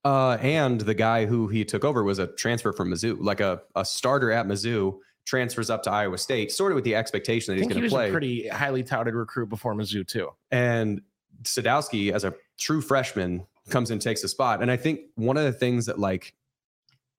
Uh, 0.03 0.37
and 0.41 0.81
the 0.81 0.93
guy 0.93 1.25
who 1.25 1.47
he 1.47 1.63
took 1.65 1.83
over 1.85 2.03
was 2.03 2.19
a 2.19 2.27
transfer 2.27 2.71
from 2.73 2.89
Mizzou, 2.91 3.17
like 3.19 3.39
a, 3.39 3.61
a 3.75 3.83
starter 3.85 4.31
at 4.31 4.45
Mizzou, 4.45 4.97
transfers 5.25 5.69
up 5.71 5.81
to 5.83 5.91
Iowa 5.91 6.17
State, 6.19 6.51
sort 6.51 6.71
of 6.71 6.75
with 6.75 6.83
the 6.83 6.93
expectation 6.93 7.53
I 7.53 7.55
that 7.55 7.61
he's 7.61 7.67
think 7.69 7.71
he 7.71 7.75
going 7.75 7.83
was 7.83 7.91
to 7.93 7.95
play. 7.97 8.09
a 8.09 8.11
pretty 8.11 8.47
highly 8.49 8.83
touted 8.83 9.15
recruit 9.15 9.47
before 9.49 9.73
Mizzou 9.73 10.05
too. 10.05 10.29
and 10.51 11.01
Sadowski, 11.43 12.11
as 12.11 12.23
a 12.23 12.33
true 12.59 12.81
freshman, 12.81 13.45
comes 13.69 13.89
and 13.91 14.01
takes 14.01 14.23
a 14.23 14.27
spot. 14.27 14.61
And 14.61 14.69
I 14.69 14.77
think 14.77 15.01
one 15.15 15.37
of 15.37 15.43
the 15.43 15.51
things 15.53 15.85
that 15.87 15.97
like 15.99 16.33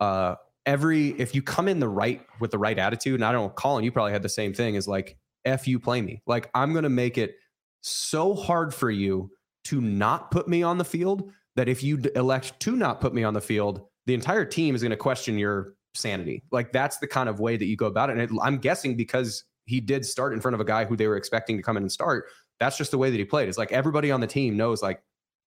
uh, 0.01 0.37
every 0.67 1.11
if 1.21 1.35
you 1.35 1.43
come 1.43 1.69
in 1.69 1.81
the 1.81 1.89
right 1.89 2.21
with 2.41 2.51
the 2.51 2.59
right 2.59 2.79
attitude, 2.79 3.15
and 3.15 3.25
I 3.25 3.33
don't 3.33 3.45
know, 3.45 3.51
Colin, 3.51 3.85
you 3.85 3.93
probably 3.93 4.13
had 4.13 4.23
the 4.23 4.29
same 4.29 4.53
thing. 4.53 4.75
Is 4.75 4.87
like, 4.87 5.17
f 5.45 5.67
you, 5.67 5.81
play 5.81 6.03
me. 6.03 6.23
Like 6.27 6.51
I'm 6.55 6.75
gonna 6.75 6.91
make 6.91 7.17
it 7.17 7.37
so 7.81 8.35
hard 8.35 8.75
for 8.75 8.91
you 8.91 9.31
to 9.65 9.81
not 9.81 10.31
put 10.31 10.49
me 10.49 10.63
on 10.63 10.79
the 10.79 10.85
field 10.85 11.31
that 11.57 11.69
if 11.69 11.83
you 11.83 12.01
elect 12.15 12.59
to 12.61 12.77
not 12.77 13.01
put 13.01 13.15
me 13.15 13.25
on 13.25 13.35
the 13.35 13.41
field, 13.41 13.81
the 14.07 14.15
entire 14.15 14.45
team 14.45 14.75
is 14.75 14.83
to 14.83 14.97
question 14.97 15.39
your 15.39 15.75
sanity. 15.95 16.43
Like 16.53 16.73
that's 16.73 16.99
the 16.99 17.07
kind 17.07 17.29
of 17.29 17.41
way 17.41 17.57
that 17.57 17.65
you 17.65 17.77
go 17.77 17.87
about 17.87 18.11
it. 18.11 18.19
And 18.19 18.23
it, 18.23 18.31
I'm 18.43 18.59
guessing 18.59 18.97
because 18.97 19.45
he 19.65 19.81
did 19.81 20.05
start 20.05 20.33
in 20.33 20.41
front 20.41 20.55
of 20.55 20.61
a 20.61 20.65
guy 20.65 20.85
who 20.85 20.97
they 20.97 21.09
were 21.09 21.17
expecting 21.17 21.57
to 21.57 21.63
come 21.63 21.77
in 21.77 21.83
and 21.83 21.93
start. 21.93 22.27
That's 22.61 22.79
just 22.79 22.91
the 22.91 22.99
way 22.99 23.11
that 23.11 23.17
he 23.17 23.25
played. 23.25 23.49
It's 23.49 23.59
like 23.59 23.73
everybody 23.73 24.11
on 24.11 24.21
the 24.21 24.27
team 24.27 24.57
knows, 24.57 24.83
like, 24.83 25.03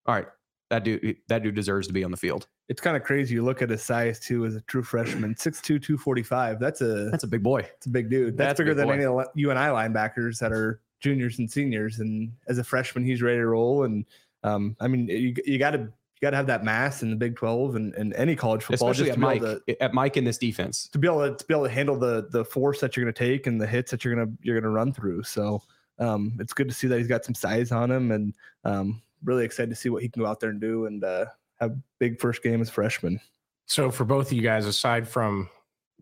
all 0.06 0.16
right, 0.16 0.28
that 0.70 0.84
dude, 0.84 1.18
that 1.28 1.44
dude 1.44 1.56
deserves 1.56 1.88
to 1.88 1.94
be 1.94 2.04
on 2.04 2.12
the 2.12 2.18
field. 2.18 2.48
It's 2.68 2.80
kind 2.82 2.96
of 2.96 3.04
crazy. 3.04 3.34
You 3.36 3.44
look 3.44 3.62
at 3.62 3.70
his 3.70 3.82
size 3.82 4.20
too 4.20 4.46
as 4.46 4.56
a 4.56 4.62
true 4.62 4.84
freshman, 4.84 5.34
6'2", 5.36 5.64
245. 5.64 6.60
That's 6.60 6.82
a 6.82 7.10
That's 7.10 7.24
a 7.24 7.28
big 7.28 7.42
boy. 7.42 7.62
that's 7.62 7.88
a 7.88 7.90
big 7.90 8.10
dude. 8.10 8.38
That's, 8.38 8.50
That's 8.50 8.58
bigger 8.60 8.72
big 8.72 8.78
than 8.78 8.88
boy. 8.88 8.94
any 8.94 9.06
of 9.06 9.16
the 9.34 9.42
UNI 9.42 9.56
linebackers 9.72 10.40
that 10.40 10.52
are 10.52 10.80
juniors 11.00 11.40
and 11.40 11.50
seniors. 11.50 12.00
And 12.00 12.32
as 12.48 12.60
a 12.60 12.64
freshman, 12.64 13.04
he's 13.04 13.22
ready 13.22 13.38
to 13.38 13.48
roll. 13.48 13.84
And 13.84 14.06
um, 14.44 14.76
I 14.80 14.88
mean, 14.88 15.08
you 15.08 15.34
you 15.46 15.58
got 15.58 15.72
to 15.72 15.80
you 15.80 16.22
got 16.22 16.32
to 16.32 16.38
have 16.38 16.48
that 16.48 16.64
mass 16.64 17.02
in 17.02 17.10
the 17.10 17.16
Big 17.16 17.36
Twelve 17.36 17.76
and, 17.76 17.94
and 17.96 18.14
any 18.14 18.36
college 18.36 18.62
football, 18.62 18.92
Especially 18.92 19.08
just 19.08 19.18
at 19.18 19.20
Mike, 19.20 19.42
to, 19.42 19.82
at 19.82 19.94
Mike 19.94 20.18
in 20.18 20.24
this 20.24 20.38
defense. 20.38 20.88
to 20.90 21.00
be 21.00 21.08
able 21.08 21.28
to, 21.30 21.36
to 21.36 21.46
be 21.46 21.54
able 21.54 21.64
to 21.64 21.72
handle 21.72 21.98
the 21.98 22.28
the 22.30 22.46
force 22.46 22.80
that 22.82 22.96
you're 22.96 23.06
going 23.06 23.14
to 23.14 23.26
take 23.26 23.48
and 23.48 23.60
the 23.60 23.66
hits 23.68 23.90
that 23.92 24.06
you're 24.06 24.14
gonna 24.16 24.32
you're 24.42 24.60
gonna 24.60 24.72
run 24.72 24.94
through. 24.94 25.24
So 25.24 25.64
um, 25.98 26.34
it's 26.40 26.54
good 26.54 26.68
to 26.70 26.74
see 26.74 26.88
that 26.88 26.98
he's 26.98 27.08
got 27.08 27.26
some 27.26 27.36
size 27.36 27.72
on 27.72 27.90
him, 27.90 28.12
and 28.12 28.36
um, 28.64 29.02
really 29.24 29.46
excited 29.46 29.70
to 29.70 29.76
see 29.76 29.90
what 29.90 30.04
he 30.04 30.10
can 30.10 30.22
go 30.22 30.28
out 30.28 30.40
there 30.40 30.50
and 30.50 30.62
do 30.62 30.86
and 30.86 31.04
uh, 31.04 31.26
have 31.60 31.76
big 32.00 32.20
first 32.20 32.44
game 32.44 32.62
as 32.62 32.70
freshman. 32.70 33.20
So 33.66 33.92
for 33.92 34.06
both 34.06 34.28
of 34.28 34.34
you 34.34 34.42
guys, 34.42 34.66
aside 34.66 35.08
from 35.08 35.50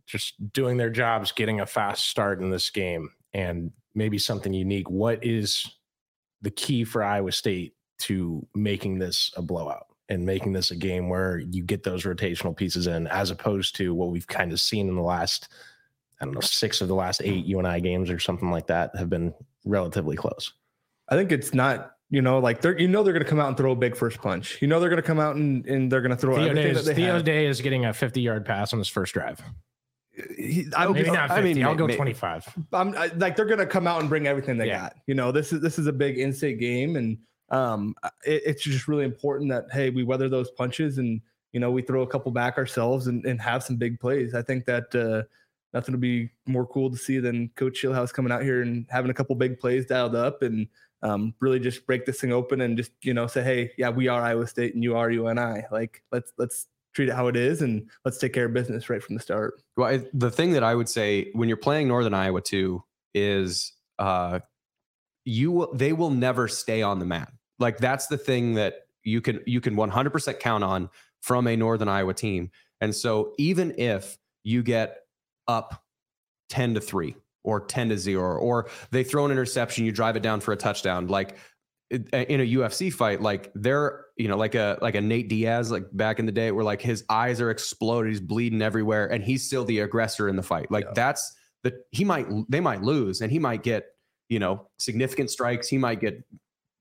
just 0.06 0.36
doing 0.54 0.78
their 0.78 0.90
jobs, 0.90 1.32
getting 1.32 1.60
a 1.60 1.66
fast 1.66 2.08
start 2.08 2.42
in 2.42 2.50
this 2.50 2.70
game, 2.70 3.12
and 3.34 3.72
maybe 3.94 4.18
something 4.18 4.54
unique, 4.54 4.90
what 4.90 5.24
is 5.24 5.70
the 6.42 6.52
key 6.52 6.84
for 6.84 7.04
Iowa 7.04 7.32
State 7.32 7.74
to 8.00 8.46
making 8.56 9.00
this 9.00 9.32
a 9.36 9.42
blowout 9.42 9.88
and 10.10 10.26
making 10.26 10.54
this 10.54 10.72
a 10.72 10.76
game 10.76 11.10
where 11.10 11.40
you 11.40 11.64
get 11.64 11.84
those 11.84 12.04
rotational 12.04 12.56
pieces 12.56 12.88
in, 12.88 13.08
as 13.08 13.32
opposed 13.32 13.76
to 13.76 13.94
what 13.94 14.12
we've 14.12 14.28
kind 14.28 14.54
of 14.54 14.62
seen 14.62 14.88
in 14.88 14.96
the 14.96 15.02
last, 15.02 15.50
I 16.22 16.26
don't 16.26 16.34
know, 16.34 16.40
six 16.40 16.80
of 16.80 16.88
the 16.88 16.96
last 16.96 17.22
eight 17.24 17.46
UNI 17.46 17.82
games 17.82 18.10
or 18.10 18.20
something 18.20 18.50
like 18.50 18.68
that 18.68 18.96
have 18.96 19.10
been 19.10 19.34
relatively 19.66 20.16
close. 20.16 20.54
I 21.10 21.16
think 21.16 21.32
it's 21.32 21.54
not. 21.54 21.97
You 22.10 22.22
know, 22.22 22.40
like 22.40 22.62
they're 22.62 22.80
you 22.80 22.88
know 22.88 23.04
they're 23.04 23.12
going 23.14 23.24
to 23.26 23.30
come 23.30 23.40
out 23.40 23.50
and 23.50 23.58
throw 23.58 23.72
a 23.74 23.76
big 23.76 23.96
first 23.96 24.22
punch. 24.22 24.62
You 24.62 24.68
know 24.68 24.80
they're 24.80 24.90
going 24.90 25.02
to 25.02 25.06
come 25.08 25.20
out 25.20 25.36
and, 25.36 25.66
and 25.66 25.92
they're 25.92 26.02
going 26.02 26.12
to 26.12 26.18
throw 26.18 26.36
Theo, 26.36 26.46
everything 26.46 26.68
Day 26.68 26.74
that 26.74 26.80
is, 26.80 26.86
they 26.86 26.94
Theo 26.94 27.14
have. 27.16 27.24
Day 27.26 27.46
is 27.48 27.60
getting 27.60 27.86
a 27.86 27.94
50 27.94 28.22
yard 28.22 28.46
pass 28.46 28.72
on 28.72 28.80
his 28.80 28.88
first 28.88 29.14
drive. 29.14 29.42
He- 30.38 30.68
I'm, 30.76 30.94
Maybe 30.94 31.12
not 31.12 31.30
50. 31.30 31.34
I 31.34 31.42
mean, 31.42 31.64
I'll 31.64 31.76
go 31.76 31.86
may- 31.86 31.96
25. 31.96 32.66
I'm 32.74 32.96
I, 32.96 33.08
like 33.18 33.36
they're 33.36 33.46
gonna 33.46 33.66
come 33.66 33.88
out 33.88 34.00
and 34.00 34.10
bring 34.10 34.26
everything 34.26 34.58
they 34.58 34.68
Yeah. 34.68 34.80
got. 34.84 34.96
You 35.06 35.16
know, 35.16 35.32
this 35.32 35.52
is 35.52 35.62
this 35.62 35.78
is 35.78 35.88
a 35.88 35.94
big 35.94 36.18
in-state 36.18 36.60
game, 36.60 36.96
and 36.96 37.18
um, 37.50 37.94
it, 38.26 38.42
it's 38.46 38.64
just 38.64 38.88
really 38.88 39.04
important 39.06 39.52
that 39.52 39.66
hey, 39.72 39.90
we 39.90 40.04
weather 40.04 40.30
those 40.30 40.50
punches, 40.52 40.98
and 41.00 41.22
you 41.54 41.60
know, 41.60 41.72
we 41.72 41.82
throw 41.82 42.02
a 42.04 42.08
couple 42.08 42.32
back 42.32 42.58
ourselves 42.58 43.08
and, 43.08 43.26
and 43.26 43.40
have 43.42 43.64
some 43.64 43.76
big 43.76 44.00
plays. 44.00 44.34
I 44.34 44.42
think 44.42 44.66
that 44.66 44.96
uh, 44.96 45.24
nothing 45.74 45.94
would 45.94 46.02
be 46.02 46.30
more 46.46 46.66
cool 46.66 46.90
to 46.90 46.98
see 46.98 47.20
than 47.20 47.50
Coach 47.56 47.82
Scheelhaase 47.82 48.14
coming 48.14 48.32
out 48.32 48.44
here 48.44 48.62
and 48.62 48.86
having 48.90 49.12
a 49.12 49.14
couple 49.14 49.36
big 49.36 49.60
plays 49.60 49.86
dialed 49.86 50.16
up, 50.16 50.42
and 50.42 50.68
um, 51.04 51.34
really 51.40 51.60
just 51.60 51.86
break 51.86 52.06
this 52.06 52.20
thing 52.20 52.32
open 52.32 52.62
and 52.62 52.78
just 52.78 52.92
you 53.02 53.14
know 53.14 53.28
say, 53.28 53.44
hey, 53.44 53.72
yeah, 53.78 53.90
we 53.90 54.08
are 54.08 54.22
Iowa 54.22 54.48
State 54.48 54.74
and 54.74 54.84
you 54.84 54.96
are 54.96 55.10
UNI. 55.12 55.64
Like 55.72 56.04
let's 56.12 56.32
let's 56.38 56.68
treat 56.94 57.10
it 57.10 57.16
how 57.16 57.28
it 57.28 57.36
is 57.36 57.62
and 57.62 57.90
let's 58.06 58.18
take 58.18 58.34
care 58.34 58.46
of 58.46 58.54
business 58.54 58.90
right 58.90 59.04
from 59.04 59.16
the 59.16 59.22
start. 59.22 59.62
Well, 59.76 59.88
I, 59.88 60.04
the 60.14 60.32
thing 60.32 60.54
that 60.54 60.64
I 60.64 60.74
would 60.74 60.90
say 60.90 61.30
when 61.34 61.48
you're 61.48 61.58
playing 61.58 61.88
Northern 61.88 62.14
Iowa 62.14 62.42
too 62.42 62.84
is 63.14 63.74
uh, 64.00 64.40
you 65.26 65.52
will 65.52 65.74
they 65.74 65.94
will 65.94 66.10
never 66.10 66.48
stay 66.48 66.82
on 66.82 67.00
the 67.00 67.06
mat. 67.06 67.32
Like 67.60 67.78
that's 67.78 68.08
the 68.08 68.18
thing 68.18 68.56
that 68.56 68.88
you 69.04 69.22
can 69.22 69.42
you 69.46 69.62
can 69.62 69.76
100% 69.76 70.40
count 70.40 70.64
on 70.64 70.90
from 71.22 71.48
a 71.48 71.56
Northern 71.56 71.88
Iowa 71.88 72.14
team. 72.14 72.52
And 72.82 72.96
so 72.96 73.34
even 73.38 73.74
if 73.78 74.18
you 74.44 74.64
get 74.64 75.00
up 75.48 75.84
10 76.50 76.76
to 76.76 76.82
3 76.82 77.16
or 77.48 77.62
10 77.62 77.90
to 77.90 77.98
0 77.98 78.38
or 78.40 78.70
they 78.92 79.06
throw 79.06 79.24
an 79.26 79.32
interception 79.32 79.86
you 79.86 79.92
drive 79.94 80.18
it 80.18 80.22
down 80.22 80.42
for 80.42 80.52
a 80.52 80.58
touchdown. 80.58 81.08
Like 81.08 81.38
uh, 81.94 82.18
in 82.18 82.42
a 82.42 82.44
UFC 82.44 82.92
fight 82.92 83.22
like 83.22 83.50
they're 83.56 84.04
you 84.18 84.28
know 84.28 84.36
like 84.36 84.54
a 84.56 84.78
like 84.82 84.96
a 84.96 85.02
Nate 85.02 85.30
Diaz 85.30 85.72
like 85.72 85.86
back 85.94 86.20
in 86.20 86.26
the 86.26 86.32
day 86.34 86.52
where 86.52 86.66
like 86.66 86.82
his 86.82 87.06
eyes 87.10 87.40
are 87.40 87.50
exploded 87.50 88.12
he's 88.12 88.20
bleeding 88.20 88.62
everywhere 88.62 89.08
and 89.08 89.24
he's 89.24 89.48
still 89.48 89.64
the 89.64 89.80
aggressor 89.80 90.28
in 90.28 90.36
the 90.36 90.44
fight. 90.44 90.70
Like 90.70 90.84
Yeah. 90.86 90.92
that's 90.94 91.34
the 91.64 91.74
he 91.92 92.04
might 92.04 92.28
they 92.50 92.60
might 92.60 92.82
lose 92.82 93.22
and 93.22 93.32
he 93.32 93.40
might 93.40 93.64
get 93.64 93.86
you 94.28 94.40
know 94.40 94.68
significant 94.78 95.30
strikes 95.30 95.70
he 95.70 95.78
might 95.78 96.02
get 96.02 96.22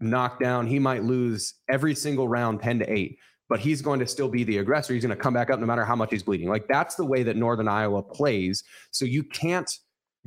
knocked 0.00 0.42
down 0.42 0.66
he 0.66 0.81
might 0.81 1.05
lose 1.05 1.55
every 1.68 1.94
single 1.94 2.26
round 2.26 2.61
10 2.61 2.81
to 2.81 2.92
8 2.92 3.16
but 3.48 3.61
he's 3.61 3.81
going 3.81 4.00
to 4.00 4.07
still 4.09 4.29
be 4.29 4.42
the 4.42 4.59
aggressor. 4.59 4.92
He's 4.92 5.05
going 5.05 5.16
to 5.16 5.22
come 5.22 5.35
back 5.35 5.50
up 5.50 5.61
no 5.61 5.66
matter 5.66 5.85
how 5.85 5.94
much 5.94 6.11
he's 6.11 6.24
bleeding. 6.24 6.48
Like 6.48 6.66
that's 6.66 6.96
the 6.96 7.05
way 7.05 7.22
that 7.22 7.37
northern 7.37 7.68
iowa 7.68 8.02
plays. 8.02 8.64
So 8.90 9.05
you 9.05 9.22
can't 9.22 9.70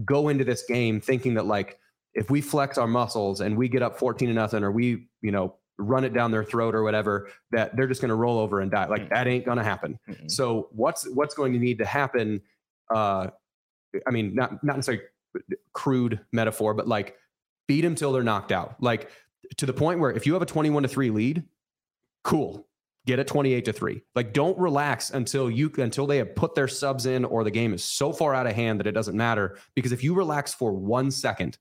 go 0.06 0.30
into 0.30 0.44
this 0.44 0.64
game 0.64 1.02
thinking 1.02 1.34
that 1.36 1.46
like 1.46 1.80
if 2.14 2.30
we 2.30 2.42
flex 2.42 2.78
our 2.78 2.88
muscles 2.88 3.42
and 3.42 3.56
we 3.56 3.68
get 3.68 3.82
up 3.82 3.98
14 3.98 4.28
to 4.28 4.34
nothing 4.34 4.64
or 4.64 4.72
we 4.72 5.08
you 5.22 5.32
know 5.32 5.56
run 5.78 6.04
it 6.04 6.14
down 6.14 6.32
their 6.32 6.44
throat 6.44 6.76
or 6.76 6.84
whatever 6.84 7.30
that 7.52 7.76
they're 7.76 7.88
just 7.88 8.02
going 8.02 8.10
to 8.10 8.16
roll 8.16 8.38
over 8.38 8.60
and 8.60 8.72
die. 8.72 8.86
Like 8.86 9.10
that 9.10 9.28
ain't 9.28 9.46
going 9.46 9.58
to 9.58 9.64
happen 9.64 9.98
so 10.28 10.70
what's 10.72 11.08
what's 11.14 11.36
going 11.36 11.54
to 11.54 11.60
need 11.60 11.78
to 11.78 11.86
happen 11.86 12.42
uh 12.94 13.28
i 14.08 14.12
mean 14.12 14.36
not 14.36 14.64
not 14.64 14.76
necessarily 14.76 15.04
crude 15.74 16.20
metaphor 16.32 16.74
but 16.74 16.88
like 16.88 17.16
beat 17.70 17.82
them 17.82 17.94
till 17.94 18.12
they're 18.12 18.24
knocked 18.24 18.52
out. 18.52 18.82
Like 18.82 19.12
to 19.58 19.66
the 19.68 19.74
point 19.74 20.00
where 20.00 20.12
if 20.12 20.26
you 20.26 20.34
have 20.34 20.42
a 20.42 20.46
21 20.46 20.84
to 20.84 20.90
3 20.90 21.12
lead 21.12 21.44
cool 22.24 22.68
get 23.06 23.20
it 23.20 23.28
28 23.28 23.66
to 23.66 23.74
3 23.74 24.02
like 24.16 24.34
don't 24.34 24.58
relax 24.60 25.12
until 25.12 25.50
you 25.50 25.72
until 25.78 26.06
they 26.06 26.18
have 26.18 26.36
put 26.36 26.54
their 26.54 26.68
subs 26.68 27.06
in 27.06 27.26
or 27.26 27.44
the 27.44 27.52
game 27.52 27.74
is 27.74 27.84
so 27.84 28.12
far 28.12 28.36
out 28.36 28.46
of 28.46 28.54
hand 28.54 28.80
that 28.80 28.88
it 28.88 28.92
doesn't 28.92 29.16
matter 29.16 29.58
because 29.74 29.92
if 29.92 30.04
you 30.04 30.14
relax 30.14 30.54
for 30.54 30.74
one 30.74 31.10
second 31.10 31.58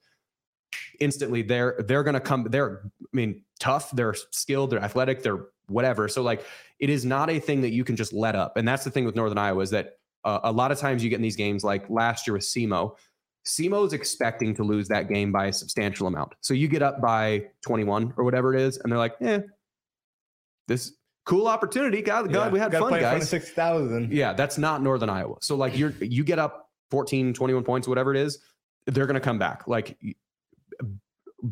instantly 1.01 1.43
they're 1.43 1.77
they're 1.87 2.03
to 2.03 2.21
come 2.21 2.47
they're 2.51 2.83
i 2.85 3.17
mean 3.17 3.43
tough 3.59 3.91
they're 3.93 4.15
skilled 4.31 4.71
they're 4.71 4.83
athletic 4.83 5.23
they're 5.23 5.47
whatever 5.69 6.09
so 6.09 6.23
like 6.23 6.45
it 6.81 6.91
is 6.91 7.05
not 7.05 7.31
a 7.31 7.39
thing 7.39 7.61
that 7.61 7.71
you 7.71 7.85
can 7.85 7.97
just 7.97 8.13
let 8.13 8.35
up 8.35 8.57
and 8.57 8.67
that's 8.67 8.85
the 8.85 8.91
thing 8.91 9.05
with 9.05 9.15
northern 9.15 9.39
iowa 9.39 9.63
is 9.63 9.71
that 9.71 9.99
uh, 10.25 10.41
a 10.45 10.53
lot 10.53 10.71
of 10.71 10.79
times 10.79 11.03
you 11.03 11.11
get 11.11 11.17
in 11.17 11.23
these 11.23 11.37
games 11.37 11.65
like 11.65 11.89
last 11.89 12.27
year 12.27 12.35
with 12.35 12.43
SEMO. 12.43 12.97
Is 13.47 13.93
expecting 13.95 14.55
to 14.57 14.63
lose 14.63 14.89
that 14.89 15.09
game 15.09 15.33
by 15.33 15.47
a 15.47 15.53
substantial 15.55 16.07
amount. 16.07 16.35
So 16.43 16.53
you 16.53 16.69
get 16.69 16.83
up 16.83 17.01
by 17.01 17.47
21 17.65 18.13
or 18.19 18.25
whatever 18.25 18.55
it 18.55 18.61
is, 18.61 18.77
and 18.77 18.93
they're 18.93 18.99
like, 18.99 19.15
eh, 19.23 19.41
this 20.67 20.98
cool 21.29 21.47
opportunity. 21.47 22.01
God, 22.03 22.33
God 22.33 22.53
we 22.53 22.59
had 22.59 22.73
fun, 22.73 22.89
play 22.89 22.99
in 22.99 23.03
front 23.05 23.15
of 23.17 23.21
guys. 23.21 23.29
Six 23.29 23.51
thousand. 23.51 24.13
Yeah, 24.13 24.33
that's 24.33 24.59
not 24.59 24.83
Northern 24.83 25.11
Iowa. 25.11 25.37
So 25.41 25.57
like 25.57 25.77
you're 25.77 25.91
you 26.01 26.25
get 26.25 26.39
up 26.39 26.71
14, 26.91 27.35
21 27.35 27.65
points, 27.65 27.87
whatever 27.87 28.15
it 28.15 28.21
is, 28.21 28.39
they're 28.87 29.07
gonna 29.07 29.21
come 29.21 29.39
back. 29.39 29.69
Like 29.69 29.97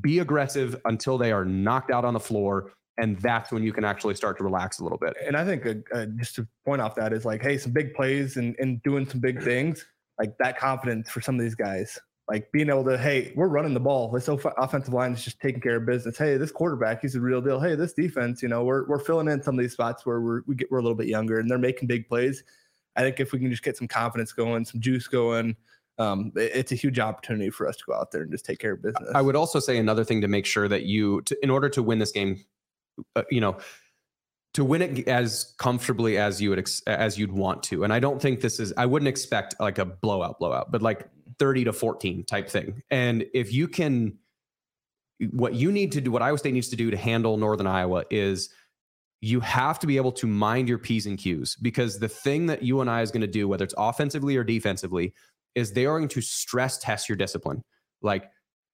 be 0.00 0.18
aggressive 0.18 0.80
until 0.86 1.18
they 1.18 1.30
are 1.30 1.44
knocked 1.44 1.90
out 1.90 2.04
on 2.04 2.14
the 2.14 2.20
floor. 2.20 2.72
And 2.98 3.18
that's 3.20 3.52
when 3.52 3.62
you 3.62 3.74
can 3.74 3.84
actually 3.84 4.14
start 4.14 4.38
to 4.38 4.44
relax 4.44 4.78
a 4.78 4.82
little 4.82 4.98
bit. 4.98 5.14
And 5.24 5.36
I 5.36 5.44
think 5.44 5.66
uh, 5.66 5.74
uh, 5.94 6.06
just 6.16 6.34
to 6.36 6.48
point 6.64 6.80
off 6.80 6.94
that 6.94 7.12
is 7.12 7.26
like, 7.26 7.42
hey, 7.42 7.58
some 7.58 7.72
big 7.72 7.92
plays 7.94 8.38
and, 8.38 8.56
and 8.58 8.82
doing 8.82 9.06
some 9.06 9.20
big 9.20 9.42
things, 9.42 9.86
like 10.18 10.36
that 10.38 10.58
confidence 10.58 11.10
for 11.10 11.20
some 11.20 11.34
of 11.34 11.42
these 11.42 11.54
guys, 11.54 11.98
like 12.28 12.50
being 12.50 12.68
able 12.68 12.84
to, 12.84 12.98
hey, 12.98 13.32
we're 13.36 13.46
running 13.48 13.72
the 13.72 13.80
ball. 13.80 14.10
This 14.10 14.28
offensive 14.28 14.92
line 14.92 15.12
is 15.12 15.22
just 15.22 15.40
taking 15.40 15.60
care 15.60 15.76
of 15.76 15.86
business. 15.86 16.18
Hey, 16.18 16.36
this 16.36 16.50
quarterback, 16.50 17.00
he's 17.00 17.14
a 17.14 17.20
real 17.20 17.40
deal. 17.40 17.60
Hey, 17.60 17.76
this 17.76 17.92
defense, 17.92 18.42
you 18.42 18.48
know, 18.48 18.64
we're 18.64 18.84
we're 18.88 18.98
filling 18.98 19.28
in 19.28 19.42
some 19.42 19.56
of 19.56 19.62
these 19.62 19.72
spots 19.72 20.04
where 20.04 20.20
we're 20.20 20.42
we 20.46 20.56
get 20.56 20.70
we're 20.70 20.78
a 20.78 20.82
little 20.82 20.96
bit 20.96 21.06
younger 21.06 21.38
and 21.38 21.48
they're 21.48 21.58
making 21.58 21.86
big 21.86 22.08
plays. 22.08 22.42
I 22.96 23.02
think 23.02 23.20
if 23.20 23.32
we 23.32 23.38
can 23.38 23.50
just 23.50 23.62
get 23.62 23.76
some 23.76 23.86
confidence 23.86 24.32
going, 24.32 24.64
some 24.64 24.80
juice 24.80 25.06
going, 25.06 25.54
um, 25.98 26.32
it- 26.34 26.52
it's 26.54 26.72
a 26.72 26.74
huge 26.74 26.98
opportunity 26.98 27.50
for 27.50 27.68
us 27.68 27.76
to 27.76 27.84
go 27.86 27.94
out 27.94 28.10
there 28.10 28.22
and 28.22 28.32
just 28.32 28.44
take 28.44 28.58
care 28.58 28.72
of 28.72 28.82
business. 28.82 29.08
I 29.14 29.22
would 29.22 29.36
also 29.36 29.60
say 29.60 29.78
another 29.78 30.02
thing 30.02 30.20
to 30.22 30.28
make 30.28 30.46
sure 30.46 30.66
that 30.66 30.84
you, 30.84 31.20
to, 31.22 31.36
in 31.44 31.50
order 31.50 31.68
to 31.68 31.82
win 31.82 31.98
this 31.98 32.10
game, 32.10 32.42
uh, 33.14 33.22
you 33.30 33.40
know, 33.40 33.58
to 34.54 34.64
win 34.64 34.80
it 34.80 35.06
as 35.06 35.54
comfortably 35.58 36.16
as 36.16 36.40
you 36.40 36.48
would 36.50 36.58
ex- 36.58 36.80
as 36.86 37.18
you'd 37.18 37.32
want 37.32 37.62
to. 37.64 37.84
And 37.84 37.92
I 37.92 38.00
don't 38.00 38.20
think 38.20 38.40
this 38.40 38.58
is. 38.58 38.72
I 38.78 38.86
wouldn't 38.86 39.08
expect 39.08 39.54
like 39.60 39.78
a 39.78 39.84
blowout, 39.84 40.38
blowout, 40.38 40.72
but 40.72 40.80
like 40.80 41.06
thirty 41.38 41.64
to 41.64 41.72
fourteen 41.72 42.24
type 42.24 42.48
thing. 42.48 42.82
And 42.90 43.26
if 43.34 43.52
you 43.52 43.68
can, 43.68 44.18
what 45.30 45.54
you 45.54 45.72
need 45.72 45.92
to 45.92 46.00
do, 46.00 46.10
what 46.10 46.22
Iowa 46.22 46.38
State 46.38 46.54
needs 46.54 46.68
to 46.68 46.76
do 46.76 46.90
to 46.90 46.96
handle 46.96 47.36
Northern 47.36 47.66
Iowa 47.66 48.04
is. 48.10 48.50
You 49.22 49.40
have 49.40 49.78
to 49.78 49.86
be 49.86 49.96
able 49.96 50.12
to 50.12 50.26
mind 50.26 50.68
your 50.68 50.76
P's 50.78 51.06
and 51.06 51.16
Q's 51.16 51.56
because 51.56 51.98
the 51.98 52.08
thing 52.08 52.46
that 52.46 52.62
you 52.62 52.82
and 52.82 52.90
I 52.90 53.00
is 53.00 53.10
going 53.10 53.22
to 53.22 53.26
do, 53.26 53.48
whether 53.48 53.64
it's 53.64 53.74
offensively 53.76 54.36
or 54.36 54.44
defensively, 54.44 55.14
is 55.54 55.72
they 55.72 55.86
are 55.86 55.98
going 55.98 56.10
to 56.10 56.20
stress 56.20 56.76
test 56.76 57.08
your 57.08 57.16
discipline. 57.16 57.64
Like 58.02 58.30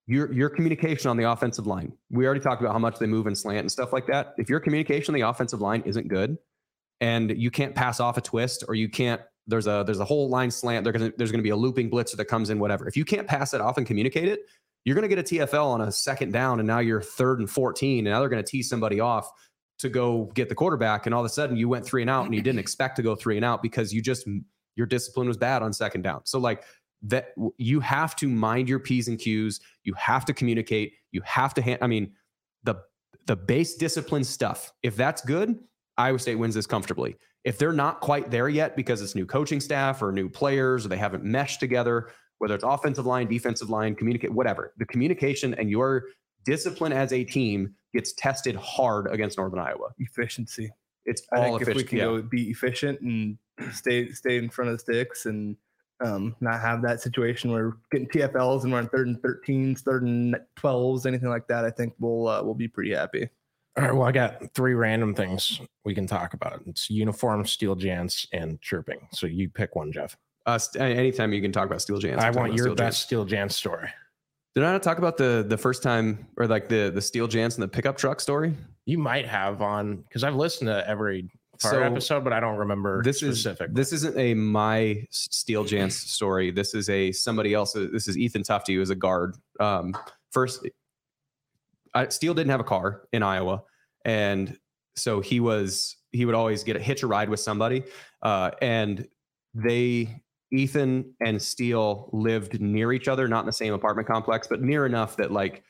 your 0.09 0.33
your 0.33 0.51
communication 0.51 1.09
on 1.09 1.17
the 1.17 1.31
offensive 1.31 1.69
line. 1.69 1.93
We 2.11 2.27
already 2.27 2.41
talked 2.41 2.61
about 2.61 2.73
how 2.73 2.81
much 2.81 2.99
they 2.99 3.07
move 3.07 3.29
and 3.29 3.39
slant 3.39 3.61
and 3.61 3.73
stuff 3.73 3.93
like 3.93 4.09
that. 4.09 4.35
If 4.37 4.51
your 4.51 4.59
communication 4.59 5.15
on 5.15 5.21
the 5.21 5.27
offensive 5.27 5.61
line 5.61 5.85
isn't 5.87 6.09
good 6.09 6.37
and 7.01 7.31
you 7.31 7.53
can't 7.53 7.75
pass 7.75 8.01
off 8.01 8.17
a 8.17 8.21
twist 8.21 8.65
or 8.67 8.75
you 8.75 8.89
can't 8.89 9.23
there's 9.47 9.67
a 9.67 9.83
there's 9.85 10.01
a 10.01 10.05
whole 10.05 10.29
line 10.29 10.51
slant. 10.51 10.85
They're 10.85 10.93
gonna, 10.93 11.13
there's 11.17 11.33
going 11.33 11.41
to 11.41 11.45
be 11.45 11.51
a 11.51 11.57
looping 11.57 11.91
blitzer 11.91 12.17
that 12.17 12.27
comes 12.27 12.51
in, 12.51 12.59
whatever. 12.59 12.87
If 12.87 12.97
you 12.97 13.05
can't 13.05 13.27
pass 13.27 13.55
it 13.55 13.61
off 13.61 13.77
and 13.79 13.87
communicate 13.87 14.29
it, 14.29 14.41
you're 14.85 14.95
going 14.95 15.09
to 15.09 15.15
get 15.15 15.19
a 15.19 15.35
TFL 15.35 15.67
on 15.67 15.81
a 15.83 15.93
second 15.93 16.33
down, 16.33 16.61
and 16.61 16.67
now 16.67 16.79
you're 16.79 17.03
third 17.03 17.41
and 17.41 17.49
14, 17.49 17.99
and 17.99 18.13
now 18.13 18.21
they're 18.21 18.29
going 18.29 18.43
to 18.43 18.49
tee 18.49 18.63
somebody 18.63 19.01
off 19.01 19.31
to 19.79 19.89
go 19.89 20.31
get 20.35 20.49
the 20.49 20.55
quarterback, 20.55 21.07
and 21.07 21.15
all 21.15 21.21
of 21.21 21.27
a 21.27 21.33
sudden 21.33 21.57
you 21.57 21.69
went 21.69 21.85
three 21.85 22.03
and 22.03 22.11
out, 22.11 22.25
and 22.25 22.35
you 22.35 22.43
didn't 22.43 22.59
expect 22.67 22.97
to 22.97 23.03
go 23.03 23.15
three 23.15 23.37
and 23.37 23.45
out 23.45 23.63
because 23.63 23.93
you 23.93 24.01
just 24.01 24.27
your 24.77 24.87
discipline 24.87 25.29
was 25.29 25.37
bad 25.37 25.63
on 25.63 25.73
second 25.73 26.03
down. 26.03 26.23
So 26.25 26.39
like 26.39 26.65
that, 27.03 27.35
you 27.59 27.81
have 27.81 28.17
to 28.17 28.29
mind 28.29 28.69
your 28.69 28.79
p's 28.79 29.09
and 29.09 29.19
q's. 29.19 29.61
You 29.85 29.93
have 29.95 30.25
to 30.27 30.33
communicate. 30.33 30.95
You 31.11 31.21
have 31.25 31.53
to 31.55 31.63
hand. 31.63 31.81
I 31.83 31.87
mean, 31.87 32.13
the 32.63 32.77
the 33.27 33.37
base 33.37 33.75
discipline 33.75 34.25
stuff. 34.25 34.73
If 34.83 34.97
that's 34.97 35.23
good, 35.23 35.59
Iowa 35.97 36.19
State 36.19 36.37
wins 36.37 36.55
this 36.55 36.67
comfortably. 36.67 37.17
If 37.45 37.59
they're 37.59 37.73
not 37.73 38.01
quite 38.01 38.31
there 38.31 38.49
yet 38.49 38.77
because 38.77 39.03
it's 39.03 39.15
new 39.15 39.27
coaching 39.27 39.61
staff 39.61 40.01
or 40.03 40.13
new 40.13 40.29
players 40.29 40.87
or 40.87 40.89
they 40.89 40.97
haven't 40.97 41.25
meshed 41.25 41.59
together, 41.61 42.11
whether 42.39 42.55
it's 42.55 42.65
offensive 42.65 43.07
line, 43.07 43.27
defensive 43.27 43.69
line, 43.69 43.95
communicate, 43.95 44.33
whatever, 44.33 44.73
the 44.79 44.87
communication 44.87 45.55
and 45.55 45.69
your 45.69 46.05
discipline 46.45 46.93
as 46.93 47.13
a 47.13 47.25
team 47.25 47.75
gets 47.95 48.13
tested 48.15 48.55
hard 48.57 49.09
against 49.13 49.39
Northern 49.39 49.59
Iowa. 49.59 49.89
Efficiency. 49.99 50.71
It's 51.05 51.23
all 51.33 51.43
I 51.43 51.59
think 51.59 51.69
if 51.69 51.75
we 51.77 51.85
can 51.85 51.99
Yeah. 51.99 52.05
go 52.05 52.23
be 52.23 52.51
efficient 52.51 53.01
and 53.01 53.39
stay 53.73 54.13
stay 54.13 54.39
in 54.39 54.49
front 54.49 54.71
of 54.71 54.77
the 54.77 54.79
sticks 54.79 55.27
and 55.27 55.57
um, 56.05 56.35
not 56.41 56.61
have 56.61 56.83
that 56.83 57.01
situation 57.01 57.53
where 57.53 57.69
we're 57.69 57.77
getting 57.93 58.09
TFLs 58.09 58.65
and 58.65 58.73
we're 58.73 58.79
on 58.79 58.89
third 58.89 59.07
and 59.07 59.23
13s, 59.23 59.81
third 59.81 60.03
and 60.03 60.37
12s, 60.57 61.07
anything 61.07 61.29
like 61.29 61.47
that, 61.49 61.65
I 61.65 61.71
think 61.71 61.95
we'll 62.01 62.27
uh, 62.29 62.43
we'll 62.43 62.55
be 62.55 62.69
pretty 62.69 62.93
happy. 62.93 63.29
All 63.77 63.85
right. 63.85 63.95
Well, 63.95 64.07
I 64.07 64.13
got 64.13 64.55
three 64.55 64.75
random 64.75 65.15
things 65.15 65.61
we 65.85 65.95
can 65.95 66.07
talk 66.07 66.35
about. 66.35 66.61
It's 66.67 66.91
uniform, 66.91 67.47
Steele 67.47 67.77
Jantz, 67.77 68.27
and 68.33 68.61
chirping. 68.61 69.09
So 69.13 69.27
you 69.27 69.49
pick 69.49 69.75
one, 69.77 69.91
Jeff. 69.93 70.17
Uh, 70.45 70.59
st- 70.59 70.83
anytime 70.83 71.33
you 71.33 71.41
can 71.41 71.53
talk 71.53 71.67
about 71.67 71.81
Steele 71.81 71.99
Jantz. 71.99 72.19
I 72.19 72.31
want 72.31 72.53
your 72.55 72.67
Steel 72.67 72.75
best 72.75 73.09
Jans. 73.09 73.27
Steele 73.27 73.27
Jantz 73.27 73.53
story. 73.53 73.89
Did 74.55 74.65
I 74.65 74.73
not 74.73 74.83
talk 74.83 74.99
about 74.99 75.17
the 75.17 75.45
the 75.49 75.57
first 75.57 75.83
time 75.83 76.27
or 76.37 76.47
like 76.47 76.69
the 76.69 76.91
the 76.95 77.01
Steele 77.01 77.29
Jantz 77.29 77.55
and 77.55 77.63
the 77.63 77.69
pickup 77.69 77.97
truck 77.97 78.21
story? 78.21 78.53
You 78.85 78.99
might 78.99 79.27
have 79.27 79.63
on 79.63 79.97
because 79.97 80.25
I've 80.25 80.35
listened 80.35 80.69
to 80.69 80.87
every 80.87 81.31
part 81.63 81.75
So, 81.75 81.83
episode, 81.83 82.25
but 82.25 82.35
I 82.35 82.41
don't 82.41 82.59
remember 82.59 83.03
this 83.03 83.23
is 83.23 83.41
specific. 83.41 83.73
this 83.73 83.93
isn't 83.95 84.19
a 84.19 84.35
my 84.35 85.07
Steele 85.11 85.65
Jantz 85.65 85.93
story. 85.93 86.51
This 86.51 86.75
is 86.75 86.91
a 86.91 87.13
somebody 87.13 87.55
else. 87.55 87.73
This 87.73 88.09
is 88.09 88.19
Ethan 88.19 88.43
Tufte, 88.43 88.75
who 88.75 88.83
is 88.83 88.91
a 88.91 88.95
guard. 88.95 89.37
Um, 89.59 89.97
first, 90.33 90.69
I, 91.95 92.09
Steele 92.09 92.35
didn't 92.35 92.51
have 92.51 92.61
a 92.61 92.65
car 92.65 93.03
in 93.13 93.23
Iowa, 93.23 93.63
and 94.05 94.59
so 94.97 95.21
he 95.21 95.41
was 95.41 95.97
he 96.13 96.25
would 96.25 96.35
always 96.35 96.65
get 96.65 96.77
a 96.77 96.81
hitch 96.81 97.03
a 97.03 97.07
ride 97.07 97.29
with 97.29 97.41
somebody, 97.41 97.85
uh, 98.23 98.51
and 98.61 99.07
they 99.55 100.23
Ethan 100.53 101.15
and 101.25 101.41
Steele 101.41 102.11
lived 102.13 102.61
near 102.61 102.93
each 102.93 103.09
other, 103.09 103.27
not 103.27 103.41
in 103.41 103.47
the 103.47 103.53
same 103.53 103.73
apartment 103.73 104.07
complex, 104.07 104.47
but 104.47 104.61
near 104.61 104.85
enough 104.87 105.17
that 105.17 105.33
like 105.33 105.65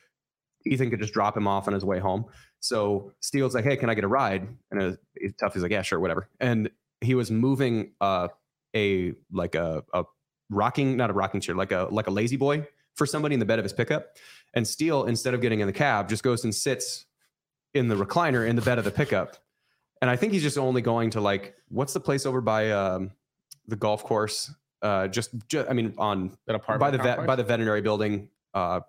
Ethan 0.65 0.89
could 0.89 0.99
just 0.99 1.13
drop 1.13 1.35
him 1.35 1.47
off 1.47 1.67
on 1.67 1.73
his 1.73 1.85
way 1.85 1.99
home. 1.99 2.25
So 2.59 3.11
Steele's 3.21 3.55
like, 3.55 3.65
"Hey, 3.65 3.77
can 3.77 3.89
I 3.89 3.93
get 3.93 4.03
a 4.03 4.09
ride?" 4.09 4.47
And 4.71 4.97
it's 5.15 5.35
tough. 5.37 5.53
He's 5.53 5.63
like, 5.63 5.71
"Yeah, 5.71 5.81
sure, 5.81 5.99
whatever." 5.99 6.29
And 6.39 6.69
he 7.01 7.15
was 7.15 7.31
moving 7.31 7.93
uh, 8.01 8.29
a 8.75 9.13
like 9.31 9.55
a, 9.55 9.83
a 9.93 10.03
rocking, 10.49 10.97
not 10.97 11.09
a 11.09 11.13
rocking 11.13 11.41
chair, 11.41 11.55
like 11.55 11.71
a 11.71 11.87
like 11.91 12.07
a 12.07 12.11
lazy 12.11 12.37
boy 12.37 12.67
for 12.95 13.05
somebody 13.05 13.33
in 13.33 13.39
the 13.39 13.45
bed 13.45 13.59
of 13.59 13.65
his 13.65 13.73
pickup. 13.73 14.17
And 14.53 14.67
Steele, 14.67 15.05
instead 15.05 15.33
of 15.33 15.41
getting 15.41 15.59
in 15.61 15.67
the 15.67 15.73
cab, 15.73 16.09
just 16.09 16.23
goes 16.23 16.43
and 16.43 16.53
sits 16.53 17.05
in 17.73 17.87
the 17.87 17.95
recliner 17.95 18.47
in 18.47 18.55
the 18.55 18.61
bed 18.61 18.77
of 18.77 18.85
the 18.85 18.91
pickup. 18.91 19.37
And 20.01 20.09
I 20.09 20.15
think 20.15 20.33
he's 20.33 20.43
just 20.43 20.57
only 20.57 20.81
going 20.81 21.09
to 21.11 21.21
like 21.21 21.55
what's 21.69 21.93
the 21.93 21.99
place 21.99 22.25
over 22.25 22.41
by 22.41 22.71
um, 22.71 23.11
the 23.67 23.75
golf 23.75 24.03
course? 24.03 24.53
Uh, 24.81 25.07
just, 25.07 25.31
ju- 25.47 25.65
I 25.69 25.73
mean, 25.73 25.93
on 25.97 26.37
That 26.45 26.55
apartment 26.55 26.79
by 26.81 26.91
the 26.97 27.01
vet 27.01 27.25
by 27.25 27.35
the 27.37 27.43
veterinary 27.43 27.81
building, 27.81 28.27
uh, 28.53 28.81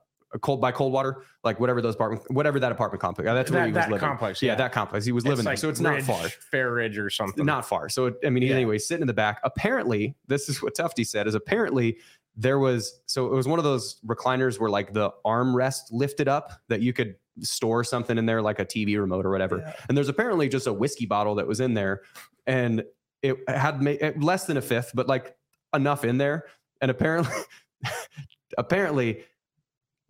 cold 0.42 0.61
by 0.61 0.72
Coldwater, 0.72 1.22
like 1.44 1.61
whatever 1.61 1.81
those 1.81 1.94
apartment, 1.94 2.29
whatever 2.33 2.59
that 2.59 2.72
apartment 2.72 3.00
complex. 3.00 3.24
Yeah, 3.27 3.35
That's 3.35 3.50
where 3.53 3.61
That- 3.61 3.66
he 3.68 3.72
was 3.72 3.85
living. 3.87 3.98
complex, 4.00 4.42
yeah. 4.42 4.53
yeah. 4.53 4.57
that 4.57 4.72
complex. 4.72 5.05
He 5.07 5.12
was 5.12 5.24
living 5.24 5.44
there, 5.44 5.57
so 5.57 5.68
it's 5.68 5.79
not 5.79 6.03
far 6.03 6.29
Fair 6.50 6.72
Ridge 6.72 6.98
or 6.98 7.09
something. 7.11 7.46
not 7.46 7.64
far. 7.64 7.88
So 7.88 8.12
I 8.27 8.31
mean, 8.31 8.42
Yeah. 8.42 8.55
anyway, 8.57 8.79
sitting 8.79 9.03
in 9.03 9.07
the 9.07 9.14
back. 9.14 9.38
Apparently, 9.44 10.16
this 10.27 10.48
is 10.48 10.61
what 10.61 10.74
Tufte 10.74 11.07
said: 11.07 11.29
is 11.29 11.37
apparently 11.37 11.98
there 12.37 12.59
was 12.59 13.01
so 13.07 13.27
it 13.27 13.35
was 13.35 13.47
one 13.47 13.59
of 13.59 13.64
those 13.64 14.01
recliners 14.07 14.59
where 14.59 14.70
like 14.70 14.92
the 14.92 15.11
armrest 15.25 15.83
lifted 15.90 16.29
up 16.29 16.61
that 16.68 16.81
you 16.81 16.92
could 16.92 17.14
store 17.40 17.85
something 17.85 18.18
in 18.18 18.27
there, 18.27 18.42
like 18.42 18.59
a 18.59 18.64
TV 18.64 18.99
remote 18.99 19.27
or 19.27 19.31
whatever. 19.31 19.59
Yeah. 19.59 19.73
And 19.88 19.97
there's 19.97 20.09
apparently 20.09 20.49
just 20.49 20.66
a 20.66 20.73
whiskey 20.73 21.07
bottle 21.07 21.37
that 21.37 21.47
was 21.47 21.61
in 21.61 21.75
there, 21.75 22.03
and 22.47 22.85
it 23.23 23.37
had 23.49 23.83
ma- 23.83 24.11
less 24.16 24.47
than 24.47 24.57
a 24.57 24.62
fifth, 24.62 24.92
but 24.94 25.09
like 25.09 25.35
enough 25.75 26.05
in 26.05 26.18
there. 26.18 26.44
And 26.81 26.90
apparently, 26.90 27.35
apparently, 28.59 29.25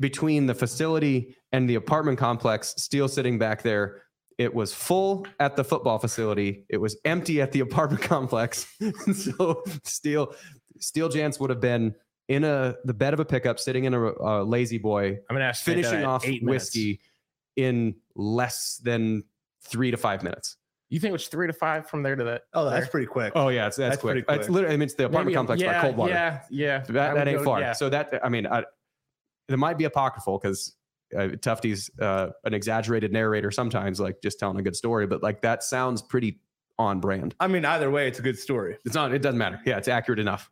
between 0.01 0.47
the 0.47 0.55
facility 0.55 1.37
and 1.53 1.69
the 1.69 1.77
apartment 1.77 2.19
complex, 2.19 2.75
Steele 2.77 3.09
sitting 3.09 3.39
back 3.39 3.63
there, 3.63 4.03
it 4.39 4.53
was 4.53 4.75
full 4.75 5.27
at 5.39 5.57
the 5.57 5.65
football 5.65 5.99
facility. 5.99 6.65
It 6.69 6.79
was 6.79 6.97
empty 7.05 7.41
at 7.41 7.53
the 7.53 7.61
apartment 7.69 8.03
complex. 8.03 8.67
So 9.15 9.63
Steele, 9.85 10.35
Steele 10.81 11.09
Jantz 11.09 11.39
would 11.39 11.51
have 11.51 11.61
been 11.61 11.95
in 12.29 12.45
a 12.45 12.75
the 12.85 12.95
bed 12.95 13.13
of 13.15 13.21
a 13.21 13.25
pickup, 13.25 13.59
sitting 13.59 13.85
in 13.85 13.95
a, 13.95 14.01
a 14.01 14.45
lazy 14.45 14.79
boy, 14.79 15.09
I'm 15.29 15.35
gonna 15.35 15.45
estimate 15.47 15.83
that 15.83 15.89
finishing 15.91 16.07
off 16.07 16.27
eight 16.27 16.43
whiskey 16.43 17.01
in 17.57 17.95
less 18.15 18.81
than 18.83 19.25
three 19.63 19.91
to 19.91 19.97
five 19.97 20.23
minutes. 20.23 20.57
You 20.91 21.01
think 21.01 21.11
it 21.11 21.13
was 21.15 21.29
three 21.29 21.47
to 21.47 21.53
five 21.53 21.89
from 21.89 22.03
there 22.03 22.15
to 22.15 22.25
that? 22.25 22.43
Oh, 22.53 22.65
that's 22.67 22.85
there? 22.85 22.91
pretty 22.91 23.07
quick. 23.07 23.33
Oh 23.35 23.49
yeah, 23.49 23.67
it's 23.67 23.77
that's, 23.77 23.93
That's 23.97 24.01
quick. 24.03 24.27
pretty 24.27 24.41
It's 24.41 24.49
literally 24.49 24.75
I 24.75 24.77
mean 24.77 24.87
it's 24.87 24.95
the 24.95 25.05
apartment 25.07 25.27
Maybe- 25.27 25.35
complex 25.37 25.63
yeah, 25.63 25.73
by 25.83 25.89
Coldwater. 25.89 26.13
Yeah, 26.13 26.41
yeah. 26.51 26.83
So 26.85 26.93
that, 26.93 27.15
that 27.15 27.29
ain't 27.29 27.39
go- 27.39 27.45
far. 27.45 27.61
yeah. 27.61 27.73
So 27.73 27.89
that 27.91 28.21
I 28.23 28.29
mean, 28.29 28.47
I, 28.47 28.65
it 29.49 29.59
might 29.59 29.77
be 29.77 29.85
apocryphal 29.85 30.39
because 30.39 30.75
uh, 31.17 31.29
Tufte's 31.41 31.91
uh, 32.01 32.29
an 32.45 32.55
exaggerated 32.55 33.13
narrator 33.13 33.51
sometimes, 33.51 34.01
like 34.01 34.17
just 34.23 34.39
telling 34.39 34.59
a 34.59 34.63
good 34.63 34.77
story. 34.77 35.07
But 35.07 35.23
like 35.23 35.43
that 35.43 35.63
sounds 35.63 36.01
pretty 36.01 36.41
on 36.79 37.01
brand. 37.01 37.35
I 37.41 37.47
mean, 37.49 37.65
either 37.65 37.91
way, 37.91 38.09
it's 38.09 38.19
a 38.19 38.23
good 38.23 38.39
story. 38.39 38.79
It's 38.85 38.95
not. 38.95 39.13
It 39.13 39.21
doesn't 39.23 39.39
matter. 39.39 39.61
Yeah, 39.67 39.79
it's 39.79 39.89
accurate 39.89 40.19
enough. 40.19 40.51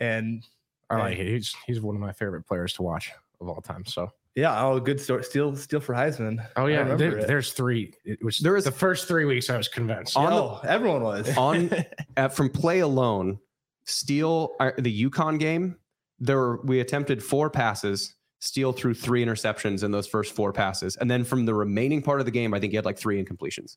And 0.00 0.44
I 0.92 0.98
like 0.98 1.18
it. 1.18 1.26
He's 1.26 1.54
he's 1.66 1.80
one 1.80 1.94
of 1.94 2.00
my 2.00 2.12
favorite 2.12 2.42
players 2.46 2.72
to 2.74 2.82
watch 2.82 3.10
of 3.40 3.48
all 3.48 3.60
time. 3.60 3.84
So 3.84 4.12
yeah, 4.34 4.64
oh, 4.64 4.80
good 4.80 5.00
story. 5.00 5.24
Steal, 5.24 5.54
steal 5.56 5.80
for 5.80 5.94
Heisman. 5.94 6.44
oh 6.56 6.66
yeah, 6.66 6.94
there- 6.94 7.24
there's 7.26 7.52
three. 7.52 7.92
It 8.04 8.22
was 8.24 8.38
There 8.38 8.56
is- 8.56 8.64
the 8.64 8.70
first 8.72 9.06
three 9.06 9.24
weeks 9.26 9.50
I 9.50 9.56
was 9.58 9.68
convinced. 9.68 10.16
On 10.16 10.26
the- 10.30 10.32
oh, 10.32 10.60
everyone 10.64 11.02
was. 11.02 11.36
On 11.36 11.70
at, 12.16 12.34
from 12.34 12.48
play 12.48 12.78
alone, 12.80 13.38
Steele 13.84 14.54
uh, 14.60 14.70
the 14.78 15.04
UConn 15.10 15.38
game. 15.38 15.76
There 16.18 16.38
were, 16.38 16.60
we 16.62 16.80
attempted 16.80 17.22
four 17.22 17.50
passes. 17.50 18.14
Steele 18.38 18.72
threw 18.72 18.94
three 18.94 19.24
interceptions 19.24 19.82
in 19.84 19.90
those 19.90 20.06
first 20.06 20.34
four 20.34 20.52
passes, 20.52 20.96
and 20.96 21.10
then 21.10 21.24
from 21.24 21.44
the 21.46 21.54
remaining 21.54 22.00
part 22.02 22.20
of 22.20 22.26
the 22.26 22.32
game, 22.32 22.54
I 22.54 22.60
think 22.60 22.72
he 22.72 22.76
had 22.76 22.84
like 22.84 22.98
three 22.98 23.22
incompletions. 23.22 23.76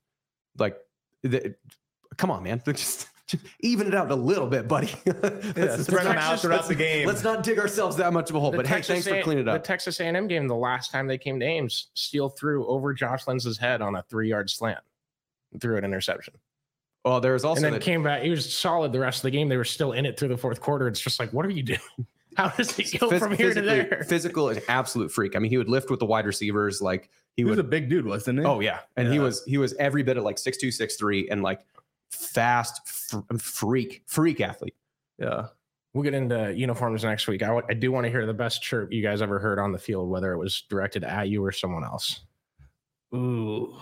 Like, 0.58 0.78
the, 1.22 1.56
come 2.18 2.32
on, 2.32 2.44
man, 2.44 2.62
just, 2.68 3.08
just 3.28 3.44
even 3.62 3.88
it 3.88 3.96
out 3.96 4.12
a 4.12 4.16
little 4.16 4.48
bit, 4.48 4.68
buddy. 4.68 4.94
Let's- 5.06 5.84
spread 5.84 6.06
them 6.06 6.16
let's 6.16 6.22
out 6.22 6.40
throughout 6.40 6.68
the 6.68 6.76
game. 6.76 7.08
Let's 7.08 7.24
not 7.24 7.44
dig 7.44 7.60
ourselves 7.60 7.96
that 7.98 8.14
much 8.14 8.30
of 8.30 8.36
a 8.36 8.40
hole. 8.40 8.52
The 8.52 8.58
But 8.58 8.68
hey, 8.68 8.76
Texas 8.76 9.06
thanks 9.06 9.08
for 9.08 9.24
cleaning 9.24 9.46
it 9.46 9.50
up. 9.50 9.62
The. 9.64 9.68
Texas 9.68 10.00
A&M 10.00 10.28
game, 10.28 10.48
the 10.48 10.56
last 10.56 10.92
time 10.92 11.08
they 11.08 11.18
came 11.18 11.40
to 11.40 11.46
Ames, 11.46 11.88
Steele 11.94 12.30
threw 12.30 12.66
over 12.68 12.94
Josh 12.94 13.28
Lenz's 13.28 13.58
head 13.58 13.82
on 13.82 13.96
a 13.96 14.04
three-yard 14.10 14.50
slant, 14.50 14.80
threw 15.60 15.78
an 15.78 15.84
interception, 15.86 16.36
well, 17.06 17.22
there 17.22 17.34
was 17.34 17.46
also 17.46 17.58
and 17.58 17.66
then 17.66 17.74
that- 17.74 17.82
came 17.84 18.02
back. 18.02 18.24
He 18.24 18.32
was 18.32 18.52
solid 18.52 18.92
the 18.92 19.00
rest 19.00 19.20
of 19.20 19.24
the 19.24 19.32
game. 19.32 19.48
They 19.48 19.58
were 19.58 19.64
still 19.64 19.92
in 19.92 20.06
it 20.08 20.18
through 20.18 20.30
the 20.30 20.38
fourth 20.38 20.60
quarter. 20.60 20.88
It's 20.88 21.00
just 21.00 21.20
like, 21.20 21.32
what 21.32 21.46
are 21.46 21.52
you 21.52 21.62
doing? 21.62 21.80
How 22.36 22.50
does 22.50 22.78
it 22.78 23.00
go 23.00 23.10
phys- 23.12 23.20
from 23.20 23.34
here 23.34 23.54
to 23.54 23.62
there? 23.62 24.04
Physical 24.10 24.50
is 24.50 24.60
absolute 24.68 25.10
freak. 25.12 25.36
I 25.36 25.40
mean, 25.40 25.52
he 25.52 25.58
would 25.58 25.70
lift 25.70 25.90
with 25.92 26.00
the 26.00 26.06
wide 26.06 26.26
receivers. 26.26 26.82
Like 26.82 27.10
he 27.38 27.44
He 27.44 27.46
was 27.46 27.60
a 27.60 27.64
big 27.64 27.90
dude, 27.90 28.06
wasn't 28.06 28.40
he? 28.40 28.46
oh 28.46 28.60
yeah, 28.60 28.80
and 28.98 29.08
he 29.08 29.20
was 29.20 29.44
he 29.46 29.58
was 29.58 29.74
every 29.76 30.04
bit 30.04 30.18
of 30.18 30.24
like 30.26 30.38
six 30.38 30.58
two 30.58 30.72
six 30.72 30.96
three 30.98 31.30
and 31.30 31.44
like 31.44 31.62
fast 32.12 32.82
freak 33.40 34.04
freak 34.08 34.42
athlete. 34.42 34.76
yeah. 35.20 35.48
We'll 35.94 36.04
get 36.04 36.14
into 36.14 36.54
uniforms 36.54 37.06
next 37.06 37.26
week. 37.26 37.42
I, 37.42 37.46
w- 37.48 37.66
I 37.70 37.74
do 37.74 37.90
want 37.90 38.04
to 38.04 38.10
hear 38.12 38.26
the 38.26 38.34
best 38.34 38.62
chirp 38.62 38.92
you 38.92 39.02
guys 39.02 39.22
ever 39.22 39.40
heard 39.40 39.60
on 39.60 39.72
the 39.72 39.78
field, 39.78 40.10
whether 40.10 40.34
it 40.34 40.38
was 40.38 40.64
directed 40.70 41.06
at 41.06 41.30
you 41.30 41.42
or 41.42 41.54
someone 41.54 41.86
else. 41.86 42.20
Ooh. 43.16 43.74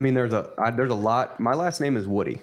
I 0.00 0.04
mean, 0.04 0.14
there's 0.14 0.32
a 0.32 0.52
I, 0.58 0.70
there's 0.70 0.90
a 0.90 0.94
lot. 0.94 1.38
My 1.40 1.54
last 1.54 1.80
name 1.80 1.96
is 1.96 2.06
Woody. 2.06 2.40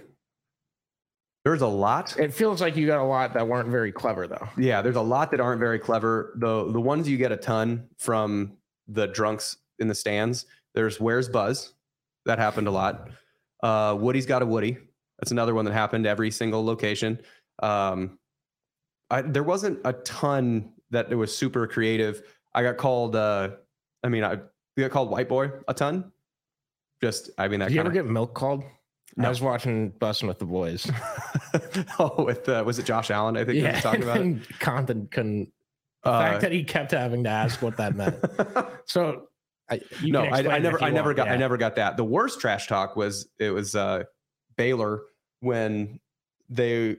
There's 1.46 1.62
a 1.62 1.68
lot. 1.68 2.16
It 2.20 2.34
feels 2.34 2.60
like 2.62 2.76
you 2.76 2.86
got 2.88 3.00
a 3.00 3.04
lot 3.04 3.34
that 3.34 3.48
weren't 3.48 3.70
very 3.70 3.92
clever, 3.92 4.28
though. 4.28 4.48
Yeah, 4.58 4.82
there's 4.82 4.96
a 4.96 5.02
lot 5.02 5.32
that 5.32 5.40
aren't 5.40 5.60
very 5.60 5.80
clever. 5.80 6.34
The 6.38 6.72
the 6.72 6.82
ones 6.82 7.08
you 7.08 7.18
get 7.18 7.32
a 7.32 7.38
ton 7.38 7.88
from 7.98 8.58
the 8.88 9.08
drunks 9.08 9.58
in 9.80 9.88
the 9.88 9.96
stands. 9.96 10.46
There's 10.74 11.00
where's 11.00 11.30
Buzz? 11.30 11.74
That 12.26 12.40
happened 12.40 12.68
a 12.68 12.72
lot. 12.72 13.10
Uh, 13.62 13.96
Woody's 14.00 14.26
got 14.26 14.42
a 14.42 14.46
Woody. 14.46 14.78
That's 15.20 15.32
another 15.32 15.54
one 15.54 15.66
that 15.66 15.74
happened 15.74 16.06
every 16.06 16.32
single 16.32 16.66
location. 16.66 17.20
Um, 17.62 18.20
I, 19.10 19.22
there 19.22 19.44
wasn't 19.44 19.80
a 19.86 19.94
ton 19.94 20.74
that 20.92 21.12
it 21.12 21.16
was 21.16 21.36
super 21.36 21.68
creative. 21.68 22.24
I 22.54 22.64
got 22.64 22.78
called. 22.78 23.16
Uh, 23.16 23.52
I 24.04 24.10
mean, 24.10 24.24
I 24.24 24.40
got 24.78 24.92
called 24.92 25.10
white 25.10 25.30
boy 25.30 25.52
a 25.68 25.74
ton. 25.74 26.12
Just, 27.02 27.30
I 27.38 27.48
mean, 27.48 27.60
that 27.60 27.70
Did 27.70 27.76
you 27.76 27.82
ever 27.82 27.92
get 27.92 28.06
milk 28.06 28.34
called? 28.34 28.64
I 29.18 29.30
was 29.30 29.42
watching 29.42 29.92
Bussin' 29.92 30.28
with 30.28 30.40
the 30.40 30.46
Boys. 30.46 30.90
oh, 32.00 32.24
with 32.24 32.50
uh, 32.50 32.64
was 32.66 32.80
it 32.80 32.86
Josh 32.86 33.12
Allen? 33.12 33.38
I 33.38 33.46
think 33.46 33.62
yeah, 33.62 33.80
talking 33.80 34.04
about 34.04 34.18
and 34.18 34.42
it. 34.42 34.60
Compton 34.60 35.08
couldn't. 35.10 35.52
The 36.04 36.10
uh, 36.10 36.20
fact 36.20 36.42
that 36.42 36.52
he 36.52 36.64
kept 36.64 36.92
having 36.92 37.24
to 37.24 37.30
ask 37.30 37.62
what 37.62 37.78
that 37.78 37.96
meant. 37.96 38.18
so, 38.86 39.28
I, 39.70 39.82
no, 40.04 40.24
I, 40.24 40.38
I, 40.56 40.60
never, 40.60 40.84
I 40.84 40.90
never 40.92 41.10
want, 41.10 41.18
got, 41.18 41.28
yeah. 41.28 41.34
I 41.34 41.38
never 41.38 41.58
got 41.58 41.76
that. 41.78 41.98
The 41.98 42.04
worst 42.04 42.40
trash 42.40 42.68
talk 42.68 42.96
was 42.96 43.28
it 43.40 43.50
was 43.50 43.76
uh, 43.76 44.04
Baylor 44.58 45.04
when 45.40 46.00
they 46.50 46.98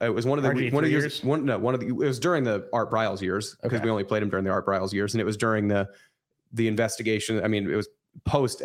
it 0.00 0.14
was 0.14 0.26
one 0.26 0.38
of 0.38 0.42
the 0.42 0.50
RG 0.50 0.72
one 0.72 0.82
of 0.82 0.88
the 0.88 0.92
years, 0.92 1.02
years, 1.02 1.24
one 1.24 1.44
no 1.44 1.58
one 1.58 1.74
of 1.74 1.80
the 1.80 1.88
it 1.88 1.92
was 1.92 2.18
during 2.18 2.42
the 2.42 2.68
Art 2.72 2.90
Briles 2.90 3.20
years 3.20 3.56
because 3.62 3.76
okay. 3.76 3.84
we 3.84 3.90
only 3.90 4.04
played 4.04 4.22
him 4.22 4.30
during 4.30 4.44
the 4.44 4.50
Art 4.50 4.66
Briles 4.66 4.92
years 4.92 5.14
and 5.14 5.20
it 5.20 5.24
was 5.24 5.36
during 5.36 5.68
the 5.68 5.88
the 6.52 6.68
investigation. 6.68 7.42
I 7.44 7.48
mean, 7.48 7.70
it 7.70 7.76
was 7.76 7.88
post 8.24 8.62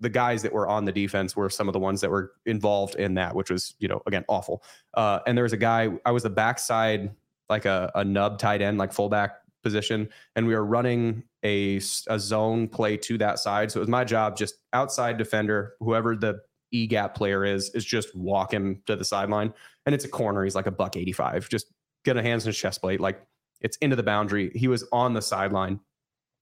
the 0.00 0.08
guys 0.08 0.42
that 0.42 0.52
were 0.52 0.68
on 0.68 0.84
the 0.84 0.92
defense 0.92 1.36
were 1.36 1.48
some 1.48 1.68
of 1.68 1.72
the 1.72 1.78
ones 1.78 2.00
that 2.00 2.10
were 2.10 2.32
involved 2.46 2.96
in 2.96 3.14
that, 3.14 3.34
which 3.34 3.50
was, 3.50 3.74
you 3.78 3.88
know, 3.88 4.02
again, 4.06 4.24
awful. 4.28 4.62
Uh, 4.94 5.20
and 5.26 5.36
there 5.36 5.44
was 5.44 5.52
a 5.52 5.58
guy, 5.58 5.88
I 6.04 6.10
was 6.10 6.22
the 6.24 6.30
backside, 6.30 7.14
like 7.48 7.64
a, 7.64 7.90
a 7.94 8.04
nub 8.04 8.38
tight 8.38 8.60
end, 8.60 8.78
like 8.78 8.92
fullback 8.92 9.36
position. 9.62 10.08
And 10.36 10.46
we 10.46 10.54
were 10.54 10.64
running 10.64 11.22
a, 11.44 11.76
a 12.08 12.18
zone 12.18 12.68
play 12.68 12.96
to 12.96 13.18
that 13.18 13.38
side. 13.38 13.70
So 13.70 13.78
it 13.78 13.82
was 13.82 13.88
my 13.88 14.04
job, 14.04 14.36
just 14.36 14.56
outside 14.72 15.18
defender, 15.18 15.74
whoever 15.80 16.16
the 16.16 16.40
E 16.72 16.86
gap 16.86 17.14
player 17.14 17.44
is, 17.44 17.70
is 17.70 17.84
just 17.84 18.14
walk 18.16 18.52
him 18.52 18.82
to 18.86 18.96
the 18.96 19.04
sideline. 19.04 19.52
And 19.86 19.94
it's 19.94 20.04
a 20.04 20.08
corner. 20.08 20.44
He's 20.44 20.54
like 20.54 20.66
a 20.66 20.72
buck 20.72 20.96
85. 20.96 21.48
Just 21.48 21.66
get 22.04 22.16
a 22.16 22.22
hands 22.22 22.44
in 22.44 22.48
his 22.48 22.58
chest 22.58 22.80
plate. 22.80 23.00
Like 23.00 23.22
it's 23.60 23.76
into 23.78 23.96
the 23.96 24.02
boundary. 24.02 24.50
He 24.54 24.68
was 24.68 24.84
on 24.92 25.12
the 25.12 25.22
sideline 25.22 25.80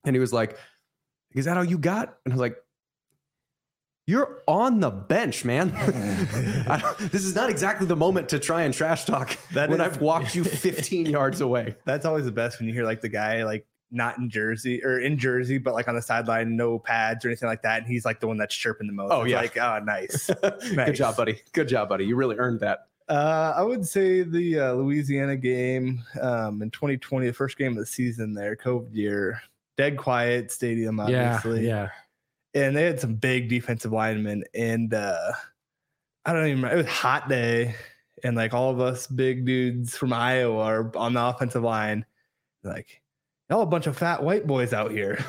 and 0.05 0.15
he 0.15 0.19
was 0.19 0.33
like, 0.33 0.57
is 1.35 1.45
that 1.45 1.57
all 1.57 1.63
you 1.63 1.77
got? 1.77 2.17
And 2.25 2.33
I 2.33 2.35
was 2.35 2.41
like, 2.41 2.57
you're 4.05 4.43
on 4.47 4.81
the 4.81 4.89
bench, 4.89 5.45
man. 5.45 5.69
this 6.99 7.23
is 7.23 7.35
not 7.35 7.49
exactly 7.49 7.87
the 7.87 7.95
moment 7.95 8.29
to 8.29 8.39
try 8.39 8.63
and 8.63 8.73
trash 8.73 9.05
talk 9.05 9.37
that 9.53 9.69
when 9.69 9.79
is, 9.79 9.87
I've 9.87 10.01
walked 10.01 10.35
you 10.35 10.43
15 10.43 11.05
yards 11.05 11.39
away. 11.39 11.75
That's 11.85 12.05
always 12.05 12.25
the 12.25 12.31
best 12.31 12.59
when 12.59 12.67
you 12.67 12.73
hear 12.73 12.83
like 12.83 12.99
the 12.99 13.09
guy 13.09 13.43
like 13.43 13.65
not 13.93 14.17
in 14.17 14.29
Jersey 14.29 14.83
or 14.83 14.99
in 14.99 15.17
Jersey, 15.17 15.57
but 15.57 15.73
like 15.73 15.87
on 15.87 15.95
the 15.95 16.01
sideline, 16.01 16.55
no 16.55 16.79
pads 16.79 17.23
or 17.23 17.29
anything 17.29 17.47
like 17.47 17.61
that. 17.61 17.79
And 17.79 17.87
he's 17.87 18.05
like 18.05 18.19
the 18.19 18.27
one 18.27 18.37
that's 18.37 18.55
chirping 18.55 18.87
the 18.87 18.93
most. 18.93 19.11
Oh, 19.11 19.23
yeah. 19.23 19.37
Like, 19.37 19.57
oh, 19.57 19.79
nice. 19.83 20.29
nice. 20.41 20.75
Good 20.75 20.95
job, 20.95 21.17
buddy. 21.17 21.41
Good 21.53 21.67
job, 21.67 21.89
buddy. 21.89 22.05
You 22.05 22.15
really 22.15 22.37
earned 22.37 22.59
that. 22.61 22.87
Uh, 23.09 23.53
I 23.55 23.61
would 23.63 23.85
say 23.85 24.23
the 24.23 24.59
uh, 24.59 24.73
Louisiana 24.73 25.35
game 25.35 26.03
um, 26.21 26.61
in 26.61 26.71
2020, 26.71 27.27
the 27.27 27.33
first 27.33 27.57
game 27.57 27.73
of 27.73 27.77
the 27.77 27.85
season 27.85 28.33
there, 28.33 28.55
COVID 28.55 28.95
year, 28.95 29.41
dead 29.77 29.97
quiet 29.97 30.51
stadium, 30.51 30.99
obviously. 30.99 31.67
Yeah. 31.67 31.83
yeah 31.83 31.89
and 32.53 32.75
they 32.75 32.83
had 32.83 32.99
some 32.99 33.15
big 33.15 33.49
defensive 33.49 33.91
linemen. 33.91 34.43
And 34.53 34.93
uh, 34.93 35.31
I 36.25 36.33
don't 36.33 36.45
even 36.47 36.57
remember. 36.57 36.75
It 36.75 36.83
was 36.83 36.91
hot 36.91 37.29
day, 37.29 37.75
and 38.23 38.35
like 38.35 38.53
all 38.53 38.69
of 38.69 38.79
us 38.79 39.07
big 39.07 39.45
dudes 39.45 39.97
from 39.97 40.13
Iowa 40.13 40.63
are 40.63 40.97
on 40.97 41.13
the 41.13 41.23
offensive 41.23 41.63
line. 41.63 42.05
Like, 42.63 43.01
y'all 43.49 43.61
a 43.61 43.65
bunch 43.65 43.87
of 43.87 43.97
fat 43.97 44.21
white 44.21 44.47
boys 44.47 44.73
out 44.73 44.91
here. 44.91 45.23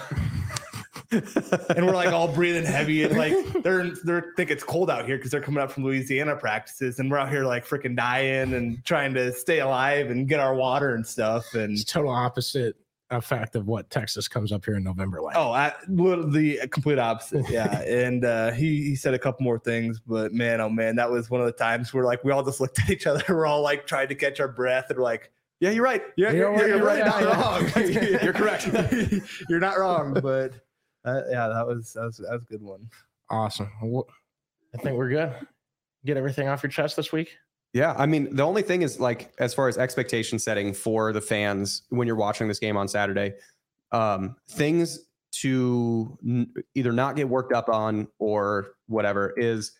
and 1.11 1.87
we're 1.87 1.95
like 1.95 2.13
all 2.13 2.27
breathing 2.27 2.65
heavy 2.65 3.05
and 3.05 3.17
like 3.17 3.35
they're 3.63 3.93
they're 4.03 4.33
think 4.37 4.51
it's 4.51 4.65
cold 4.65 4.91
out 4.91 5.07
here 5.07 5.17
because 5.17 5.31
they're 5.31 5.41
coming 5.41 5.63
up 5.63 5.71
from 5.71 5.85
Louisiana 5.85 6.35
practices 6.35 6.99
and 6.99 7.09
we're 7.11 7.19
out 7.19 7.31
here 7.31 7.45
like 7.45 7.65
freaking 7.65 7.97
dying 7.97 8.55
and 8.55 8.85
trying 8.85 9.15
to 9.15 9.33
stay 9.33 9.61
alive 9.61 10.11
and 10.11 10.29
get 10.29 10.41
our 10.41 10.55
water 10.55 10.95
and 10.95 11.07
stuff 11.07 11.55
and 11.55 11.73
it's 11.73 11.85
total 11.85 12.11
opposite 12.11 12.77
effect 13.11 13.55
of 13.55 13.67
what 13.67 13.89
Texas 13.91 14.29
comes 14.29 14.53
up 14.53 14.65
here 14.65 14.75
in 14.75 14.83
November 14.85 15.21
like. 15.21 15.37
Oh, 15.37 15.53
I, 15.53 15.73
well, 15.89 16.27
the 16.29 16.67
complete 16.69 16.99
opposite. 16.99 17.49
Yeah, 17.55 17.83
and 17.83 18.25
uh, 18.25 18.53
he 18.53 18.83
he 18.83 18.97
said 18.97 19.15
a 19.15 19.19
couple 19.19 19.45
more 19.45 19.59
things, 19.59 20.01
but 20.01 20.33
man, 20.33 20.61
oh 20.61 20.69
man, 20.69 20.97
that 20.97 21.09
was 21.11 21.31
one 21.31 21.41
of 21.41 21.47
the 21.47 21.53
times 21.53 21.93
where 21.93 22.05
like 22.05 22.25
we 22.25 22.33
all 22.33 22.43
just 22.43 22.61
looked 22.61 22.81
at 22.81 22.91
each 22.91 23.07
other. 23.07 23.23
We're 23.29 23.47
all 23.47 23.63
like 23.63 23.87
trying 23.87 24.09
to 24.09 24.15
catch 24.15 24.41
our 24.41 24.49
breath 24.49 24.87
and 24.89 24.99
we're 24.99 25.05
like. 25.05 25.31
Yeah, 25.61 25.71
you're 25.71 25.85
right. 25.85 26.03
You're, 26.17 26.35
you're, 26.35 26.57
you're, 26.57 26.69
you're 26.69 26.85
right. 26.85 27.05
Not 27.05 27.23
wrong. 27.23 27.71
you're 28.23 28.33
correct. 28.33 28.69
you're 29.49 29.61
not 29.61 29.79
wrong, 29.79 30.13
but 30.15 30.55
uh, 31.05 31.23
yeah, 31.31 31.49
that 31.49 31.67
was 31.67 31.93
that 31.95 32.05
was 32.05 32.17
that 32.19 32.33
was 32.33 32.43
a 32.43 32.53
good 32.53 32.63
one. 32.63 32.89
Awesome. 33.31 33.71
Well, 33.83 34.09
I 34.75 34.79
think 34.79 34.97
we're 34.97 35.09
good. 35.09 35.35
Get 36.05 36.17
everything 36.17 36.49
off 36.49 36.63
your 36.63 36.71
chest 36.71 36.97
this 36.97 37.13
week. 37.13 37.37
Yeah, 37.73 37.95
I 37.97 38.07
mean, 38.07 38.35
the 38.37 38.43
only 38.43 38.63
thing 38.63 38.83
is 38.83 39.01
like 39.01 39.33
as 39.39 39.53
far 39.53 39.69
as 39.69 39.79
expectation 39.79 40.39
setting 40.39 40.73
for 40.73 41.13
the 41.13 41.21
fans 41.21 41.83
when 41.89 42.07
you're 42.07 42.17
watching 42.17 42.47
this 42.47 42.59
game 42.59 42.77
on 42.77 42.87
Saturday, 42.87 43.35
um, 43.91 44.37
things 44.51 45.07
to 45.41 46.17
n- 46.25 46.53
either 46.75 46.93
not 46.93 47.17
get 47.17 47.29
worked 47.29 47.53
up 47.53 47.69
on 47.69 48.07
or 48.19 48.75
whatever 48.87 49.35
is 49.37 49.73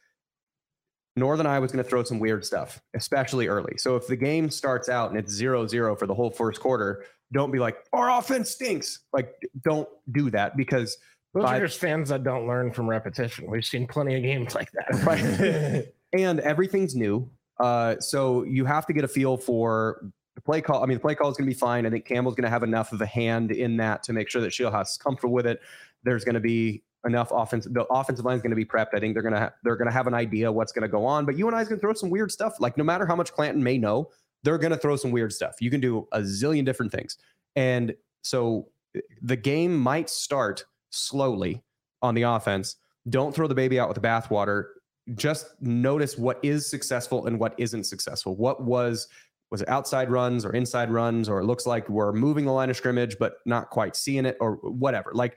Northern 1.17 1.47
Iowa's 1.47 1.71
going 1.71 1.83
to 1.83 1.89
throw 1.89 2.03
some 2.03 2.19
weird 2.19 2.45
stuff, 2.45 2.83
especially 2.95 3.47
early. 3.47 3.77
So 3.79 3.97
if 3.97 4.07
the 4.07 4.17
game 4.17 4.51
starts 4.51 4.89
out 4.89 5.11
and 5.11 5.19
it's 5.19 5.33
zero 5.33 5.67
zero 5.67 5.95
for 5.95 6.07
the 6.07 6.15
whole 6.15 6.31
first 6.31 6.61
quarter, 6.61 7.05
don't 7.33 7.51
be 7.51 7.59
like, 7.59 7.77
our 7.93 8.11
offense 8.19 8.51
stinks. 8.51 9.01
Like, 9.13 9.35
don't 9.63 9.89
do 10.13 10.31
that 10.31 10.57
because 10.57 10.99
those 11.33 11.45
by, 11.45 11.59
are 11.59 11.67
just 11.67 11.81
fans 11.81 12.09
that 12.09 12.25
don't 12.25 12.47
learn 12.47 12.73
from 12.73 12.89
repetition. 12.89 13.51
We've 13.51 13.65
seen 13.65 13.87
plenty 13.87 14.17
of 14.17 14.23
games 14.23 14.55
like 14.55 14.71
that. 14.73 14.95
Right. 15.05 15.87
and 16.13 16.41
everything's 16.41 16.95
new. 16.95 17.29
Uh, 17.61 17.99
so 18.01 18.43
you 18.45 18.65
have 18.65 18.87
to 18.87 18.93
get 18.93 19.05
a 19.05 19.09
feel 19.09 19.37
for 19.37 20.11
the 20.35 20.41
play 20.41 20.61
call. 20.61 20.83
I 20.83 20.87
mean, 20.87 20.97
the 20.97 21.03
play 21.03 21.15
call 21.15 21.31
is 21.31 21.37
going 21.37 21.49
to 21.49 21.55
be 21.55 21.59
fine. 21.59 21.87
I 21.87 21.91
think 21.91 22.05
Campbell's 22.05 22.35
going 22.35 22.45
to 22.45 22.51
have 22.51 22.63
enough 22.63 22.93
of 22.93 23.01
a 23.01 23.07
hand 23.07 23.53
in 23.53 23.77
that 23.77 24.03
to 24.05 24.13
make 24.13 24.29
sure 24.29 24.43
that 24.43 24.51
Scheelhaase 24.51 24.99
comfortable 24.99 25.33
with 25.33 25.47
it. 25.47 25.61
There's 26.03 26.25
going 26.25 26.35
to 26.35 26.41
be 26.41 26.83
enough 27.07 27.29
offense. 27.33 27.67
The 27.71 27.85
offensive 27.87 28.25
line 28.25 28.37
is 28.37 28.43
going 28.43 28.51
to 28.51 28.57
be 28.57 28.65
prepped. 28.65 28.95
I 28.95 29.01
think 29.01 29.15
they're 29.15 29.23
going 29.23 29.35
to 29.35 29.53
they're 29.63 29.77
going 29.77 29.89
to 29.89 29.93
have 29.93 30.07
an 30.07 30.15
idea 30.15 30.51
what's 30.51 30.73
going 30.73 30.83
to 30.83 30.89
go 30.89 31.05
on. 31.05 31.25
But 31.27 31.37
UNI 31.37 31.59
is 31.59 31.69
going 31.69 31.79
to 31.79 31.81
throw 31.81 31.95
some 31.95 32.11
weird 32.11 32.31
stuff. 32.33 32.55
Like 32.61 32.77
no 32.77 32.85
matter 32.85 33.07
how 33.07 33.17
much 33.17 33.33
Clanton 33.33 33.63
may 33.63 33.79
know, 33.79 34.11
they're 34.43 34.59
going 34.59 34.73
to 34.73 34.79
throw 34.79 34.97
some 34.97 35.11
weird 35.11 35.33
stuff. 35.33 35.57
You 35.61 35.71
can 35.71 35.81
do 35.81 36.09
a 36.13 36.21
zillion 36.21 36.65
different 36.65 36.93
things, 36.93 37.17
and 37.57 37.95
so 38.23 38.69
eh, 38.97 39.01
the 39.23 39.37
game 39.37 39.79
might 39.79 40.11
start 40.11 40.65
slowly 40.91 41.63
on 42.03 42.15
the 42.15 42.23
offense. 42.23 42.77
Don't 43.11 43.35
throw 43.35 43.47
the 43.47 43.55
baby 43.55 43.79
out 43.79 43.89
with 43.89 44.01
the 44.01 44.07
bathwater 44.07 44.67
just 45.15 45.61
notice 45.61 46.17
what 46.17 46.39
is 46.43 46.69
successful 46.69 47.27
and 47.27 47.39
what 47.39 47.55
isn't 47.59 47.85
successful. 47.85 48.37
What 48.37 48.63
was 48.63 49.09
was 49.51 49.63
it 49.63 49.69
outside 49.69 50.11
runs 50.11 50.45
or 50.45 50.53
inside 50.53 50.91
runs 50.91 51.29
or 51.29 51.39
it 51.41 51.45
looks 51.45 51.67
like 51.67 51.89
we're 51.89 52.13
moving 52.13 52.45
the 52.45 52.51
line 52.51 52.71
of 52.71 52.77
scrimmage 52.77 53.17
but 53.19 53.37
not 53.47 53.71
quite 53.71 53.95
seeing 53.95 54.27
it 54.27 54.37
or 54.41 54.55
whatever. 54.63 55.13
Like 55.15 55.37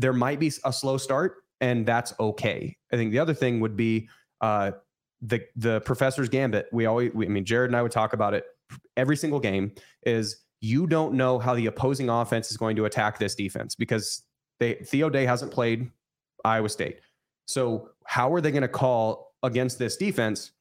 there 0.00 0.12
might 0.12 0.40
be 0.40 0.50
a 0.64 0.72
slow 0.72 0.96
start 0.96 1.36
and 1.60 1.84
that's 1.84 2.14
okay. 2.18 2.76
I 2.92 2.96
think 2.96 3.12
the 3.12 3.18
other 3.18 3.34
thing 3.34 3.60
would 3.60 3.76
be 3.76 4.08
uh, 4.40 4.72
the 5.20 5.42
the 5.56 5.80
professor's 5.82 6.28
gambit. 6.28 6.66
We 6.72 6.86
always, 6.86 7.12
we, 7.12 7.26
I 7.26 7.28
mean, 7.28 7.44
Jared 7.44 7.70
and 7.70 7.76
I 7.76 7.82
would 7.82 7.92
talk 7.92 8.12
about 8.12 8.34
it 8.34 8.44
every 8.96 9.16
single 9.16 9.40
game. 9.40 9.72
Is 10.04 10.44
you 10.60 10.86
don't 10.86 11.14
know 11.14 11.38
how 11.38 11.54
the 11.54 11.66
opposing 11.66 12.08
offense 12.08 12.50
is 12.50 12.56
going 12.56 12.76
to 12.76 12.86
attack 12.86 13.18
this 13.18 13.34
defense 13.34 13.74
because 13.74 14.22
they 14.58 14.74
Theo 14.74 15.10
Day 15.10 15.26
hasn't 15.26 15.52
played 15.52 15.90
Iowa 16.44 16.68
State. 16.68 17.00
So 17.46 17.90
how 18.04 18.32
are 18.32 18.40
they 18.40 18.50
going 18.50 18.62
to 18.62 18.68
call 18.68 19.34
against 19.42 19.78
this 19.78 19.96
defense? 19.96 20.52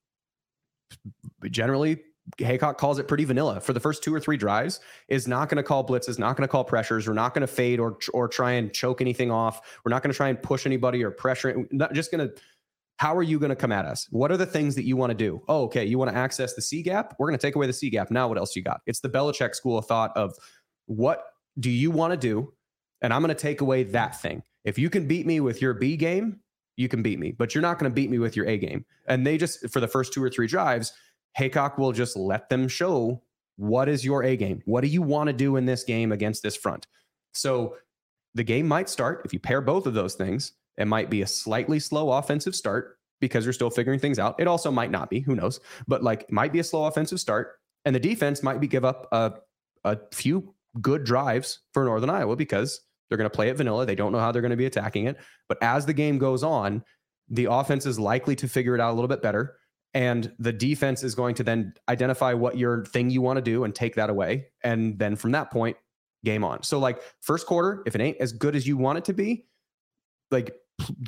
Generally, 1.49 2.01
Heacock 2.38 2.77
calls 2.77 2.99
it 2.99 3.07
pretty 3.07 3.25
vanilla 3.25 3.59
for 3.59 3.73
the 3.73 3.80
first 3.80 4.03
two 4.03 4.13
or 4.13 4.19
three 4.19 4.38
drives. 4.38 4.80
Is 5.07 5.27
not 5.27 5.49
going 5.49 5.57
to 5.57 5.63
call 5.63 5.86
blitzes, 5.86 6.19
not 6.19 6.38
going 6.38 6.47
to 6.47 6.51
call 6.51 6.63
pressures. 6.63 7.07
We're 7.07 7.13
not 7.13 7.34
going 7.34 7.41
to 7.41 7.47
fade 7.47 7.80
or 7.80 7.97
or 8.13 8.27
try 8.27 8.51
and 8.51 8.73
choke 8.73 9.01
anything 9.01 9.32
off. 9.32 9.80
We're 9.84 9.89
not 9.89 10.03
going 10.03 10.11
to 10.11 10.17
try 10.17 10.30
and 10.30 10.41
push 10.41 10.65
anybody 10.65 11.03
or 11.03 11.11
pressure. 11.11 11.65
Not 11.71 11.93
just 11.93 12.11
going 12.11 12.27
to. 12.27 12.34
How 12.97 13.15
are 13.15 13.23
you 13.23 13.39
going 13.39 13.49
to 13.49 13.55
come 13.55 13.71
at 13.71 13.86
us? 13.86 14.07
What 14.09 14.30
are 14.30 14.36
the 14.36 14.45
things 14.45 14.75
that 14.75 14.84
you 14.84 14.97
want 14.97 15.11
to 15.11 15.15
do? 15.15 15.41
Oh, 15.47 15.63
okay. 15.63 15.86
You 15.86 15.97
want 15.97 16.11
to 16.11 16.17
access 16.17 16.55
the 16.55 16.61
C 16.61 16.84
gap? 16.84 17.15
We're 17.17 17.27
going 17.27 17.39
to 17.39 17.41
take 17.41 17.55
away 17.55 17.65
the 17.65 17.71
C 17.71 17.89
gap. 17.89 18.11
Now, 18.11 18.27
what 18.27 18.38
else 18.38 18.57
you 18.57 18.61
got? 18.61 18.82
It's 18.86 18.99
the 18.99 19.07
Belichick 19.07 19.55
school 19.55 19.77
of 19.77 19.86
thought 19.86 20.11
of 20.17 20.34
what 20.86 21.23
do 21.57 21.69
you 21.69 21.91
want 21.91 22.11
to 22.11 22.17
do? 22.17 22.53
And 23.01 23.13
I'm 23.13 23.21
going 23.21 23.34
to 23.34 23.41
take 23.41 23.61
away 23.61 23.84
that 23.84 24.19
thing. 24.21 24.43
If 24.65 24.77
you 24.77 24.89
can 24.89 25.07
beat 25.07 25.25
me 25.25 25.39
with 25.39 25.61
your 25.61 25.73
B 25.73 25.95
game, 25.95 26.41
you 26.75 26.89
can 26.89 27.01
beat 27.01 27.19
me, 27.19 27.32
but 27.32 27.55
you're 27.55 27.61
not 27.61 27.80
going 27.80 27.89
to 27.89 27.93
beat 27.93 28.09
me 28.09 28.19
with 28.19 28.36
your 28.36 28.45
A 28.47 28.57
game. 28.57 28.86
And 29.07 29.25
they 29.25 29.38
just, 29.38 29.69
for 29.69 29.80
the 29.80 29.88
first 29.88 30.11
two 30.11 30.21
or 30.21 30.30
three 30.30 30.47
drives, 30.47 30.91
Heacock 31.38 31.77
will 31.77 31.91
just 31.91 32.17
let 32.17 32.49
them 32.49 32.67
show 32.67 33.21
what 33.55 33.89
is 33.89 34.05
your 34.05 34.23
A 34.23 34.38
game? 34.38 34.61
What 34.65 34.82
do 34.82 34.88
you 34.88 35.01
want 35.01 35.27
to 35.27 35.34
do 35.34 35.57
in 35.57 35.65
this 35.65 35.84
game 35.84 36.11
against 36.11 36.41
this 36.41 36.55
front? 36.55 36.88
So 37.34 37.75
the 38.34 38.43
game 38.43 38.67
might 38.67 38.89
start, 38.89 39.21
if 39.25 39.34
you 39.34 39.39
pair 39.39 39.61
both 39.61 39.86
of 39.86 39.93
those 39.93 40.15
things, 40.15 40.53
it 40.77 40.86
might 40.86 41.09
be 41.09 41.21
a 41.21 41.27
slightly 41.27 41.80
slow 41.80 42.11
offensive 42.11 42.55
start 42.55 42.97
because 43.19 43.45
you're 43.45 43.53
still 43.53 43.69
figuring 43.69 43.99
things 43.99 44.17
out. 44.17 44.39
It 44.39 44.47
also 44.47 44.71
might 44.71 44.91
not 44.91 45.09
be, 45.09 45.19
who 45.19 45.36
knows, 45.36 45.59
but 45.88 46.03
like 46.03 46.23
it 46.23 46.32
might 46.32 46.53
be 46.53 46.59
a 46.59 46.63
slow 46.63 46.86
offensive 46.86 47.19
start. 47.19 47.59
And 47.86 47.93
the 47.93 47.99
defense 47.99 48.43
might 48.43 48.61
be 48.61 48.67
give 48.67 48.86
up 48.86 49.07
a, 49.11 49.34
a 49.84 49.97
few 50.13 50.53
good 50.82 51.03
drives 51.03 51.59
for 51.73 51.84
Northern 51.84 52.09
Iowa 52.09 52.36
because 52.36 52.82
they're 53.09 53.17
going 53.17 53.30
to 53.30 53.36
play 53.36 53.49
it 53.49 53.57
vanilla. 53.57 53.86
They 53.86 53.95
don't 53.95 54.11
know 54.11 54.19
how 54.19 54.32
they're 54.32 54.41
going 54.41 54.51
to 54.51 54.57
be 54.57 54.65
attacking 54.65 55.05
it. 55.05 55.17
But 55.47 55.57
as 55.61 55.86
the 55.86 55.93
game 55.93 56.17
goes 56.17 56.43
on, 56.43 56.84
the 57.30 57.45
offense 57.45 57.86
is 57.86 57.99
likely 57.99 58.36
to 58.38 58.47
figure 58.47 58.75
it 58.75 58.82
out 58.82 58.91
a 58.91 58.95
little 58.95 59.07
bit 59.07 59.21
better. 59.21 59.57
And 59.93 60.31
the 60.37 60.53
defense 60.53 61.03
is 61.03 61.15
going 61.15 61.35
to 61.35 61.43
then 61.43 61.73
identify 61.87 62.33
what 62.33 62.57
your 62.57 62.85
thing 62.85 63.09
you 63.09 63.21
want 63.21 63.37
to 63.37 63.41
do 63.41 63.63
and 63.63 63.73
take 63.73 63.95
that 63.95 64.09
away. 64.09 64.47
And 64.63 64.99
then 64.99 65.15
from 65.15 65.31
that 65.31 65.51
point, 65.51 65.77
game 66.23 66.43
on. 66.43 66.63
So, 66.63 66.79
like, 66.79 67.01
first 67.21 67.47
quarter, 67.47 67.81
if 67.85 67.95
it 67.95 68.01
ain't 68.01 68.17
as 68.19 68.31
good 68.31 68.55
as 68.55 68.67
you 68.67 68.77
want 68.77 68.99
it 68.99 69.05
to 69.05 69.13
be, 69.13 69.45
like, 70.31 70.53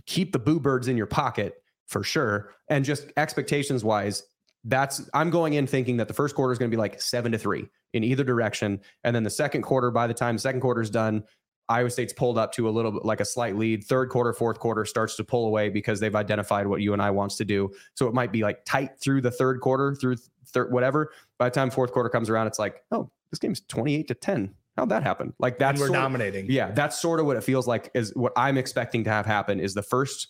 keep 0.05 0.31
the 0.31 0.39
boo 0.39 0.59
birds 0.59 0.87
in 0.87 0.97
your 0.97 1.05
pocket 1.05 1.61
for 1.87 2.03
sure. 2.03 2.53
And 2.69 2.83
just 2.85 3.11
expectations 3.17 3.83
wise, 3.83 4.23
that's 4.63 5.09
I'm 5.13 5.29
going 5.29 5.53
in 5.53 5.67
thinking 5.67 5.97
that 5.97 6.07
the 6.07 6.13
first 6.13 6.35
quarter 6.35 6.53
is 6.53 6.59
going 6.59 6.69
to 6.69 6.75
be 6.75 6.79
like 6.79 7.01
seven 7.01 7.31
to 7.31 7.37
three 7.37 7.67
in 7.93 8.03
either 8.03 8.23
direction. 8.23 8.79
And 9.03 9.15
then 9.15 9.23
the 9.23 9.29
second 9.29 9.63
quarter, 9.63 9.91
by 9.91 10.07
the 10.07 10.13
time 10.13 10.37
second 10.37 10.61
quarter 10.61 10.81
is 10.81 10.89
done, 10.89 11.23
Iowa 11.71 11.89
State's 11.89 12.11
pulled 12.11 12.37
up 12.37 12.51
to 12.53 12.67
a 12.67 12.71
little 12.71 12.91
bit 12.91 13.05
like 13.05 13.21
a 13.21 13.25
slight 13.25 13.55
lead. 13.55 13.85
Third 13.85 14.09
quarter, 14.09 14.33
fourth 14.33 14.59
quarter 14.59 14.83
starts 14.83 15.15
to 15.15 15.23
pull 15.23 15.47
away 15.47 15.69
because 15.69 15.99
they've 15.99 16.15
identified 16.15 16.67
what 16.67 16.81
UNI 16.81 17.11
wants 17.11 17.37
to 17.37 17.45
do. 17.45 17.71
So 17.95 18.07
it 18.07 18.13
might 18.13 18.31
be 18.31 18.43
like 18.43 18.65
tight 18.65 18.99
through 18.99 19.21
the 19.21 19.31
third 19.31 19.61
quarter, 19.61 19.95
through 19.95 20.17
third 20.47 20.71
whatever. 20.71 21.11
By 21.39 21.49
the 21.49 21.55
time 21.55 21.71
fourth 21.71 21.93
quarter 21.93 22.09
comes 22.09 22.29
around, 22.29 22.47
it's 22.47 22.59
like, 22.59 22.83
oh, 22.91 23.09
this 23.29 23.39
game's 23.39 23.61
28 23.61 24.07
to 24.09 24.13
10. 24.13 24.53
How'd 24.77 24.89
that 24.89 25.03
happen? 25.03 25.33
Like 25.39 25.59
that's 25.59 25.79
and 25.79 25.79
we're 25.79 25.87
sort 25.87 25.97
of- 25.97 26.03
dominating. 26.03 26.45
yeah, 26.49 26.71
that's 26.71 26.99
sort 26.99 27.19
of 27.19 27.25
what 27.25 27.37
it 27.37 27.43
feels 27.43 27.67
like 27.67 27.89
is 27.93 28.13
what 28.15 28.33
I'm 28.35 28.57
expecting 28.57 29.05
to 29.05 29.09
have 29.09 29.25
happen 29.25 29.59
is 29.59 29.73
the 29.73 29.81
first 29.83 30.27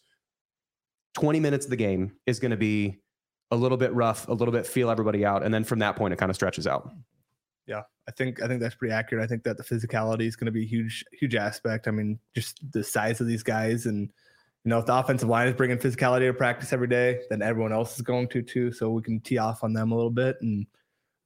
20 1.16 1.40
minutes 1.40 1.66
of 1.66 1.72
the 1.72 1.76
game 1.76 2.14
is 2.26 2.40
going 2.40 2.52
to 2.52 2.58
be 2.58 3.00
a 3.50 3.56
little 3.56 3.78
bit 3.78 3.94
rough, 3.94 4.28
a 4.28 4.34
little 4.34 4.52
bit 4.52 4.66
feel 4.66 4.90
everybody 4.90 5.26
out. 5.26 5.44
And 5.44 5.54
then 5.54 5.64
from 5.64 5.80
that 5.80 5.96
point, 5.96 6.14
it 6.14 6.18
kind 6.18 6.30
of 6.30 6.36
stretches 6.36 6.68
out. 6.68 6.92
Yeah, 7.72 7.84
I 8.08 8.12
think 8.12 8.42
I 8.44 8.48
think 8.48 8.60
that's 8.60 8.76
pretty 8.76 8.94
accurate. 8.94 9.24
I 9.24 9.28
think 9.28 9.44
that 9.44 9.56
the 9.56 9.64
physicality 9.64 10.28
is 10.28 10.36
going 10.36 10.48
to 10.48 10.52
be 10.52 10.64
a 10.64 10.68
huge 10.68 11.06
huge 11.14 11.36
aspect. 11.36 11.88
I 11.88 11.92
mean, 11.92 12.20
just 12.36 12.60
the 12.74 12.84
size 12.84 13.22
of 13.22 13.28
these 13.28 13.44
guys, 13.44 13.86
and 13.86 14.12
you 14.66 14.70
know, 14.70 14.80
if 14.80 14.86
the 14.86 14.94
offensive 14.96 15.30
line 15.30 15.48
is 15.48 15.56
bringing 15.56 15.78
physicality 15.78 16.28
to 16.28 16.34
practice 16.34 16.74
every 16.74 16.88
day, 16.88 17.22
then 17.30 17.42
everyone 17.42 17.72
else 17.72 17.96
is 17.96 18.02
going 18.02 18.28
to 18.30 18.42
too. 18.42 18.74
So 18.74 18.90
we 18.90 19.02
can 19.02 19.22
tee 19.22 19.38
off 19.38 19.64
on 19.64 19.72
them 19.72 19.94
a 19.94 19.96
little 19.96 20.12
bit, 20.12 20.36
and 20.42 20.68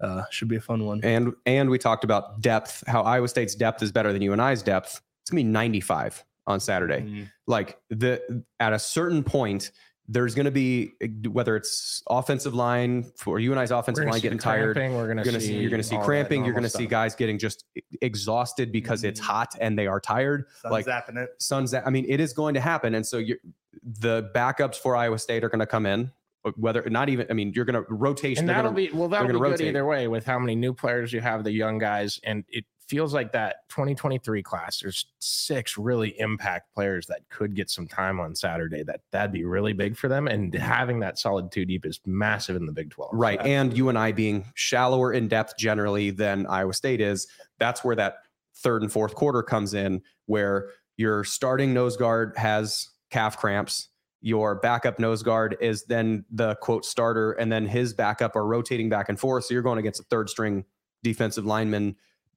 uh, 0.02 0.24
should 0.30 0.48
be 0.48 0.58
a 0.58 0.62
fun 0.62 0.86
one. 0.86 1.02
And 1.04 1.34
and 1.48 1.68
we 1.70 1.80
talked 1.80 2.04
about 2.04 2.42
depth, 2.42 2.84
how 2.86 3.02
Iowa 3.02 3.28
State's 3.28 3.56
depth 3.56 3.82
is 3.82 3.92
better 3.92 4.14
than 4.14 4.22
UNI's 4.22 4.62
depth. 4.62 5.02
It's 5.24 5.32
gonna 5.32 5.40
be 5.40 5.46
95 5.46 6.24
on 6.46 6.60
Saturday. 6.60 7.02
Mm, 7.02 7.32
Like 7.48 7.80
the 7.90 8.44
at 8.60 8.72
a 8.72 8.80
certain 8.80 9.24
point, 9.24 9.72
there's 10.08 10.36
gonna 10.36 10.52
be 10.52 10.94
whether 11.32 11.56
it's 11.56 12.04
offensive 12.10 12.54
line 12.54 13.12
for 13.18 13.40
UNI's 13.40 13.72
offensive 13.72 14.06
line 14.06 14.20
getting 14.22 14.38
the 14.38 14.44
tired. 14.44 14.78
We're 14.78 15.08
gonna, 15.08 15.24
You're 15.24 15.26
gonna 15.26 15.42
see 15.42 15.56
you're 15.58 15.72
gonna 15.72 15.82
see 15.84 15.98
cramping. 15.98 16.46
You're 16.46 16.54
gonna 16.54 16.70
see 16.70 16.86
guys 16.86 17.16
getting 17.16 17.40
just 17.40 17.66
exhausted 18.02 18.72
because 18.72 19.04
it's 19.04 19.20
Mhm. 19.20 19.24
hot 19.24 19.56
and 19.60 19.78
they 19.78 19.88
are 19.88 20.00
tired. 20.00 20.46
sun's 20.62 20.72
like 20.72 20.86
zapping 20.86 21.18
it. 21.18 21.30
Suns. 21.40 21.74
I 21.74 21.90
mean, 21.90 22.06
it 22.08 22.20
is 22.20 22.34
going 22.34 22.54
to 22.54 22.62
happen, 22.62 22.94
and 22.96 23.06
so 23.06 23.18
you're 23.18 23.38
the 23.84 24.30
backups 24.36 24.76
for 24.78 24.96
Iowa 24.96 25.18
State 25.20 25.44
are 25.44 25.50
going 25.50 25.60
to 25.60 25.66
come 25.68 25.86
in. 25.86 26.12
Whether 26.58 26.88
not 26.92 27.10
even, 27.10 27.26
I 27.30 27.34
mean, 27.34 27.54
you're 27.56 27.66
going 27.66 27.84
to 27.84 27.92
rotation. 27.92 28.42
and 28.44 28.50
they're 28.50 28.58
that'll 28.58 28.72
gonna- 28.72 28.88
be 28.92 28.96
well 28.96 29.08
that'll 29.10 29.26
be 29.28 29.34
gonna 29.34 29.44
good 29.44 29.52
rotate. 29.52 29.68
either 29.70 29.86
way 29.86 30.08
with 30.08 30.26
how 30.26 30.38
many 30.38 30.56
new 30.56 30.74
players 30.74 31.12
you 31.12 31.20
have 31.20 31.44
the 31.44 31.52
young 31.52 31.80
guys 31.80 32.20
and 32.24 32.44
it 32.50 32.66
feels 32.88 33.14
like 33.14 33.32
that 33.32 33.68
2023 33.70 34.44
class 34.44 34.80
there's 34.80 35.08
six 35.20 35.78
really 35.78 36.20
impact 36.20 36.74
players 36.74 37.06
that 37.08 37.22
could 37.30 37.56
get 37.56 37.70
some 37.70 37.88
time 37.88 38.20
on 38.20 38.36
saturday 38.36 38.84
that 38.84 39.02
that'd 39.12 39.32
be 39.32 39.46
really 39.46 39.74
big 39.74 39.98
for 39.98 40.08
them 40.08 40.28
and 40.28 40.54
mm-hmm. 40.54 40.62
having 40.62 41.00
that 41.00 41.18
solid 41.18 41.52
two 41.52 41.66
deep 41.66 41.86
is 41.86 42.00
massive 42.06 42.56
in 42.56 42.66
the 42.66 42.72
big 42.72 42.92
12 42.92 43.12
right, 43.14 43.40
So 43.42 43.48
and 43.48 43.76
UNI 43.78 44.12
being 44.12 44.46
shallower 44.54 45.14
in 45.14 45.28
depth 45.28 45.58
generally 45.58 46.12
than 46.12 46.46
Iowa 46.48 46.74
State 46.74 47.02
is. 47.02 47.28
That's 47.60 47.84
where 47.84 47.96
that 47.96 48.18
third 48.56 48.82
and 48.82 48.92
fourth 48.92 49.16
quarter 49.16 49.44
comes 49.44 49.74
in, 49.74 50.02
where 50.26 50.70
your 50.98 51.24
starting 51.24 51.74
nose 51.74 51.98
guard 51.98 52.34
has 52.38 52.90
calf 53.12 53.38
cramps. 53.38 53.90
Your 54.22 54.56
backup 54.56 54.98
nose 54.98 55.22
guard 55.22 55.58
is 55.62 55.86
then 55.86 56.26
the 56.32 56.56
quote 56.56 56.86
starter, 56.86 57.34
and 57.34 57.52
then 57.52 57.68
his 57.68 57.94
backup 57.94 58.36
are 58.36 58.46
rotating 58.46 58.90
back 58.90 59.10
and 59.10 59.20
forth. 59.20 59.46
So 59.46 59.54
you're 59.54 59.64
going 59.64 59.80
against 59.80 60.00
a 60.00 60.06
third 60.10 60.30
string 60.30 60.66
defensive 61.04 61.46
lineman 61.46 61.96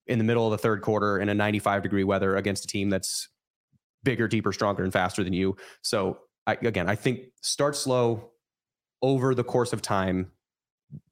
in 0.09 0.19
the 0.19 0.25
middle 0.25 0.47
of 0.47 0.51
the 0.53 0.59
third 0.59 0.83
quarter 0.83 1.19
in 1.19 1.29
a 1.29 1.35
95 1.35 1.83
degree 1.83 2.05
weather 2.05 2.37
against 2.37 2.65
a 2.65 2.67
team 2.67 2.91
that's 2.91 3.29
bigger, 4.05 4.29
deeper, 4.29 4.53
stronger, 4.53 4.85
and 4.85 4.93
faster 4.93 5.23
than 5.25 5.33
you. 5.33 5.57
So 5.83 6.19
I, 6.47 6.53
again, 6.63 6.89
I 6.89 6.95
think 6.95 7.21
start 7.43 7.77
slow 7.77 8.31
over 9.03 9.35
the 9.35 9.45
course 9.45 9.73
of 9.73 9.83
time. 9.83 10.31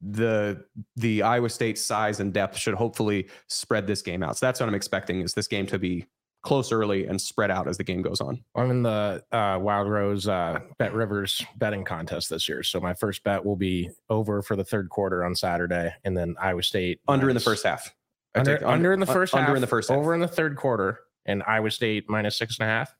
The 0.01 0.63
the 0.95 1.21
Iowa 1.21 1.49
State 1.49 1.77
size 1.77 2.19
and 2.19 2.33
depth 2.33 2.57
should 2.57 2.73
hopefully 2.73 3.27
spread 3.47 3.85
this 3.85 4.01
game 4.01 4.23
out. 4.23 4.37
So 4.37 4.45
that's 4.47 4.59
what 4.59 4.67
I'm 4.67 4.73
expecting 4.75 5.21
is 5.21 5.33
this 5.33 5.47
game 5.47 5.67
to 5.67 5.77
be 5.77 6.07
close 6.41 6.71
early 6.71 7.05
and 7.05 7.19
spread 7.19 7.51
out 7.51 7.67
as 7.67 7.77
the 7.77 7.83
game 7.83 8.01
goes 8.01 8.21
on. 8.21 8.41
i'm 8.55 8.69
in 8.69 8.83
the 8.83 9.21
uh, 9.31 9.57
wild 9.59 9.89
rose 9.89 10.27
uh, 10.27 10.59
bet 10.77 10.93
rivers 10.93 11.43
betting 11.57 11.83
contest 11.83 12.29
this 12.29 12.47
year 12.47 12.61
so 12.63 12.79
my 12.79 12.93
first 12.93 13.23
bet 13.23 13.43
will 13.43 13.55
be 13.57 13.89
over 14.09 14.41
for 14.41 14.55
the 14.55 14.63
third 14.63 14.87
quarter 14.89 15.25
on 15.25 15.35
saturday 15.35 15.93
and 16.05 16.15
then 16.15 16.35
iowa 16.39 16.61
state 16.63 17.01
Under 17.07 17.23
in 17.23 17.29
the 17.29 17.33
minus- 17.33 17.43
first 17.43 17.65
half. 17.65 17.93
I 18.37 18.39
under, 18.39 18.57
take 18.57 18.67
under 18.67 18.93
in 18.93 18.99
the 18.99 19.07
un- 19.07 19.13
first 19.13 19.33
under 19.33 19.47
half, 19.47 19.55
in 19.55 19.61
the 19.61 19.67
first 19.67 19.89
half. 19.89 19.97
over 19.97 20.13
in 20.13 20.19
the 20.21 20.27
third 20.27 20.55
quarter 20.55 20.99
and 21.25 21.43
iowa 21.45 21.71
state 21.71 22.05
minus 22.09 22.37
six 22.37 22.57
and 22.59 22.67
a 22.67 22.71
half 22.71 22.93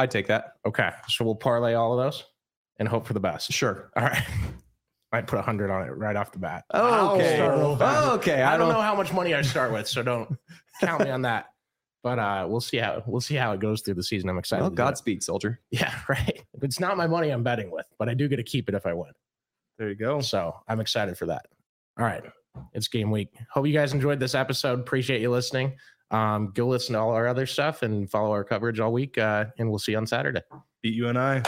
I'd 0.00 0.10
take 0.10 0.28
that. 0.28 0.54
Okay, 0.66 0.88
so 1.08 1.26
we'll 1.26 1.34
parlay 1.34 1.74
all 1.74 1.92
of 1.92 2.02
those 2.02 2.24
and 2.78 2.88
hope 2.88 3.06
for 3.06 3.12
the 3.12 3.20
best. 3.20 3.52
Sure. 3.52 3.90
All 3.94 4.02
right, 4.04 4.22
might 5.12 5.26
put 5.26 5.38
a 5.38 5.42
hundred 5.42 5.70
on 5.70 5.82
it 5.82 5.90
right 5.90 6.16
off 6.16 6.32
the 6.32 6.38
bat. 6.38 6.64
Okay. 6.74 7.36
start 7.36 7.58
real 7.58 7.76
fast. 7.76 8.08
Okay. 8.12 8.42
I 8.42 8.56
don't 8.56 8.70
know 8.72 8.80
how 8.80 8.94
much 8.94 9.12
money 9.12 9.34
I 9.34 9.42
start 9.42 9.72
with, 9.72 9.86
so 9.86 10.02
don't 10.02 10.38
count 10.80 11.04
me 11.04 11.10
on 11.10 11.20
that. 11.22 11.50
But 12.02 12.18
uh, 12.18 12.46
we'll 12.48 12.62
see 12.62 12.78
how 12.78 13.02
we'll 13.06 13.20
see 13.20 13.34
how 13.34 13.52
it 13.52 13.60
goes 13.60 13.82
through 13.82 13.92
the 13.94 14.02
season. 14.02 14.30
I'm 14.30 14.38
excited. 14.38 14.62
Well, 14.62 14.70
to 14.70 14.76
do 14.76 14.82
it. 14.82 14.86
Godspeed, 14.86 15.22
soldier. 15.22 15.60
yeah, 15.70 15.94
right. 16.08 16.42
It's 16.62 16.80
not 16.80 16.96
my 16.96 17.06
money 17.06 17.28
I'm 17.28 17.42
betting 17.42 17.70
with, 17.70 17.84
but 17.98 18.08
I 18.08 18.14
do 18.14 18.26
get 18.26 18.36
to 18.36 18.42
keep 18.42 18.70
it 18.70 18.74
if 18.74 18.86
I 18.86 18.94
win. 18.94 19.12
There 19.78 19.90
you 19.90 19.96
go. 19.96 20.22
So 20.22 20.56
I'm 20.66 20.80
excited 20.80 21.18
for 21.18 21.26
that. 21.26 21.44
All 21.98 22.06
right, 22.06 22.22
it's 22.72 22.88
game 22.88 23.10
week. 23.10 23.36
Hope 23.52 23.66
you 23.66 23.72
guys 23.72 23.92
enjoyed 23.92 24.20
this 24.20 24.34
episode. 24.34 24.80
Appreciate 24.80 25.20
you 25.20 25.30
listening. 25.30 25.76
Um, 26.10 26.52
go 26.54 26.66
listen 26.66 26.94
to 26.94 27.00
all 27.00 27.10
our 27.10 27.28
other 27.28 27.46
stuff 27.46 27.82
and 27.82 28.10
follow 28.10 28.32
our 28.32 28.44
coverage 28.44 28.80
all 28.80 28.92
week. 28.92 29.16
Uh, 29.18 29.46
and 29.58 29.68
we'll 29.68 29.78
see 29.78 29.92
you 29.92 29.98
on 29.98 30.06
Saturday. 30.06 30.42
Beat 30.82 30.94
UNI. 30.94 31.42